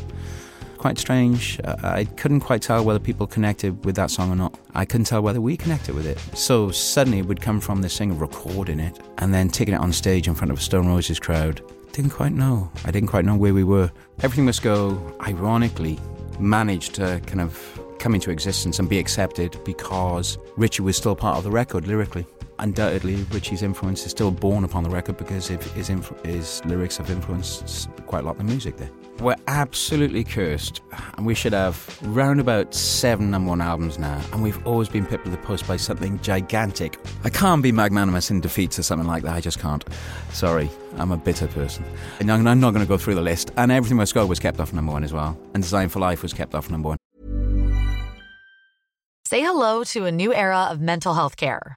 Quite 0.81 0.99
strange. 0.99 1.61
Uh, 1.63 1.77
I 1.83 2.05
couldn't 2.05 2.41
quite 2.41 2.63
tell 2.63 2.83
whether 2.83 2.99
people 2.99 3.27
connected 3.27 3.85
with 3.85 3.97
that 3.97 4.11
song 4.11 4.33
or 4.33 4.35
not. 4.35 4.59
I 4.75 4.87
couldn't 4.87 5.05
tell 5.05 5.21
whether 5.21 5.39
we 5.39 5.55
connected 5.59 5.95
with 5.95 6.07
it. 6.07 6.19
So 6.35 6.71
suddenly 6.71 7.19
it 7.19 7.27
would 7.27 7.43
come 7.43 7.61
from 7.61 7.83
this 7.83 7.99
thing 7.99 8.11
of 8.11 8.23
recording 8.23 8.81
it 8.81 8.99
and 9.19 9.35
then 9.35 9.51
taking 9.51 9.75
it 9.75 9.81
on 9.81 9.93
stage 9.93 10.27
in 10.27 10.35
front 10.35 10.51
of 10.51 10.57
a 10.57 10.61
Stone 10.63 10.89
Roses 10.89 11.21
crowd. 11.21 11.61
Didn't 11.93 12.13
quite 12.13 12.33
know. 12.33 12.73
I 12.87 12.91
didn't 12.93 13.11
quite 13.11 13.27
know 13.27 13.37
where 13.37 13.53
we 13.53 13.63
were. 13.63 13.93
Everything 14.23 14.47
Must 14.47 14.63
Go, 14.63 15.15
ironically, 15.27 15.99
managed 16.39 16.95
to 16.95 17.21
kind 17.27 17.43
of 17.43 17.61
come 17.99 18.15
into 18.15 18.31
existence 18.31 18.79
and 18.79 18.89
be 18.89 18.99
accepted 18.99 19.63
because 19.67 20.39
Richey 20.57 20.81
was 20.81 20.97
still 20.97 21.15
part 21.15 21.37
of 21.37 21.45
the 21.45 21.51
record 21.51 21.87
lyrically 21.87 22.25
undoubtedly 22.61 23.17
Richey's 23.31 23.63
influence 23.63 24.05
is 24.05 24.11
still 24.11 24.31
born 24.31 24.65
upon 24.65 24.85
the 24.85 24.91
record 24.91 25.17
because 25.17 25.49
his, 25.49 25.89
influ- 25.89 26.25
his 26.25 26.65
lyrics 26.65 26.97
have 26.99 27.11
influenced 27.11 27.89
quite 28.07 28.23
a 28.23 28.27
lot 28.27 28.33
of 28.33 28.39
the 28.39 28.45
music 28.45 28.77
there. 28.77 28.91
We're 29.19 29.37
absolutely 29.49 30.25
cursed, 30.25 30.81
and 31.17 31.27
we 31.27 31.35
should 31.35 31.53
have 31.53 31.99
round 32.03 32.41
about 32.41 32.75
seven 32.75 33.31
number 33.31 33.51
one 33.51 33.61
albums 33.61 33.99
now, 33.99 34.19
and 34.33 34.43
we've 34.43 34.67
always 34.67 34.89
been 34.89 35.05
pipped 35.05 35.25
to 35.25 35.31
the 35.31 35.37
post 35.37 35.69
by 35.69 35.77
something 35.77 36.19
gigantic. 36.21 36.99
I 37.23 37.29
can't 37.29 37.63
be 37.63 37.71
magnanimous 37.71 38.31
in 38.31 38.41
defeat 38.41 38.71
to 38.73 38.83
something 38.83 39.07
like 39.07 39.23
that, 39.25 39.35
I 39.35 39.41
just 39.41 39.59
can't. 39.59 39.85
Sorry, 40.33 40.71
I'm 40.97 41.13
a 41.13 41.19
bitter 41.19 41.49
person. 41.49 41.85
And 42.19 42.33
I'm 42.33 42.61
not 42.61 42.71
going 42.71 42.85
to 42.85 42.89
go 42.89 42.97
through 42.97 43.17
the 43.17 43.21
list, 43.21 43.51
and 43.59 43.71
Everything 43.71 43.99
Must 43.99 44.15
Go 44.15 44.25
was 44.25 44.39
kept 44.39 44.59
off 44.59 44.73
number 44.73 44.93
one 44.93 45.05
as 45.05 45.13
well, 45.13 45.39
and 45.53 45.63
Design 45.63 45.91
for 45.91 46.01
Life 46.01 46.23
was 46.23 46.33
kept 46.33 46.55
off 46.55 46.71
number 46.71 46.89
one. 46.89 46.97
Say 49.27 49.43
hello 49.43 49.85
to 49.85 50.07
a 50.07 50.11
new 50.11 50.35
era 50.35 50.69
of 50.71 50.81
mental 50.81 51.15
health 51.15 51.37
care. 51.37 51.77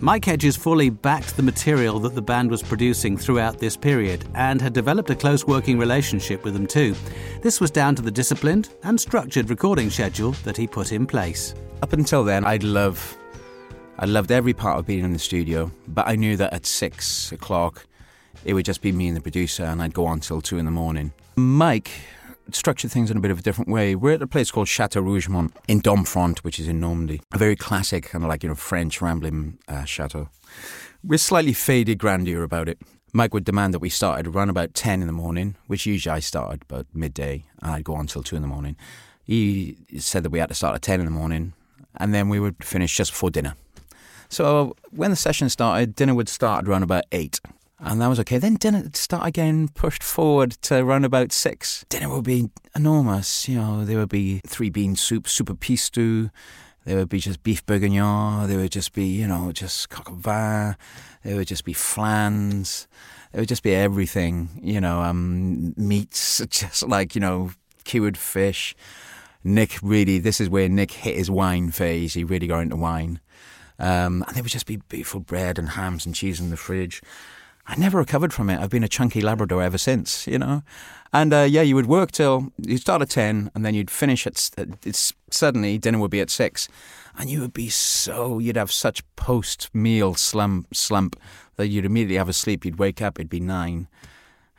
Mike 0.00 0.24
Hedges 0.24 0.56
fully 0.56 0.90
backed 0.90 1.36
the 1.36 1.42
material 1.42 1.98
that 1.98 2.14
the 2.14 2.22
band 2.22 2.50
was 2.50 2.62
producing 2.62 3.16
throughout 3.16 3.58
this 3.58 3.76
period 3.76 4.24
and 4.34 4.60
had 4.60 4.72
developed 4.72 5.10
a 5.10 5.14
close 5.16 5.44
working 5.44 5.76
relationship 5.76 6.44
with 6.44 6.54
them 6.54 6.68
too. 6.68 6.94
This 7.42 7.60
was 7.60 7.72
down 7.72 7.96
to 7.96 8.02
the 8.02 8.10
disciplined 8.10 8.68
and 8.84 9.00
structured 9.00 9.50
recording 9.50 9.90
schedule 9.90 10.32
that 10.44 10.56
he 10.56 10.68
put 10.68 10.92
in 10.92 11.04
place. 11.04 11.54
Up 11.82 11.92
until 11.92 12.22
then, 12.22 12.44
I'd 12.44 12.62
love, 12.62 13.18
I 13.98 14.06
loved 14.06 14.30
every 14.30 14.54
part 14.54 14.78
of 14.78 14.86
being 14.86 15.04
in 15.04 15.12
the 15.12 15.18
studio, 15.18 15.70
but 15.88 16.06
I 16.06 16.14
knew 16.14 16.36
that 16.36 16.52
at 16.52 16.64
six 16.64 17.32
o'clock, 17.32 17.84
it 18.44 18.54
would 18.54 18.64
just 18.64 18.82
be 18.82 18.92
me 18.92 19.08
and 19.08 19.16
the 19.16 19.20
producer, 19.20 19.64
and 19.64 19.82
I'd 19.82 19.94
go 19.94 20.06
on 20.06 20.20
till 20.20 20.40
two 20.40 20.58
in 20.58 20.64
the 20.64 20.70
morning. 20.70 21.12
Mike 21.34 21.90
structured 22.54 22.90
things 22.90 23.10
in 23.10 23.16
a 23.16 23.20
bit 23.20 23.30
of 23.30 23.38
a 23.38 23.42
different 23.42 23.70
way. 23.70 23.94
We're 23.94 24.14
at 24.14 24.22
a 24.22 24.26
place 24.26 24.50
called 24.50 24.68
Chateau 24.68 25.02
Rougemont 25.02 25.52
in 25.66 25.80
Domfront, 25.80 26.38
which 26.40 26.58
is 26.58 26.68
in 26.68 26.80
Normandy. 26.80 27.20
A 27.32 27.38
very 27.38 27.56
classic, 27.56 28.04
kind 28.04 28.24
of 28.24 28.28
like, 28.28 28.42
you 28.42 28.48
know, 28.48 28.54
French 28.54 29.00
rambling 29.00 29.58
uh, 29.68 29.84
chateau. 29.84 30.28
With 31.04 31.20
slightly 31.20 31.52
faded 31.52 31.98
grandeur 31.98 32.42
about 32.42 32.68
it. 32.68 32.78
Mike 33.12 33.32
would 33.32 33.44
demand 33.44 33.72
that 33.72 33.78
we 33.78 33.88
started 33.88 34.26
around 34.26 34.50
about 34.50 34.74
10 34.74 35.00
in 35.00 35.06
the 35.06 35.12
morning, 35.12 35.56
which 35.66 35.86
usually 35.86 36.14
I 36.14 36.20
started 36.20 36.62
about 36.62 36.86
midday, 36.92 37.44
and 37.62 37.72
I'd 37.72 37.84
go 37.84 37.94
on 37.94 38.06
till 38.06 38.22
2 38.22 38.36
in 38.36 38.42
the 38.42 38.48
morning. 38.48 38.76
He 39.24 39.78
said 39.98 40.22
that 40.24 40.30
we 40.30 40.38
had 40.38 40.50
to 40.50 40.54
start 40.54 40.74
at 40.74 40.82
10 40.82 41.00
in 41.00 41.06
the 41.06 41.12
morning, 41.12 41.54
and 41.96 42.12
then 42.12 42.28
we 42.28 42.38
would 42.38 42.62
finish 42.62 42.94
just 42.94 43.12
before 43.12 43.30
dinner. 43.30 43.54
So 44.28 44.76
when 44.90 45.10
the 45.10 45.16
session 45.16 45.48
started, 45.48 45.94
dinner 45.94 46.14
would 46.14 46.28
start 46.28 46.68
around 46.68 46.82
about 46.82 47.04
8. 47.12 47.40
And 47.80 48.00
that 48.00 48.08
was 48.08 48.18
okay. 48.20 48.38
Then 48.38 48.56
dinner 48.56 48.90
start 48.94 49.26
again, 49.26 49.68
pushed 49.68 50.02
forward 50.02 50.52
to 50.62 50.78
around 50.78 51.04
about 51.04 51.30
six. 51.32 51.84
Dinner 51.88 52.08
would 52.08 52.24
be 52.24 52.50
enormous. 52.74 53.48
You 53.48 53.56
know, 53.56 53.84
there 53.84 53.98
would 53.98 54.08
be 54.08 54.40
three 54.46 54.68
bean 54.68 54.96
soup, 54.96 55.28
super 55.28 55.54
pistou. 55.54 56.30
There 56.84 56.96
would 56.96 57.08
be 57.08 57.20
just 57.20 57.42
beef 57.42 57.64
bourguignon. 57.66 58.48
There 58.48 58.58
would 58.58 58.72
just 58.72 58.94
be, 58.94 59.04
you 59.04 59.28
know, 59.28 59.52
just 59.52 59.90
coq 59.90 60.10
au 60.10 60.14
vin. 60.14 60.76
There 61.22 61.36
would 61.36 61.46
just 61.46 61.64
be 61.64 61.72
flans. 61.72 62.88
There 63.30 63.42
would 63.42 63.48
just 63.48 63.62
be 63.62 63.74
everything, 63.74 64.48
you 64.62 64.80
know, 64.80 65.02
um, 65.02 65.74
meats, 65.76 66.42
just 66.50 66.88
like, 66.88 67.14
you 67.14 67.20
know, 67.20 67.50
cured 67.84 68.16
fish. 68.16 68.74
Nick 69.44 69.78
really, 69.82 70.18
this 70.18 70.40
is 70.40 70.48
where 70.48 70.68
Nick 70.68 70.90
hit 70.92 71.16
his 71.16 71.30
wine 71.30 71.70
phase. 71.70 72.14
He 72.14 72.24
really 72.24 72.46
got 72.46 72.60
into 72.60 72.76
wine. 72.76 73.20
Um, 73.78 74.24
and 74.26 74.34
there 74.34 74.42
would 74.42 74.50
just 74.50 74.66
be 74.66 74.76
beautiful 74.88 75.20
bread 75.20 75.58
and 75.58 75.70
hams 75.70 76.04
and 76.04 76.14
cheese 76.14 76.40
in 76.40 76.50
the 76.50 76.56
fridge. 76.56 77.00
I 77.68 77.76
never 77.76 77.98
recovered 77.98 78.32
from 78.32 78.48
it. 78.48 78.58
I've 78.58 78.70
been 78.70 78.82
a 78.82 78.88
chunky 78.88 79.20
Labrador 79.20 79.62
ever 79.62 79.76
since, 79.76 80.26
you 80.26 80.38
know. 80.38 80.62
And 81.12 81.34
uh, 81.34 81.46
yeah, 81.48 81.60
you 81.60 81.74
would 81.74 81.86
work 81.86 82.10
till 82.10 82.50
you'd 82.56 82.80
start 82.80 83.02
at 83.02 83.10
ten, 83.10 83.50
and 83.54 83.64
then 83.64 83.74
you'd 83.74 83.90
finish 83.90 84.26
at 84.26 84.50
it's 84.84 85.12
suddenly 85.30 85.76
dinner 85.76 85.98
would 85.98 86.10
be 86.10 86.20
at 86.20 86.30
six, 86.30 86.68
and 87.18 87.28
you 87.28 87.40
would 87.40 87.52
be 87.52 87.68
so 87.68 88.38
you'd 88.38 88.56
have 88.56 88.72
such 88.72 89.04
post 89.16 89.70
meal 89.74 90.14
slump 90.14 90.74
slump 90.74 91.20
that 91.56 91.68
you'd 91.68 91.84
immediately 91.84 92.16
have 92.16 92.28
a 92.28 92.34
sleep. 92.34 92.64
You'd 92.64 92.78
wake 92.78 93.02
up, 93.02 93.18
it'd 93.18 93.28
be 93.28 93.40
nine, 93.40 93.86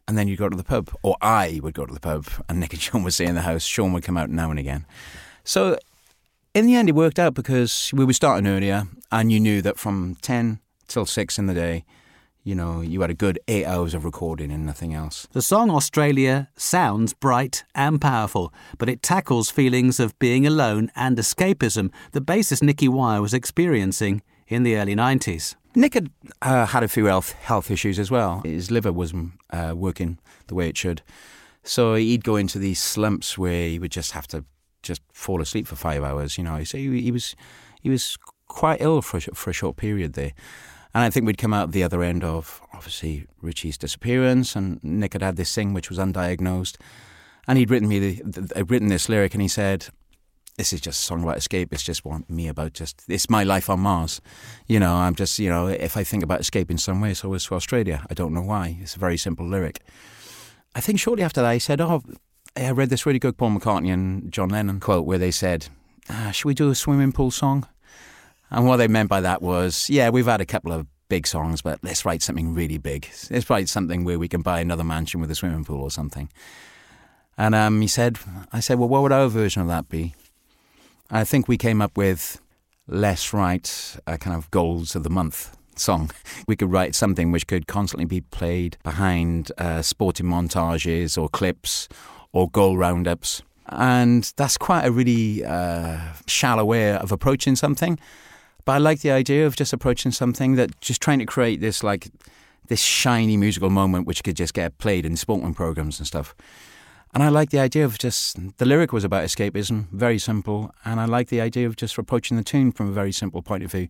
and 0.08 0.18
then 0.18 0.28
you'd 0.28 0.40
go 0.40 0.50
to 0.50 0.58
the 0.58 0.64
pub, 0.64 0.92
or 1.02 1.18
I 1.22 1.60
would 1.64 1.74
go 1.74 1.86
to 1.88 1.94
the 1.94 2.00
pub, 2.00 2.28
and 2.48 2.60
Nick 2.60 2.74
and 2.74 2.82
Sean 2.82 3.04
would 3.04 3.14
stay 3.14 3.26
in 3.26 3.36
the 3.36 3.42
house. 3.42 3.64
Sean 3.64 3.94
would 3.94 4.04
come 4.04 4.18
out 4.18 4.30
now 4.30 4.52
and 4.52 4.60
again. 4.60 4.86
So 5.44 5.78
in 6.54 6.68
the 6.68 6.76
end, 6.76 6.90
it 6.90 6.96
worked 6.96 7.20
out 7.20 7.34
because 7.34 7.92
we 7.92 8.06
were 8.06 8.14
starting 8.14 8.48
earlier, 8.48 8.88
and 9.12 9.32
you 9.32 9.40
knew 9.40 9.64
that 9.64 9.80
from 9.80 10.16
ten 10.22 10.60
till 10.88 11.06
six 11.06 11.40
in 11.40 11.48
the 11.48 11.56
day 11.56 11.86
you 12.44 12.56
know, 12.56 12.82
you 12.82 13.02
had 13.02 13.10
a 13.10 13.16
good 13.16 13.40
eight 13.48 13.66
hours 13.66 13.94
of 13.94 14.06
recording 14.06 14.52
and 14.52 14.66
nothing 14.66 14.94
else. 14.94 15.28
The 15.32 15.42
song 15.42 15.70
Australia 15.70 16.50
sounds 16.56 17.14
bright 17.14 17.64
and 17.76 18.00
powerful, 18.00 18.54
but 18.78 18.90
it 18.90 19.04
tackles 19.04 19.50
feelings 19.50 20.00
of 20.00 20.18
being 20.20 20.48
alone 20.48 20.92
and 20.96 21.18
escapism 21.18 21.92
that 22.12 22.26
bassist 22.26 22.64
Nicky 22.64 22.88
Wire 22.88 23.22
was 23.22 23.34
experiencing 23.34 24.22
in 24.48 24.64
the 24.64 24.78
early 24.78 24.96
90s. 24.96 25.56
Nick 25.76 25.94
had 25.94 26.10
uh, 26.42 26.66
had 26.66 26.84
a 26.84 26.88
few 26.88 27.06
health, 27.06 27.34
health 27.34 27.70
issues 27.70 28.00
as 28.00 28.10
well. 28.10 28.42
His 28.44 28.72
liver 28.72 28.92
wasn't 28.92 29.34
uh, 29.52 29.74
working 29.76 30.18
the 30.48 30.56
way 30.56 30.68
it 30.68 30.78
should. 30.78 31.02
So 31.64 31.96
he'd 31.96 32.24
go 32.24 32.36
into 32.36 32.58
these 32.58 32.82
slumps 32.82 33.38
where 33.38 33.68
he 33.68 33.78
would 33.78 33.92
just 33.92 34.12
have 34.14 34.28
to 34.28 34.46
just 34.82 35.02
fall 35.14 35.42
asleep 35.42 35.68
for 35.68 35.76
five 35.76 36.04
hours, 36.04 36.38
you 36.38 36.44
know. 36.44 36.64
So 36.64 36.78
he, 36.78 37.02
he 37.02 37.12
was 37.12 37.36
he 37.82 37.90
was 37.90 38.18
quite 38.48 38.82
ill 38.82 39.02
for, 39.02 39.20
for 39.20 39.52
a 39.52 39.54
short 39.54 39.78
period 39.78 40.14
there. 40.14 40.32
And 40.94 41.04
I 41.04 41.10
think 41.10 41.26
we'd 41.26 41.38
come 41.38 41.54
out 41.54 41.72
the 41.72 41.84
other 41.84 42.02
end 42.02 42.24
of 42.24 42.62
obviously 42.74 43.28
Richey's 43.42 43.78
disappearance, 43.78 44.56
and 44.56 44.84
Nick 44.84 45.14
had 45.14 45.22
had 45.22 45.36
this 45.36 45.54
thing 45.54 45.74
which 45.74 45.90
was 45.90 46.00
undiagnosed, 46.00 46.78
and 47.48 47.58
he'd 47.58 47.70
written 47.70 47.88
me 47.88 48.00
the, 48.00 48.22
the, 48.24 48.66
written 48.66 48.88
this 48.88 49.08
lyric, 49.08 49.34
and 49.34 49.42
he 49.42 49.48
said, 49.48 49.88
"This 50.58 50.74
is 50.74 50.82
just 50.82 51.02
a 51.02 51.06
song 51.06 51.24
about 51.24 51.38
escape. 51.38 51.72
It's 51.72 51.84
just 51.84 52.06
want 52.06 52.30
me 52.30 52.48
about 52.48 52.74
just 52.74 53.04
it's 53.08 53.30
my 53.30 53.44
life 53.44 53.70
on 53.70 53.82
Mars. 53.82 54.20
You 54.68 54.80
know, 54.80 54.96
I'm 54.96 55.14
just 55.14 55.38
you 55.38 55.50
know 55.50 55.68
if 55.68 55.96
I 55.96 56.04
think 56.04 56.24
about 56.24 56.40
escape 56.42 56.72
in 56.72 56.80
some 56.80 57.04
it's 57.04 57.22
to 57.22 57.56
Australia. 57.56 58.06
I 58.10 58.16
don't 58.16 58.34
know 58.34 58.42
why. 58.42 58.80
It's 58.82 58.96
a 58.96 59.00
very 59.00 59.18
simple 59.18 59.48
lyric. 59.48 59.82
I 60.74 60.82
think 60.82 61.00
shortly 61.00 61.24
after 61.24 61.42
that, 61.42 61.54
he 61.54 61.60
said, 61.60 61.82
"Oh, 61.82 62.02
I 62.58 62.72
read 62.72 62.90
this 62.90 63.06
really 63.06 63.20
good 63.20 63.38
Paul 63.38 63.52
McCartney 63.52 63.94
and 63.94 64.32
John 64.32 64.50
Lennon 64.50 64.80
quote 64.80 65.06
where 65.06 65.20
they 65.20 65.32
said." 65.32 65.68
Ah, 66.12 66.32
should 66.32 66.48
we 66.48 66.56
do 66.56 66.72
a 66.72 66.76
swimming 66.76 67.12
pool 67.12 67.30
song? 67.30 67.68
And 68.52 68.66
what 68.66 68.78
they 68.78 68.88
meant 68.88 69.10
by 69.10 69.22
that 69.22 69.42
was, 69.42 69.90
yeah, 69.90 70.10
we've 70.10 70.26
had 70.26 70.42
a 70.42 70.46
couple 70.46 70.72
of 70.72 70.88
big 71.08 71.28
songs, 71.28 71.62
but 71.62 71.80
let's 71.84 72.06
write 72.06 72.22
something 72.22 72.54
really 72.54 72.78
big. 72.78 73.10
Let's 73.30 73.50
write 73.50 73.70
something 73.70 74.04
where 74.04 74.20
we 74.20 74.28
can 74.28 74.42
buy 74.42 74.60
another 74.60 74.84
mansion 74.84 75.22
with 75.22 75.32
a 75.32 75.36
swimming 75.36 75.66
pool 75.66 75.82
or 75.82 75.92
something. 75.92 76.30
And 77.38 77.56
um, 77.56 77.82
he 77.82 77.88
said, 77.88 78.18
I 78.52 78.60
said, 78.60 78.80
well, 78.80 78.90
what 78.90 79.02
would 79.02 79.12
our 79.12 79.28
version 79.28 79.62
of 79.62 79.68
that 79.70 79.90
be? 79.90 80.16
I 81.10 81.24
think 81.24 81.48
we 81.48 81.58
came 81.58 81.82
up 81.82 81.98
with 81.98 82.40
Let's 82.92 83.34
write 83.34 83.98
a 84.08 84.18
kind 84.18 84.36
of 84.36 84.50
goals 84.50 84.96
of 84.96 85.04
the 85.04 85.12
month 85.12 85.56
song. 85.76 86.10
We 86.48 86.56
could 86.56 86.72
write 86.72 86.96
something 86.96 87.32
which 87.32 87.46
could 87.46 87.68
constantly 87.68 88.06
be 88.06 88.22
played 88.22 88.78
behind 88.84 89.52
uh, 89.60 89.84
sporting 89.84 90.26
montages 90.26 91.16
or 91.16 91.30
clips 91.30 91.88
or 92.34 92.50
goal 92.50 92.78
roundups. 92.78 93.44
And 93.68 94.24
that's 94.36 94.58
quite 94.58 94.86
a 94.86 94.92
really 94.92 95.46
uh, 95.46 96.00
shallow 96.26 96.66
way 96.66 96.96
of 96.96 97.12
approaching 97.12 97.56
something. 97.56 98.00
But 98.70 98.76
I 98.76 98.78
like 98.78 99.00
the 99.00 99.10
idea 99.10 99.48
of 99.48 99.56
just 99.56 99.74
approaching 99.74 100.12
something 100.12 100.54
that 100.58 100.80
just 100.80 101.02
trying 101.02 101.18
to 101.18 101.26
create 101.26 101.60
this 101.60 101.84
like 101.84 102.12
this 102.68 102.80
shiny 102.80 103.36
musical 103.36 103.72
moment 103.72 104.06
which 104.06 104.24
could 104.24 104.36
just 104.36 104.54
get 104.54 104.78
played 104.78 105.08
in 105.08 105.18
sporting 105.18 105.56
programs 105.56 105.98
and 105.98 106.06
stuff. 106.06 106.36
And 107.12 107.24
I 107.24 107.30
like 107.30 107.50
the 107.50 107.58
idea 107.58 107.84
of 107.84 107.98
just 107.98 108.38
the 108.60 108.66
lyric 108.66 108.94
was 108.94 109.04
about 109.04 109.24
escapism, 109.24 109.88
very 109.92 110.20
simple, 110.20 110.70
and 110.86 111.00
I 111.00 111.06
like 111.06 111.30
the 111.30 111.42
idea 111.42 111.66
of 111.66 111.78
just 111.78 111.98
approaching 111.98 112.38
the 112.38 112.44
tune 112.44 112.72
from 112.72 112.90
a 112.90 112.92
very 112.92 113.12
simple 113.12 113.42
point 113.42 113.64
of 113.64 113.72
view, 113.72 113.88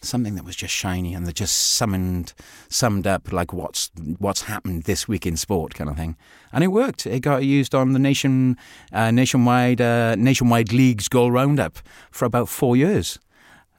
something 0.00 0.36
that 0.36 0.44
was 0.44 0.54
just 0.54 0.72
shiny 0.72 1.12
and 1.12 1.26
that 1.26 1.34
just 1.34 1.56
summoned, 1.56 2.32
summed 2.68 3.08
up 3.08 3.32
like 3.32 3.52
what's 3.52 3.90
what's 4.18 4.42
happened 4.42 4.84
this 4.84 5.08
week 5.08 5.26
in 5.26 5.36
sport 5.36 5.74
kind 5.74 5.90
of 5.90 5.96
thing, 5.96 6.16
and 6.52 6.62
it 6.62 6.68
worked. 6.68 7.04
It 7.04 7.18
got 7.22 7.42
used 7.42 7.74
on 7.74 7.94
the 7.94 7.98
nation, 7.98 8.56
uh, 8.92 9.10
nationwide, 9.10 9.80
uh, 9.80 10.14
nationwide 10.14 10.72
leagues 10.72 11.08
goal 11.08 11.32
roundup 11.32 11.80
for 12.12 12.26
about 12.26 12.48
four 12.48 12.76
years 12.76 13.18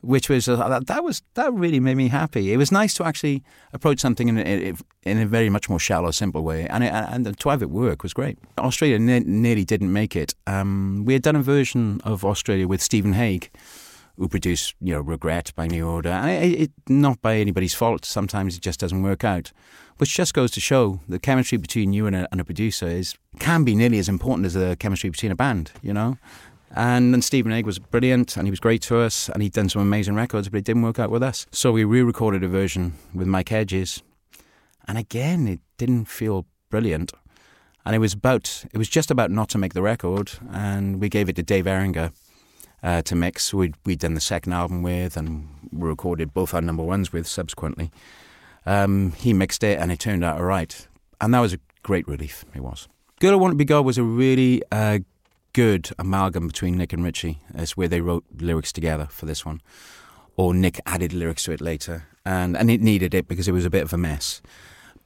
which 0.01 0.29
was 0.29 0.47
uh, 0.47 0.79
that 0.85 1.03
was 1.03 1.21
that 1.35 1.53
really 1.53 1.79
made 1.79 1.95
me 1.95 2.07
happy. 2.07 2.53
It 2.53 2.57
was 2.57 2.71
nice 2.71 2.93
to 2.95 3.03
actually 3.03 3.43
approach 3.73 3.99
something 3.99 4.27
in 4.27 4.37
a, 4.37 4.73
in 5.03 5.17
a 5.19 5.25
very 5.25 5.49
much 5.49 5.69
more 5.69 5.79
shallow, 5.79 6.11
simple 6.11 6.43
way, 6.43 6.67
and 6.67 6.83
it, 6.83 6.91
and 6.91 7.37
to 7.39 7.49
have 7.49 7.61
it 7.61 7.69
work 7.69 8.03
was 8.03 8.13
great. 8.13 8.37
Australia 8.57 8.99
ne- 8.99 9.19
nearly 9.19 9.65
didn't 9.65 9.93
make 9.93 10.15
it. 10.15 10.33
Um, 10.47 11.03
we 11.05 11.13
had 11.13 11.21
done 11.21 11.35
a 11.35 11.41
version 11.41 12.01
of 12.03 12.25
Australia 12.25 12.67
with 12.67 12.81
Stephen 12.81 13.13
Hague, 13.13 13.49
who 14.17 14.27
produced, 14.27 14.75
you 14.81 14.93
know, 14.93 15.01
Regret 15.01 15.51
by 15.55 15.67
New 15.67 15.87
Order. 15.87 16.11
It, 16.25 16.61
it, 16.61 16.71
not 16.87 17.21
by 17.21 17.37
anybody's 17.37 17.73
fault. 17.73 18.05
Sometimes 18.05 18.55
it 18.55 18.61
just 18.61 18.79
doesn't 18.79 19.03
work 19.03 19.23
out. 19.23 19.51
Which 19.97 20.15
just 20.15 20.33
goes 20.33 20.49
to 20.51 20.59
show 20.59 20.99
the 21.07 21.19
chemistry 21.19 21.59
between 21.59 21.93
you 21.93 22.07
and 22.07 22.15
a, 22.15 22.27
and 22.31 22.41
a 22.41 22.43
producer 22.43 22.87
is 22.87 23.15
can 23.39 23.63
be 23.63 23.75
nearly 23.75 23.99
as 23.99 24.09
important 24.09 24.47
as 24.47 24.55
the 24.55 24.75
chemistry 24.79 25.11
between 25.11 25.31
a 25.31 25.35
band, 25.35 25.71
you 25.83 25.93
know? 25.93 26.17
And 26.73 27.13
then 27.13 27.21
Stephen 27.21 27.51
Hague 27.51 27.65
was 27.65 27.79
brilliant 27.79 28.37
and 28.37 28.47
he 28.47 28.51
was 28.51 28.59
great 28.59 28.81
to 28.83 28.99
us 28.99 29.29
and 29.29 29.43
he'd 29.43 29.53
done 29.53 29.69
some 29.69 29.81
amazing 29.81 30.15
records, 30.15 30.47
but 30.49 30.57
it 30.57 30.63
didn't 30.63 30.83
work 30.83 30.99
out 30.99 31.09
with 31.09 31.21
us. 31.21 31.45
So 31.51 31.71
we 31.71 31.83
re 31.83 32.01
recorded 32.01 32.43
a 32.43 32.47
version 32.47 32.93
with 33.13 33.27
Mike 33.27 33.49
Hedges. 33.49 34.01
And 34.87 34.97
again, 34.97 35.47
it 35.47 35.59
didn't 35.77 36.05
feel 36.05 36.45
brilliant. 36.69 37.11
And 37.85 37.95
it 37.95 37.99
was 37.99 38.13
about, 38.13 38.63
it 38.71 38.77
was 38.77 38.87
just 38.87 39.11
about 39.11 39.31
not 39.31 39.49
to 39.49 39.57
make 39.57 39.73
the 39.73 39.81
record. 39.81 40.31
And 40.51 41.01
we 41.01 41.09
gave 41.09 41.27
it 41.27 41.35
to 41.37 41.43
Dave 41.43 41.65
Eringa 41.65 42.13
uh, 42.83 43.01
to 43.03 43.15
mix. 43.15 43.53
We'd, 43.53 43.75
we'd 43.85 43.99
done 43.99 44.13
the 44.13 44.21
second 44.21 44.53
album 44.53 44.81
with 44.81 45.17
and 45.17 45.49
we 45.71 45.89
recorded 45.89 46.33
both 46.33 46.53
our 46.53 46.61
number 46.61 46.83
ones 46.83 47.11
with 47.11 47.27
subsequently. 47.27 47.91
Um, 48.65 49.11
he 49.13 49.33
mixed 49.33 49.63
it 49.63 49.79
and 49.79 49.91
it 49.91 49.99
turned 49.99 50.23
out 50.23 50.37
all 50.37 50.45
right. 50.45 50.87
And 51.19 51.33
that 51.33 51.39
was 51.39 51.53
a 51.53 51.59
great 51.83 52.07
relief, 52.07 52.45
it 52.55 52.61
was. 52.61 52.87
Girl 53.19 53.33
I 53.33 53.35
Want 53.35 53.51
to 53.51 53.55
Be 53.55 53.65
God 53.65 53.85
was 53.85 53.97
a 53.97 54.03
really 54.03 54.63
uh, 54.71 54.99
good 55.53 55.89
amalgam 55.99 56.47
between 56.47 56.77
Nick 56.77 56.93
and 56.93 57.03
Richey. 57.03 57.39
It's 57.55 57.75
where 57.75 57.87
they 57.87 58.01
wrote 58.01 58.23
lyrics 58.37 58.71
together 58.71 59.07
for 59.09 59.25
this 59.25 59.45
one. 59.45 59.61
Or 60.37 60.53
Nick 60.53 60.79
added 60.85 61.13
lyrics 61.13 61.43
to 61.43 61.51
it 61.51 61.61
later. 61.61 62.07
And, 62.25 62.55
and 62.55 62.69
it 62.69 62.81
needed 62.81 63.13
it 63.13 63.27
because 63.27 63.47
it 63.47 63.51
was 63.51 63.65
a 63.65 63.69
bit 63.69 63.83
of 63.83 63.93
a 63.93 63.97
mess. 63.97 64.41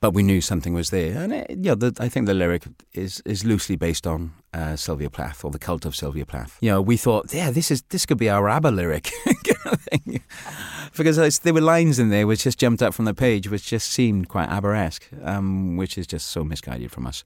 But 0.01 0.11
we 0.11 0.23
knew 0.23 0.41
something 0.41 0.73
was 0.73 0.89
there. 0.89 1.17
And 1.17 1.33
it, 1.33 1.57
yeah, 1.61 1.73
the, 1.75 1.95
I 1.99 2.09
think 2.09 2.27
the 2.27 2.33
lyric 2.33 2.63
is, 2.93 3.21
is 3.25 3.43
loosely 3.43 3.75
based 3.75 4.05
on 4.05 4.33
uh, 4.53 4.75
Sylvia 4.75 5.09
Plath 5.09 5.43
or 5.43 5.51
the 5.51 5.59
cult 5.59 5.85
of 5.85 5.95
Sylvia 5.95 6.25
Plath. 6.25 6.57
You 6.61 6.71
know, 6.71 6.81
we 6.81 6.97
thought, 6.97 7.33
yeah, 7.33 7.49
this 7.49 7.71
is 7.71 7.81
this 7.83 8.05
could 8.05 8.17
be 8.17 8.29
our 8.29 8.47
ABBA 8.47 8.71
lyric. 8.71 9.11
because 10.97 11.39
there 11.39 11.53
were 11.53 11.61
lines 11.61 11.97
in 11.97 12.09
there 12.09 12.27
which 12.27 12.43
just 12.43 12.59
jumped 12.59 12.83
up 12.83 12.93
from 12.93 13.05
the 13.05 13.13
page, 13.13 13.49
which 13.49 13.65
just 13.65 13.89
seemed 13.89 14.29
quite 14.29 14.49
ABBA-esque, 14.49 15.07
um, 15.23 15.75
which 15.77 15.97
is 15.97 16.05
just 16.05 16.27
so 16.27 16.43
misguided 16.43 16.91
from 16.91 17.07
us 17.07 17.23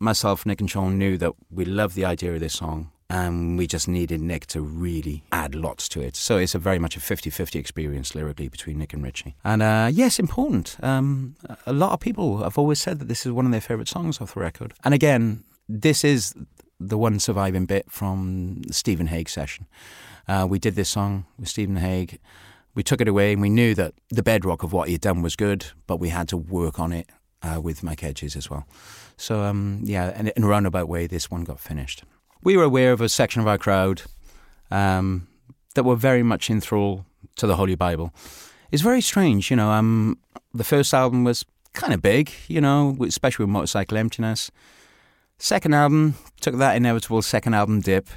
myself, 0.00 0.46
Nick, 0.46 0.60
and 0.60 0.70
Sean 0.70 0.98
knew 0.98 1.16
that 1.18 1.32
we 1.50 1.64
loved 1.64 1.94
the 1.94 2.04
idea 2.04 2.34
of 2.34 2.40
this 2.40 2.54
song 2.54 2.90
and 3.10 3.56
we 3.56 3.66
just 3.66 3.88
needed 3.88 4.20
Nick 4.20 4.46
to 4.46 4.60
really 4.60 5.22
add 5.32 5.54
lots 5.54 5.88
to 5.90 6.00
it. 6.00 6.14
So 6.14 6.36
it's 6.36 6.54
a 6.54 6.58
very 6.58 6.78
much 6.78 6.96
a 6.96 7.00
50 7.00 7.30
50 7.30 7.58
experience 7.58 8.14
lyrically 8.14 8.48
between 8.48 8.78
Nick 8.78 8.92
and 8.92 9.02
Richey. 9.02 9.34
And 9.44 9.62
uh, 9.62 9.88
yes, 9.90 10.18
important. 10.18 10.76
Um, 10.82 11.36
a 11.66 11.72
lot 11.72 11.92
of 11.92 12.00
people 12.00 12.42
have 12.42 12.58
always 12.58 12.80
said 12.80 12.98
that 12.98 13.08
this 13.08 13.24
is 13.24 13.32
one 13.32 13.46
of 13.46 13.52
their 13.52 13.60
favourite 13.60 13.88
songs 13.88 14.20
off 14.20 14.34
the 14.34 14.40
record. 14.40 14.74
And 14.84 14.92
again, 14.92 15.44
this 15.68 16.04
is 16.04 16.34
the 16.78 16.98
one 16.98 17.18
surviving 17.18 17.66
bit 17.66 17.90
from 17.90 18.62
the 18.66 18.74
Stephen 18.74 19.06
Hague 19.06 19.28
session. 19.28 19.66
Uh, 20.26 20.46
we 20.48 20.58
did 20.58 20.74
this 20.74 20.90
song 20.90 21.24
with 21.38 21.48
Stephen 21.48 21.76
Hague. 21.76 22.18
We 22.74 22.82
took 22.82 23.00
it 23.00 23.08
away 23.08 23.32
and 23.32 23.42
we 23.42 23.50
knew 23.50 23.74
that 23.74 23.94
the 24.10 24.22
bedrock 24.22 24.62
of 24.62 24.72
what 24.72 24.88
he 24.88 24.94
had 24.94 25.00
done 25.00 25.22
was 25.22 25.34
good, 25.34 25.66
but 25.86 25.98
we 25.98 26.10
had 26.10 26.28
to 26.28 26.36
work 26.36 26.78
on 26.78 26.92
it 26.92 27.08
uh, 27.42 27.60
with 27.60 27.82
Mike 27.82 28.00
Hedges 28.00 28.36
as 28.36 28.50
well. 28.50 28.66
So 29.16 29.42
um, 29.42 29.80
yeah, 29.84 30.18
in, 30.18 30.28
in, 30.28 30.44
a 30.44 30.46
roundabout 30.46 30.88
way, 30.88 31.06
this 31.06 31.30
one 31.30 31.44
got 31.44 31.60
finished. 31.60 32.04
We 32.42 32.56
were 32.56 32.64
aware 32.64 32.92
of 32.92 33.00
a 33.00 33.08
section 33.08 33.40
of 33.40 33.48
our 33.48 33.58
crowd 33.58 34.02
um, 34.70 35.28
that 35.74 35.84
were 35.84 35.96
very 35.96 36.22
much 36.22 36.50
enthralled 36.50 37.04
to 37.36 37.46
the 37.46 37.56
Holy 37.56 37.74
Bible. 37.74 38.12
It's 38.70 38.82
very 38.82 39.00
strange, 39.00 39.50
you 39.50 39.56
know. 39.56 39.70
Um, 39.70 40.18
the 40.52 40.64
first 40.64 40.92
album 40.94 41.24
was 41.24 41.44
kind 41.72 41.92
of 41.92 42.02
big, 42.02 42.30
you 42.48 42.60
know, 42.60 42.96
especially 43.06 43.44
with 43.44 43.50
Motorcycle 43.50 43.98
Emptiness. 43.98 44.50
Second 45.38 45.74
album 45.74 46.14
took 46.40 46.56
that 46.56 46.76
inevitable 46.76 47.22
second 47.22 47.54
album 47.54 47.80
dip. 47.80 48.08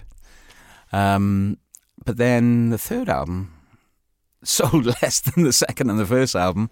Um, 0.92 1.58
but 2.04 2.18
then 2.18 2.70
the 2.70 2.78
third 2.78 3.10
album 3.10 3.54
sold 4.44 4.86
less 4.86 5.20
than 5.22 5.44
the 5.44 5.54
second 5.54 5.90
and 5.90 6.00
the 6.00 6.06
first 6.06 6.36
album. 6.36 6.70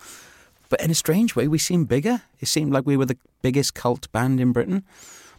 But 0.70 0.82
in 0.82 0.92
a 0.92 0.96
strange 0.96 1.36
way, 1.36 1.48
we 1.48 1.58
seemed 1.58 1.88
bigger. 1.88 2.22
It 2.40 2.48
seemed 2.48 2.72
like 2.72 2.86
we 2.86 2.96
were 2.96 3.06
the 3.06 3.18
biggest 3.42 3.74
cult 3.74 4.12
band 4.12 4.40
in 4.40 4.52
Britain 4.52 4.84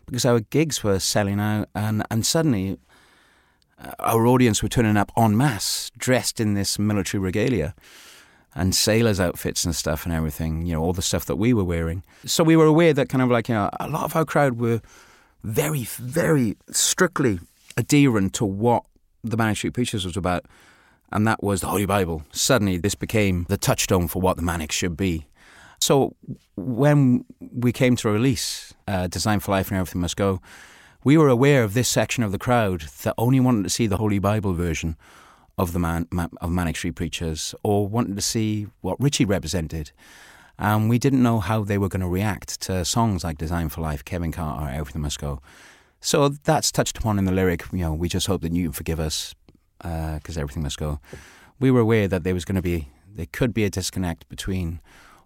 because 0.07 0.25
our 0.25 0.41
gigs 0.41 0.83
were 0.83 0.99
selling 0.99 1.39
out, 1.39 1.69
and, 1.75 2.05
and 2.11 2.27
suddenly 2.27 2.79
uh, 3.79 3.93
our 4.01 4.27
audience 4.27 4.63
were 4.63 4.69
turning 4.69 4.97
up 4.97 5.13
en 5.17 5.37
masse, 5.37 5.91
dressed 5.97 6.41
in 6.41 6.55
this 6.55 6.79
military 6.79 7.21
regalia 7.21 7.75
and 8.55 8.75
sailors' 8.75 9.21
outfits 9.21 9.65
and 9.65 9.77
stuff 9.77 10.05
and 10.05 10.13
everything, 10.13 10.67
you 10.67 10.73
know, 10.73 10.83
all 10.83 10.93
the 10.93 11.03
stuff 11.03 11.25
that 11.27 11.37
we 11.37 11.55
were 11.55 11.63
wearing. 11.65 12.03
So 12.25 12.43
we 12.43 12.57
were 12.57 12.67
aware 12.67 12.93
that 12.93 13.09
kind 13.09 13.23
of 13.23 13.31
like, 13.31 13.49
you 13.49 13.55
know, 13.55 13.71
a 13.79 13.89
lot 13.89 14.03
of 14.03 14.17
our 14.17 14.25
crowd 14.25 14.59
were 14.59 14.81
very, 15.45 15.85
very 15.85 16.57
strictly 16.71 17.39
adherent 17.77 18.35
to 18.35 18.45
what 18.45 18.85
the 19.23 19.37
Manic 19.37 19.59
Street 19.59 19.75
Preachers 19.75 20.05
was 20.05 20.17
about 20.17 20.47
and 21.13 21.27
that 21.27 21.43
was 21.43 21.61
the 21.61 21.69
Holy 21.69 21.87
Bible. 21.87 22.23
Suddenly, 22.33 22.79
this 22.79 22.95
became 22.95 23.47
the 23.49 23.57
touchstone 23.57 24.09
for 24.09 24.21
what 24.21 24.37
the 24.37 24.43
Manics 24.43 24.77
should 24.77 24.97
be. 24.97 25.27
So, 25.81 26.15
when 26.57 27.25
we 27.41 27.73
came 27.73 27.97
to 27.97 28.11
release 28.11 28.75
uh, 28.87 29.07
Design 29.07 29.41
for 29.41 29.53
Life 29.53 29.71
and 29.71 29.79
Everything 29.79 30.03
Must 30.03 30.17
Go, 30.17 30.41
we 31.03 31.17
were 31.17 31.29
aware 31.29 31.63
of 31.65 31.73
this 31.73 31.89
section 31.89 32.23
of 32.23 32.33
the 32.33 32.39
crowd 32.39 32.83
that 33.03 33.15
only 33.17 33.41
wanted 33.41 33.63
to 33.65 33.71
see 33.71 33.87
the 33.87 33.97
Holy 33.97 34.19
Bible 34.19 34.53
version 34.53 34.97
of 35.57 35.73
the 35.73 35.79
man, 35.79 36.07
of 36.41 36.51
Manic 36.51 36.77
Street 36.77 36.95
Preachers, 36.95 37.55
or 37.63 37.89
wanted 37.89 38.17
to 38.17 38.23
see 38.23 38.67
what 38.83 39.01
Richey 39.01 39.25
represented. 39.25 39.93
And 40.59 40.91
we 40.91 40.99
didn't 40.99 41.23
know 41.23 41.41
how 41.41 41.65
they 41.65 41.79
were 41.79 41.89
going 41.89 42.03
to 42.03 42.09
react 42.09 42.61
to 42.63 42.85
songs 42.85 43.25
like 43.25 43.39
Design 43.39 43.71
for 43.71 43.81
Life, 43.81 44.05
Kevin 44.05 44.33
Carter, 44.33 44.71
Everything 44.71 45.01
Must 45.01 45.19
Go. 45.19 45.41
So 46.01 46.29
that's 46.29 46.71
touched 46.71 46.99
upon 46.99 47.19
in 47.19 47.25
the 47.25 47.33
lyric. 47.33 47.65
You 47.73 47.79
know, 47.81 47.95
we 47.95 48.09
just 48.09 48.27
hope 48.27 48.43
that 48.43 48.53
you 48.53 48.73
forgive 48.73 49.01
us 49.01 49.35
because 49.83 50.37
uh, 50.37 50.41
everything 50.41 50.63
must 50.63 50.79
go. 50.79 51.01
We 51.59 51.71
were 51.71 51.81
aware 51.81 52.09
that 52.09 52.25
there 52.25 52.35
was 52.35 52.45
going 52.45 52.57
to 52.57 52.63
be, 52.63 52.89
there 53.07 53.27
could 53.31 53.53
be 53.53 53.65
a 53.65 53.71
disconnect 53.71 54.29
between 54.29 54.81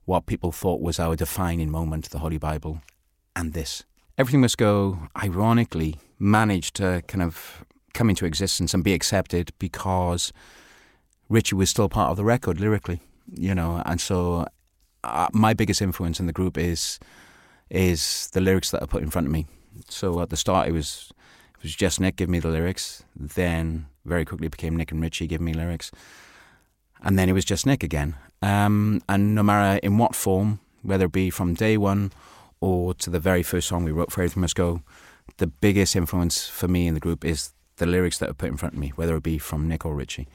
what 0.05 0.27
people 0.27 0.53
thought 0.53 0.81
was 0.81 0.99
our 0.99 1.17
defining 1.17 1.71
moment, 1.71 2.11
the 2.11 2.19
Holy 2.19 2.39
Bible, 2.39 2.83
and 3.35 3.53
this. 3.53 3.85
Everything 4.19 4.41
Must 4.41 4.59
Go, 4.59 5.09
ironically, 5.23 5.97
managed 6.19 6.77
to 6.77 7.03
kind 7.09 7.23
of 7.23 7.65
come 7.95 8.11
into 8.11 8.27
existence 8.27 8.75
and 8.75 8.85
be 8.85 8.93
accepted 8.93 9.53
because 9.59 10.33
Richey 11.29 11.55
was 11.55 11.71
still 11.71 11.89
part 11.89 12.11
of 12.11 12.17
the 12.17 12.25
record 12.25 12.61
lyrically, 12.61 13.01
you 13.33 13.55
know, 13.55 13.83
and 13.87 14.01
so 14.01 14.47
uh, 15.03 15.29
my 15.33 15.55
biggest 15.55 15.81
influence 15.81 16.21
in 16.21 16.27
the 16.27 16.33
group 16.33 16.59
is 16.59 16.99
is 17.71 18.29
the 18.33 18.41
lyrics 18.41 18.71
that 18.71 18.83
are 18.83 18.87
put 18.87 19.03
in 19.03 19.11
front 19.11 19.27
of 19.27 19.33
me. 19.33 19.47
So 19.89 20.21
at 20.21 20.31
the 20.31 20.37
start, 20.37 20.69
it 20.69 20.73
was 20.73 21.13
was 21.65 21.75
just 21.75 21.99
Nick 21.99 22.17
give 22.17 22.29
me 22.29 22.39
the 22.39 22.49
lyrics. 22.49 23.03
Then 23.17 23.87
very 24.05 24.25
quickly 24.25 24.49
became 24.49 24.77
Nick 24.77 24.93
and 24.93 25.03
Richey 25.03 25.27
giving 25.27 25.47
me 25.47 25.55
lyrics. 25.55 25.91
And 27.03 27.19
then 27.19 27.29
it 27.29 27.33
was 27.33 27.45
just 27.45 27.67
Nick 27.67 27.83
again. 27.83 28.15
Um, 28.43 29.03
and 29.09 29.35
no 29.35 29.43
matter 29.43 29.81
in 29.83 29.99
what 29.99 30.15
form, 30.15 30.61
whether 30.83 31.07
it 31.07 31.13
be 31.13 31.31
from 31.31 31.55
day 31.55 31.77
one 31.77 32.13
or 32.61 32.95
to 32.95 33.11
the 33.11 33.19
very 33.19 33.43
first 33.43 33.69
song 33.69 33.85
we 33.85 33.93
wrote 33.93 34.13
for 34.13 34.21
Everything 34.21 34.43
Must 34.43 34.55
Go, 34.55 34.83
the 35.39 35.47
biggest 35.47 35.97
influence 35.97 36.47
for 36.47 36.69
me 36.69 36.87
in 36.87 36.95
the 36.95 37.01
group 37.01 37.25
is 37.25 37.53
the 37.77 37.87
lyrics 37.87 38.19
that 38.19 38.31
are 38.31 38.35
put 38.35 38.51
in 38.51 38.57
front 38.57 38.75
of 38.75 38.81
me, 38.81 38.93
whether 38.95 39.17
it 39.17 39.23
be 39.23 39.39
from 39.39 39.67
Nick 39.67 39.85
or 39.85 39.95
Richey. 39.95 40.29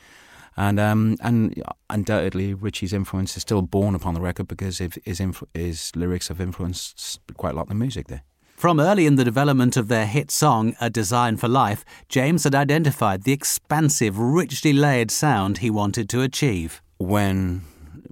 And 0.57 0.79
um, 0.79 1.15
and 1.21 1.63
undoubtedly, 1.89 2.53
Richey's 2.53 2.91
influence 2.91 3.37
is 3.37 3.43
still 3.43 3.61
born 3.61 3.95
upon 3.95 4.13
the 4.13 4.19
record 4.19 4.47
because 4.47 4.79
his, 4.79 4.97
influ- 5.19 5.47
his 5.53 5.95
lyrics 5.95 6.27
have 6.27 6.41
influenced 6.41 7.21
quite 7.37 7.53
a 7.53 7.55
lot 7.55 7.63
of 7.63 7.69
the 7.69 7.75
music 7.75 8.07
there. 8.07 8.23
From 8.59 8.81
early 8.81 9.05
in 9.05 9.15
the 9.15 9.23
development 9.23 9.77
of 9.77 9.87
their 9.87 10.05
hit 10.05 10.29
song, 10.29 10.75
A 10.81 10.89
Design 10.89 11.37
for 11.37 11.47
Life, 11.47 11.85
James 12.09 12.43
had 12.43 12.53
identified 12.53 13.23
the 13.23 13.31
expansive, 13.31 14.19
richly 14.19 14.73
layered 14.73 15.11
sound 15.11 15.59
he 15.59 15.69
wanted 15.69 16.09
to 16.09 16.21
achieve. 16.23 16.81
When 16.97 17.61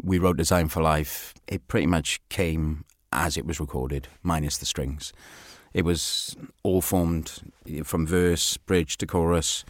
we 0.01 0.19
wrote 0.19 0.37
Design 0.37 0.69
for 0.69 0.81
Life, 0.81 1.33
it 1.49 1.67
pretty 1.67 1.85
much 1.85 2.21
came 2.29 2.85
as 3.11 3.35
it 3.35 3.45
was 3.45 3.59
recorded, 3.59 4.07
minus 4.23 4.57
the 4.57 4.65
strings. 4.65 5.11
It 5.73 5.83
was 5.83 6.37
all 6.63 6.79
formed 6.79 7.51
from 7.83 8.07
verse, 8.07 8.55
bridge 8.55 8.97
to 8.99 9.05
chorus. 9.05 9.65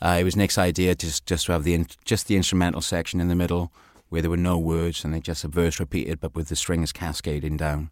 Uh, 0.00 0.16
it 0.20 0.24
was 0.24 0.36
Nick's 0.36 0.56
idea 0.56 0.94
just 0.94 1.26
just 1.26 1.44
to 1.46 1.52
have 1.52 1.64
the 1.64 1.84
just 2.06 2.28
the 2.28 2.36
instrumental 2.36 2.80
section 2.80 3.20
in 3.20 3.28
the 3.28 3.34
middle, 3.34 3.72
where 4.08 4.22
there 4.22 4.30
were 4.30 4.38
no 4.38 4.56
words 4.56 5.04
and 5.04 5.12
they 5.12 5.20
just 5.20 5.44
a 5.44 5.48
verse 5.48 5.78
repeated, 5.78 6.18
but 6.18 6.34
with 6.34 6.48
the 6.48 6.56
strings 6.56 6.94
cascading 6.94 7.58
down 7.58 7.90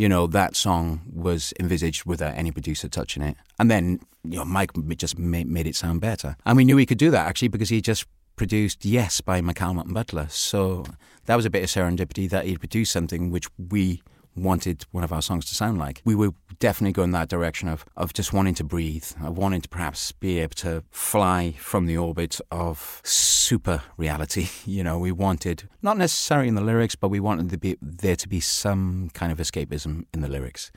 you 0.00 0.08
know, 0.08 0.26
that 0.26 0.56
song 0.56 1.02
was 1.12 1.52
envisaged 1.60 2.06
without 2.06 2.32
uh, 2.32 2.36
any 2.38 2.50
producer 2.50 2.88
touching 2.88 3.22
it. 3.22 3.36
And 3.58 3.70
then, 3.70 4.00
you 4.24 4.38
know, 4.38 4.46
Mike 4.46 4.70
just 4.96 5.18
made, 5.18 5.66
it 5.66 5.76
sound 5.76 6.00
better. 6.00 6.38
And 6.46 6.56
we 6.56 6.64
knew 6.64 6.78
he 6.78 6.86
could 6.86 6.96
do 6.96 7.10
that 7.10 7.28
actually 7.28 7.48
because 7.48 7.68
he 7.68 7.82
just 7.82 8.06
produced 8.34 8.86
Yes 8.86 9.20
by 9.20 9.42
McAlmont 9.42 9.84
and 9.84 9.92
Butler. 9.92 10.28
So 10.30 10.86
that 11.26 11.36
was 11.36 11.44
a 11.44 11.50
bit 11.50 11.62
of 11.62 11.68
serendipity 11.68 12.30
that 12.30 12.46
he'd 12.46 12.60
produced 12.60 12.92
something 12.92 13.30
which 13.30 13.46
we 13.58 14.00
wanted 14.40 14.84
one 14.90 15.04
of 15.04 15.12
our 15.12 15.22
songs 15.22 15.44
to 15.46 15.54
sound 15.54 15.78
like. 15.78 16.02
We 16.04 16.14
were 16.14 16.32
definitely 16.58 16.92
going 16.92 17.12
that 17.12 17.28
direction 17.28 17.68
of, 17.68 17.84
of 17.96 18.12
just 18.12 18.32
wanting 18.32 18.54
to 18.54 18.64
breathe, 18.64 19.04
of 19.22 19.36
wanting 19.36 19.60
to 19.62 19.68
perhaps 19.68 20.12
be 20.12 20.38
able 20.40 20.54
to 20.56 20.84
fly 20.90 21.52
from 21.58 21.86
the 21.86 21.96
orbit 21.96 22.40
of 22.50 23.00
super 23.04 23.82
reality. 23.96 24.48
You 24.70 24.84
know, 24.84 24.98
we 24.98 25.10
wanted, 25.10 25.68
not 25.82 25.98
necessarily 25.98 26.48
in 26.48 26.54
the 26.54 26.60
lyrics, 26.60 26.94
but 26.94 27.08
we 27.08 27.18
wanted 27.18 27.50
to 27.50 27.58
be, 27.58 27.76
there 27.82 28.14
to 28.14 28.28
be 28.28 28.40
some 28.40 29.10
kind 29.14 29.32
of 29.32 29.38
escapism 29.38 30.04
in 30.14 30.20
the 30.20 30.28
lyrics, 30.28 30.70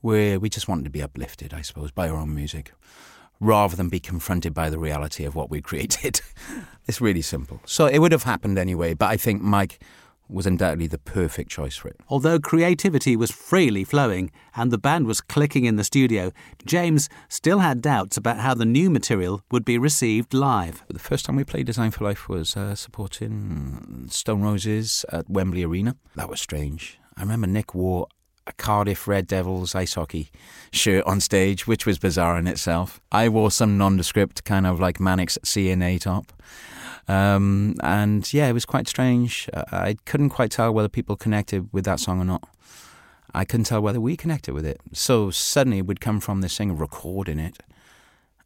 where 0.00 0.40
we 0.40 0.48
just 0.48 0.66
wanted 0.66 0.84
to 0.84 0.90
be 0.90 1.02
uplifted, 1.02 1.54
I 1.54 1.62
suppose, 1.62 1.92
by 1.92 2.08
our 2.08 2.16
own 2.16 2.34
music 2.34 2.72
rather 3.40 3.76
than 3.76 3.88
be 3.88 4.00
confronted 4.00 4.52
by 4.52 4.70
the 4.70 4.78
reality 4.78 5.24
of 5.24 5.34
what 5.34 5.50
we 5.50 5.60
created. 5.70 6.20
it's 6.86 7.00
really 7.00 7.22
simple. 7.22 7.60
So 7.64 7.86
it 7.86 7.98
would 7.98 8.12
have 8.12 8.24
happened 8.24 8.58
anyway, 8.58 8.94
but 8.94 9.06
I 9.06 9.16
think 9.16 9.40
Mike 9.42 9.78
was 10.28 10.46
undoubtedly 10.46 10.86
the 10.86 10.98
perfect 10.98 11.50
choice 11.50 11.76
for 11.76 11.88
it. 11.88 11.96
Although 12.08 12.38
creativity 12.38 13.16
was 13.16 13.30
freely 13.30 13.84
flowing 13.84 14.30
and 14.54 14.70
the 14.70 14.78
band 14.78 15.06
was 15.06 15.20
clicking 15.20 15.64
in 15.64 15.76
the 15.76 15.84
studio, 15.84 16.32
James 16.64 17.08
still 17.28 17.60
had 17.60 17.80
doubts 17.82 18.16
about 18.16 18.38
how 18.38 18.54
the 18.54 18.64
new 18.64 18.90
material 18.90 19.42
would 19.50 19.64
be 19.64 19.78
received 19.78 20.34
live. 20.34 20.84
The 20.88 20.98
first 20.98 21.24
time 21.24 21.36
we 21.36 21.44
played 21.44 21.66
Design 21.66 21.90
for 21.90 22.04
Life 22.04 22.28
was 22.28 22.56
uh, 22.56 22.74
supporting 22.74 24.06
Stone 24.10 24.42
Roses 24.42 25.04
at 25.10 25.28
Wembley 25.28 25.64
Arena. 25.64 25.96
That 26.16 26.28
was 26.28 26.40
strange. 26.40 26.98
I 27.16 27.22
remember 27.22 27.46
Nick 27.46 27.74
wore 27.74 28.06
a 28.46 28.52
Cardiff 28.52 29.06
Red 29.06 29.26
Devils 29.26 29.74
ice 29.74 29.94
hockey 29.94 30.30
shirt 30.72 31.04
on 31.04 31.20
stage, 31.20 31.66
which 31.66 31.84
was 31.84 31.98
bizarre 31.98 32.38
in 32.38 32.46
itself. 32.46 33.00
I 33.12 33.28
wore 33.28 33.50
some 33.50 33.76
nondescript 33.76 34.44
kind 34.44 34.66
of 34.66 34.80
like 34.80 34.98
Manics 34.98 35.38
CNA 35.44 36.00
top. 36.00 36.32
Um, 37.08 37.74
and 37.82 38.30
yeah, 38.32 38.48
it 38.48 38.52
was 38.52 38.66
quite 38.66 38.86
strange. 38.86 39.48
I 39.54 39.96
couldn't 40.04 40.30
quite 40.30 40.50
tell 40.50 40.72
whether 40.72 40.88
people 40.88 41.16
connected 41.16 41.68
with 41.72 41.84
that 41.86 42.00
song 42.00 42.20
or 42.20 42.24
not. 42.24 42.46
I 43.34 43.44
couldn't 43.44 43.64
tell 43.64 43.80
whether 43.80 44.00
we 44.00 44.16
connected 44.16 44.54
with 44.54 44.66
it. 44.66 44.80
So 44.92 45.30
suddenly 45.30 45.82
we'd 45.82 46.00
come 46.00 46.20
from 46.20 46.40
this 46.40 46.56
thing 46.56 46.70
of 46.70 46.80
recording 46.80 47.38
it 47.38 47.58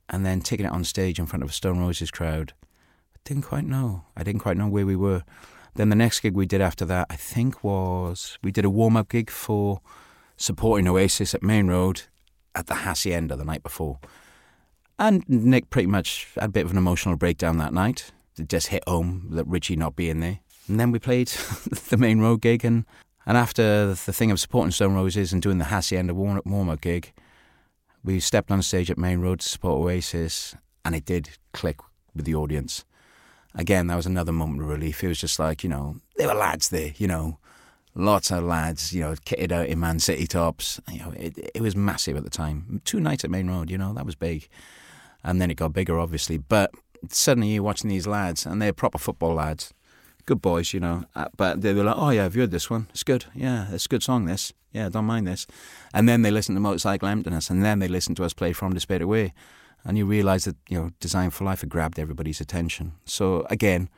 and 0.08 0.24
then 0.24 0.40
taking 0.40 0.66
it 0.66 0.72
on 0.72 0.84
stage 0.84 1.18
in 1.18 1.26
front 1.26 1.42
of 1.42 1.50
a 1.50 1.52
Stone 1.52 1.80
Roses 1.80 2.10
crowd. 2.10 2.52
I 3.14 3.18
didn't 3.24 3.44
quite 3.44 3.64
know. 3.64 4.04
I 4.16 4.22
didn't 4.22 4.40
quite 4.40 4.56
know 4.56 4.68
where 4.68 4.86
we 4.86 4.96
were. 4.96 5.22
Then 5.74 5.88
the 5.88 5.96
next 5.96 6.20
gig 6.20 6.34
we 6.34 6.46
did 6.46 6.60
after 6.60 6.84
that, 6.84 7.06
I 7.08 7.16
think, 7.16 7.64
was 7.64 8.38
we 8.42 8.52
did 8.52 8.64
a 8.64 8.70
warm 8.70 8.96
up 8.96 9.08
gig 9.08 9.30
for 9.30 9.80
supporting 10.36 10.86
Oasis 10.86 11.34
at 11.34 11.42
Maine 11.42 11.68
Road 11.68 12.02
at 12.54 12.66
the 12.66 12.74
Hacienda 12.74 13.36
the 13.36 13.44
night 13.44 13.62
before. 13.62 13.98
And 14.98 15.26
Nick 15.28 15.70
pretty 15.70 15.88
much 15.88 16.28
had 16.34 16.50
a 16.50 16.52
bit 16.52 16.64
of 16.64 16.72
an 16.72 16.76
emotional 16.76 17.16
breakdown 17.16 17.58
that 17.58 17.72
night 17.72 18.12
it 18.38 18.48
just 18.48 18.68
hit 18.68 18.82
home 18.88 19.28
that 19.30 19.46
Richey 19.46 19.76
not 19.76 19.96
being 19.96 20.20
there. 20.20 20.40
And 20.68 20.78
then 20.78 20.92
we 20.92 20.98
played 20.98 21.28
the 21.88 21.96
Maine 21.96 22.20
Road 22.20 22.40
gig, 22.40 22.64
and, 22.64 22.84
and 23.26 23.36
after 23.36 23.88
the 23.88 24.12
thing 24.12 24.30
of 24.30 24.40
supporting 24.40 24.70
Stone 24.70 24.94
Roses 24.94 25.32
and 25.32 25.42
doing 25.42 25.58
the 25.58 25.66
Hacienda 25.66 26.14
warm 26.14 26.68
up 26.68 26.80
gig, 26.80 27.12
we 28.04 28.20
stepped 28.20 28.50
on 28.50 28.62
stage 28.62 28.90
at 28.90 28.98
Maine 28.98 29.20
Road 29.20 29.40
to 29.40 29.48
support 29.48 29.80
Oasis, 29.80 30.54
and 30.84 30.94
it 30.94 31.04
did 31.04 31.30
click 31.52 31.78
with 32.14 32.24
the 32.24 32.34
audience. 32.34 32.84
Again, 33.54 33.88
that 33.88 33.96
was 33.96 34.06
another 34.06 34.32
moment 34.32 34.62
of 34.62 34.68
relief. 34.68 35.04
It 35.04 35.08
was 35.08 35.20
just 35.20 35.38
like, 35.38 35.62
you 35.62 35.68
know, 35.68 35.96
there 36.16 36.28
were 36.28 36.34
lads 36.34 36.70
there, 36.70 36.92
you 36.96 37.06
know, 37.06 37.38
lots 37.94 38.30
of 38.30 38.44
lads, 38.44 38.92
you 38.92 39.00
know, 39.00 39.12
kitted 39.12 39.52
out 39.52 39.66
in 39.66 39.78
Man 39.78 39.98
City 39.98 40.26
tops. 40.26 40.80
You 40.90 41.00
know, 41.00 41.12
it, 41.16 41.50
it 41.54 41.60
was 41.60 41.76
massive 41.76 42.16
at 42.16 42.24
the 42.24 42.30
time. 42.30 42.80
Two 42.84 43.00
nights 43.00 43.24
at 43.24 43.30
Maine 43.30 43.50
Road, 43.50 43.70
you 43.70 43.78
know, 43.78 43.92
that 43.94 44.06
was 44.06 44.14
big. 44.14 44.48
And 45.24 45.40
then 45.40 45.50
it 45.50 45.56
got 45.56 45.72
bigger, 45.72 46.00
obviously. 46.00 46.38
But 46.38 46.72
suddenly 47.10 47.48
you're 47.48 47.62
watching 47.62 47.90
these 47.90 48.06
lads, 48.06 48.46
and 48.46 48.60
they're 48.60 48.72
proper 48.72 48.98
football 48.98 49.34
lads, 49.34 49.72
good 50.26 50.40
boys, 50.40 50.72
you 50.72 50.80
know. 50.80 51.04
Uh, 51.14 51.28
but 51.36 51.60
they 51.62 51.74
were 51.74 51.84
like, 51.84 51.96
"Oh 51.98 52.10
yeah, 52.10 52.24
I've 52.24 52.34
heard 52.34 52.50
this 52.50 52.70
one. 52.70 52.86
It's 52.90 53.02
good. 53.02 53.26
Yeah, 53.34 53.72
it's 53.72 53.86
a 53.86 53.88
good 53.88 54.02
song. 54.02 54.26
This. 54.26 54.52
Yeah, 54.72 54.88
don't 54.88 55.04
mind 55.04 55.26
this." 55.26 55.46
And 55.92 56.08
then 56.08 56.22
they 56.22 56.30
listen 56.30 56.54
to 56.54 56.60
Motorcycle 56.60 57.08
Emptiness, 57.08 57.50
and 57.50 57.64
then 57.64 57.78
they 57.78 57.88
listen 57.88 58.14
to 58.16 58.24
us 58.24 58.32
play 58.32 58.52
From 58.52 58.72
Despair 58.74 59.00
to 59.00 59.06
Where, 59.06 59.32
and 59.84 59.98
you 59.98 60.06
realise 60.06 60.44
that 60.44 60.56
you 60.68 60.78
know 60.78 60.90
Design 61.00 61.30
for 61.30 61.44
Life 61.44 61.60
had 61.60 61.70
grabbed 61.70 61.98
everybody's 61.98 62.40
attention. 62.40 62.92
So 63.04 63.46
again. 63.50 63.88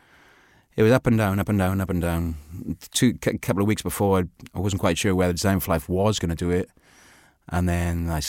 It 0.77 0.83
was 0.83 0.91
up 0.91 1.07
and 1.07 1.17
down, 1.17 1.39
up 1.39 1.49
and 1.49 1.57
down, 1.57 1.81
up 1.81 1.89
and 1.89 2.03
down. 2.03 2.35
Two 2.91 3.17
a 3.27 3.39
couple 3.39 3.63
of 3.63 3.69
weeks 3.69 3.83
before, 3.83 4.25
I 4.53 4.59
wasn't 4.59 4.81
quite 4.81 4.99
sure 4.99 5.15
whether 5.15 5.33
Design 5.33 5.61
for 5.61 5.71
Life 5.71 5.89
was 5.89 6.19
going 6.19 6.31
to 6.31 6.35
do 6.35 6.51
it, 6.51 6.69
and 7.49 7.69
then 7.69 8.11
I, 8.11 8.21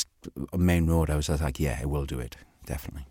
Maine 0.55 0.85
Road, 0.85 1.09
I 1.09 1.15
was 1.15 1.27
like, 1.27 1.59
yeah, 1.59 1.81
it 1.81 1.89
will 1.89 2.05
do 2.05 2.19
it, 2.19 2.37
definitely. 2.67 3.07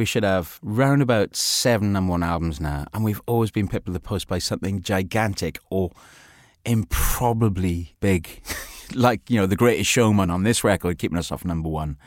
We 0.00 0.06
should 0.06 0.24
have 0.24 0.58
round 0.62 1.02
about 1.02 1.36
seven 1.36 1.92
number 1.92 2.12
one 2.12 2.22
albums 2.22 2.58
now, 2.58 2.86
and 2.94 3.04
we've 3.04 3.20
always 3.26 3.50
been 3.50 3.68
pipped 3.68 3.84
to 3.84 3.92
the 3.92 4.00
post 4.00 4.28
by 4.28 4.38
something 4.38 4.80
gigantic 4.80 5.58
or 5.68 5.90
improbably 6.64 7.96
big, 8.00 8.40
like 8.94 9.28
you 9.28 9.38
know 9.38 9.44
the 9.44 9.56
Greatest 9.56 9.90
Showman 9.90 10.30
on 10.30 10.42
this 10.42 10.64
record, 10.64 10.96
keeping 10.96 11.18
us 11.18 11.30
off 11.30 11.44
number 11.44 11.68
one, 11.68 11.98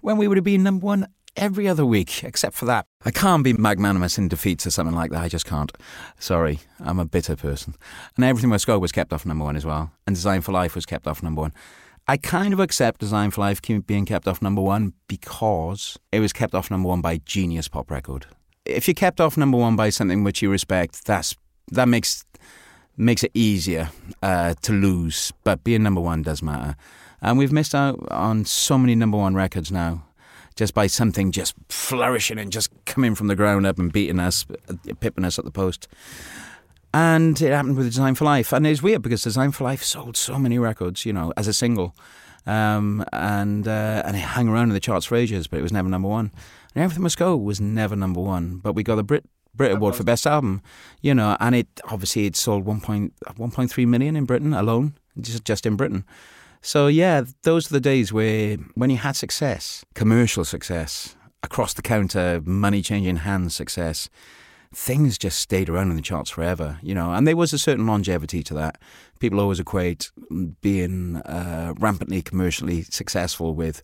when 0.00 0.16
we 0.16 0.28
would 0.28 0.36
have 0.36 0.44
been 0.44 0.62
number 0.62 0.86
one 0.86 1.08
every 1.34 1.66
other 1.66 1.84
week, 1.84 2.22
except 2.22 2.54
for 2.54 2.66
that. 2.66 2.86
I 3.04 3.10
can't 3.10 3.42
be 3.42 3.52
magnanimous 3.52 4.16
in 4.16 4.28
defeats 4.28 4.64
or 4.64 4.70
something 4.70 4.94
like 4.94 5.10
that. 5.10 5.24
I 5.24 5.28
just 5.28 5.44
can't. 5.44 5.72
Sorry, 6.20 6.60
I'm 6.78 7.00
a 7.00 7.04
bitter 7.04 7.34
person. 7.34 7.74
And 8.14 8.24
everything 8.24 8.50
Must 8.50 8.64
Go 8.64 8.78
was 8.78 8.92
kept 8.92 9.12
off 9.12 9.26
number 9.26 9.44
one 9.44 9.56
as 9.56 9.66
well, 9.66 9.90
and 10.06 10.14
Design 10.14 10.40
for 10.42 10.52
Life 10.52 10.76
was 10.76 10.86
kept 10.86 11.08
off 11.08 11.20
number 11.20 11.40
one. 11.40 11.52
I 12.10 12.16
kind 12.16 12.52
of 12.52 12.58
accept 12.58 12.98
Design 12.98 13.30
for 13.30 13.42
Life 13.42 13.62
being 13.86 14.04
kept 14.04 14.26
off 14.26 14.42
number 14.42 14.60
one 14.60 14.94
because 15.06 15.96
it 16.10 16.18
was 16.18 16.32
kept 16.32 16.56
off 16.56 16.68
number 16.68 16.88
one 16.88 17.00
by 17.00 17.18
Genius 17.18 17.68
Pop 17.68 17.88
Record. 17.88 18.26
If 18.64 18.88
you're 18.88 18.96
kept 18.96 19.20
off 19.20 19.36
number 19.36 19.56
one 19.56 19.76
by 19.76 19.90
something 19.90 20.24
which 20.24 20.42
you 20.42 20.50
respect, 20.50 21.04
that's 21.04 21.36
that 21.70 21.86
makes 21.86 22.24
makes 22.96 23.22
it 23.22 23.30
easier 23.32 23.90
uh, 24.24 24.54
to 24.62 24.72
lose. 24.72 25.32
But 25.44 25.62
being 25.62 25.84
number 25.84 26.00
one 26.00 26.22
does 26.22 26.42
matter, 26.42 26.74
and 27.22 27.38
we've 27.38 27.52
missed 27.52 27.76
out 27.76 28.00
on 28.10 28.44
so 28.44 28.76
many 28.76 28.96
number 28.96 29.16
one 29.16 29.36
records 29.36 29.70
now 29.70 30.02
just 30.56 30.74
by 30.74 30.88
something 30.88 31.30
just 31.30 31.54
flourishing 31.68 32.40
and 32.40 32.50
just 32.50 32.72
coming 32.86 33.14
from 33.14 33.28
the 33.28 33.36
ground 33.36 33.66
up 33.66 33.78
and 33.78 33.92
beating 33.92 34.18
us, 34.18 34.46
pipping 34.98 35.24
us 35.24 35.38
at 35.38 35.44
the 35.44 35.52
post. 35.52 35.86
And 36.92 37.40
it 37.40 37.52
happened 37.52 37.76
with 37.76 37.86
Design 37.86 38.14
for 38.14 38.24
Life. 38.24 38.52
And 38.52 38.66
it's 38.66 38.82
weird 38.82 39.02
because 39.02 39.22
Design 39.22 39.52
for 39.52 39.64
Life 39.64 39.82
sold 39.82 40.16
so 40.16 40.38
many 40.38 40.58
records, 40.58 41.06
you 41.06 41.12
know, 41.12 41.32
as 41.36 41.46
a 41.46 41.52
single. 41.52 41.94
Um, 42.46 43.04
and 43.12 43.68
uh, 43.68 44.02
and 44.04 44.16
it 44.16 44.22
hung 44.22 44.48
around 44.48 44.68
in 44.68 44.74
the 44.74 44.80
charts 44.80 45.06
for 45.06 45.14
ages, 45.14 45.46
but 45.46 45.58
it 45.58 45.62
was 45.62 45.72
never 45.72 45.88
number 45.88 46.08
one. 46.08 46.32
And 46.74 46.84
Everything 46.84 47.02
Must 47.02 47.18
Go 47.18 47.36
was 47.36 47.60
never 47.60 47.94
number 47.94 48.20
one, 48.20 48.56
but 48.56 48.72
we 48.72 48.82
got 48.82 48.96
the 48.96 49.02
Brit 49.02 49.24
Brit 49.54 49.72
Award 49.72 49.96
for 49.96 50.04
Best 50.04 50.26
Album, 50.26 50.62
you 51.02 51.14
know, 51.14 51.36
and 51.40 51.54
it 51.54 51.68
obviously 51.84 52.26
it 52.26 52.36
sold 52.36 52.64
1.3 52.64 53.86
million 53.86 54.16
in 54.16 54.24
Britain 54.24 54.54
alone, 54.54 54.94
just 55.20 55.44
just 55.44 55.66
in 55.66 55.76
Britain. 55.76 56.04
So 56.62 56.86
yeah, 56.86 57.24
those 57.42 57.70
are 57.70 57.74
the 57.74 57.80
days 57.80 58.12
where 58.12 58.56
when 58.74 58.90
you 58.90 58.96
had 58.96 59.16
success, 59.16 59.84
commercial 59.94 60.44
success, 60.44 61.16
across 61.42 61.74
the 61.74 61.82
counter, 61.82 62.40
money 62.44 62.82
changing 62.82 63.16
hands 63.16 63.54
success, 63.54 64.08
things 64.72 65.18
just 65.18 65.40
stayed 65.40 65.68
around 65.68 65.90
in 65.90 65.96
the 65.96 66.02
charts 66.02 66.30
forever, 66.30 66.78
you 66.82 66.94
know, 66.94 67.12
and 67.12 67.26
there 67.26 67.36
was 67.36 67.52
a 67.52 67.58
certain 67.58 67.86
longevity 67.86 68.42
to 68.44 68.54
that. 68.54 68.78
People 69.18 69.40
always 69.40 69.58
equate 69.58 70.10
being 70.60 71.16
uh, 71.16 71.74
rampantly 71.78 72.22
commercially 72.22 72.82
successful 72.82 73.54
with 73.54 73.82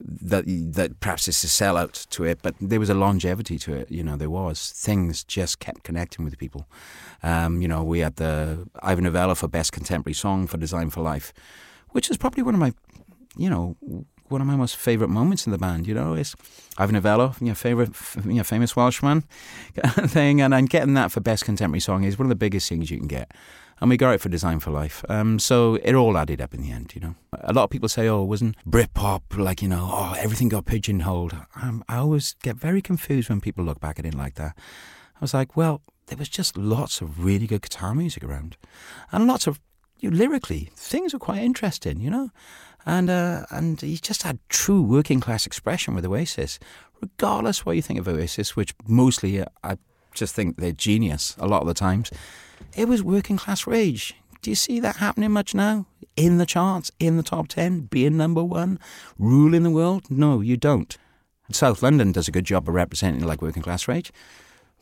that 0.00 0.44
that 0.46 0.98
perhaps 1.00 1.28
it's 1.28 1.44
a 1.44 1.46
sellout 1.46 2.08
to 2.08 2.24
it, 2.24 2.40
but 2.42 2.54
there 2.60 2.80
was 2.80 2.90
a 2.90 2.94
longevity 2.94 3.58
to 3.58 3.74
it. 3.74 3.90
You 3.90 4.02
know, 4.02 4.16
there 4.16 4.30
was 4.30 4.70
things 4.70 5.24
just 5.24 5.60
kept 5.60 5.84
connecting 5.84 6.24
with 6.24 6.38
people. 6.38 6.66
Um, 7.22 7.62
you 7.62 7.68
know, 7.68 7.84
we 7.84 8.00
had 8.00 8.16
the 8.16 8.66
Ivor 8.82 9.02
Novello 9.02 9.34
for 9.34 9.46
Best 9.46 9.72
Contemporary 9.72 10.14
Song 10.14 10.46
for 10.46 10.56
Design 10.56 10.90
for 10.90 11.00
Life, 11.00 11.32
which 11.90 12.10
is 12.10 12.16
probably 12.16 12.42
one 12.42 12.54
of 12.54 12.60
my, 12.60 12.72
you 13.36 13.48
know, 13.48 13.76
one 14.28 14.40
of 14.40 14.46
my 14.46 14.56
most 14.56 14.76
favourite 14.76 15.10
moments 15.10 15.46
in 15.46 15.52
the 15.52 15.58
band. 15.58 15.86
You 15.86 15.94
know, 15.94 16.14
is 16.14 16.34
Ivor 16.78 16.92
Novello, 16.92 17.34
your 17.40 17.54
favourite, 17.54 17.90
your 18.24 18.44
famous 18.44 18.76
Welshman 18.76 19.22
thing, 20.06 20.40
and 20.40 20.54
and 20.54 20.68
getting 20.68 20.94
that 20.94 21.12
for 21.12 21.20
best 21.20 21.44
contemporary 21.44 21.80
song 21.80 22.04
is 22.04 22.18
one 22.18 22.26
of 22.26 22.30
the 22.30 22.34
biggest 22.34 22.68
things 22.68 22.90
you 22.90 22.98
can 22.98 23.08
get. 23.08 23.32
And 23.80 23.90
we 23.90 23.96
got 23.96 24.14
it 24.14 24.20
for 24.20 24.28
Design 24.28 24.60
for 24.60 24.70
Life. 24.70 25.04
Um, 25.08 25.40
so 25.40 25.74
it 25.82 25.94
all 25.94 26.16
added 26.16 26.40
up 26.40 26.54
in 26.54 26.62
the 26.62 26.70
end, 26.70 26.94
you 26.94 27.00
know. 27.00 27.16
A 27.40 27.52
lot 27.52 27.64
of 27.64 27.70
people 27.70 27.88
say, 27.88 28.06
oh, 28.06 28.22
wasn't 28.22 28.56
Britpop, 28.64 29.36
like, 29.36 29.62
you 29.62 29.68
know, 29.68 29.88
oh, 29.90 30.14
everything 30.16 30.48
got 30.48 30.64
pigeonholed. 30.64 31.36
Um, 31.60 31.84
I 31.88 31.96
always 31.96 32.34
get 32.42 32.56
very 32.56 32.80
confused 32.80 33.28
when 33.28 33.40
people 33.40 33.64
look 33.64 33.80
back 33.80 33.98
at 33.98 34.06
it 34.06 34.14
like 34.14 34.34
that. 34.34 34.56
I 34.56 35.18
was 35.20 35.34
like, 35.34 35.56
well, 35.56 35.82
there 36.06 36.16
was 36.16 36.28
just 36.28 36.56
lots 36.56 37.00
of 37.00 37.24
really 37.24 37.48
good 37.48 37.62
guitar 37.62 37.96
music 37.96 38.22
around. 38.22 38.56
And 39.10 39.26
lots 39.26 39.48
of, 39.48 39.60
you 39.98 40.08
know, 40.08 40.16
lyrically, 40.16 40.70
things 40.76 41.12
were 41.12 41.18
quite 41.18 41.42
interesting, 41.42 42.00
you 42.00 42.10
know 42.10 42.30
and 42.86 43.10
uh, 43.10 43.46
and 43.50 43.80
he 43.80 43.96
just 43.96 44.22
had 44.22 44.38
true 44.48 44.82
working 44.82 45.20
class 45.20 45.46
expression 45.46 45.94
with 45.94 46.04
Oasis, 46.04 46.58
regardless 47.00 47.64
what 47.64 47.76
you 47.76 47.82
think 47.82 47.98
of 47.98 48.08
Oasis, 48.08 48.56
which 48.56 48.74
mostly 48.86 49.40
uh, 49.40 49.46
I 49.62 49.78
just 50.12 50.34
think 50.34 50.56
they're 50.56 50.72
genius 50.72 51.36
a 51.38 51.46
lot 51.46 51.62
of 51.62 51.68
the 51.68 51.74
times. 51.74 52.10
It 52.76 52.88
was 52.88 53.02
working 53.02 53.36
class 53.36 53.66
rage. 53.66 54.14
Do 54.42 54.50
you 54.50 54.56
see 54.56 54.80
that 54.80 54.96
happening 54.96 55.32
much 55.32 55.54
now? 55.54 55.86
In 56.16 56.38
the 56.38 56.46
charts, 56.46 56.90
in 57.00 57.16
the 57.16 57.22
top 57.22 57.48
ten, 57.48 57.82
being 57.82 58.16
number 58.16 58.44
one, 58.44 58.78
ruling 59.18 59.62
the 59.64 59.70
world? 59.70 60.10
No, 60.10 60.40
you 60.40 60.56
don't. 60.56 60.96
South 61.50 61.82
London 61.82 62.12
does 62.12 62.28
a 62.28 62.30
good 62.30 62.44
job 62.44 62.68
of 62.68 62.74
representing 62.74 63.24
like 63.24 63.42
working 63.42 63.62
class 63.62 63.88
rage 63.88 64.12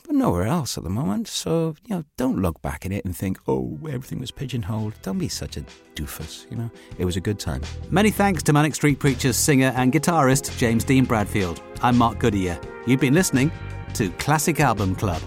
but 0.05 0.15
nowhere 0.15 0.47
else 0.47 0.77
at 0.77 0.85
the 0.85 0.91
moment. 0.91 1.29
So, 1.29 1.75
you 1.87 1.97
know, 1.97 2.05
don't 2.17 2.41
look 2.41 2.61
back 2.63 2.85
at 2.85 2.93
it 2.93 3.05
and 3.05 3.17
think, 3.17 3.39
oh, 3.47 3.79
everything 3.89 4.21
was 4.21 4.31
pigeonholed. 4.31 4.95
Don't 5.03 5.19
be 5.19 5.29
such 5.29 5.57
a 5.57 5.65
doofus, 5.95 6.51
you 6.51 6.57
know. 6.57 6.71
It 6.99 7.05
was 7.05 7.17
a 7.17 7.21
good 7.21 7.39
time. 7.39 7.63
Many 7.91 8.11
thanks 8.11 8.43
to 8.45 8.53
Manic 8.53 8.75
Street 8.75 8.99
Preachers 8.99 9.37
singer 9.37 9.73
and 9.77 9.93
guitarist 9.93 10.57
James 10.59 10.85
Dean 10.85 11.05
Bradfield. 11.05 11.63
I'm 11.83 11.97
Mark 11.97 12.19
Goodyear. 12.19 12.59
You've 12.87 13.01
been 13.01 13.15
listening 13.15 13.51
to 13.95 14.11
Classic 14.13 14.59
Album 14.61 14.95
Club. 14.95 15.23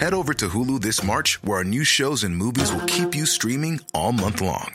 Head 0.00 0.14
over 0.14 0.34
to 0.34 0.48
Hulu 0.48 0.80
this 0.80 1.04
March, 1.04 1.40
where 1.44 1.58
our 1.58 1.64
new 1.64 1.84
shows 1.84 2.24
and 2.24 2.36
movies 2.36 2.72
will 2.72 2.84
keep 2.86 3.14
you 3.14 3.24
streaming 3.24 3.80
all 3.94 4.10
month 4.10 4.40
long. 4.40 4.74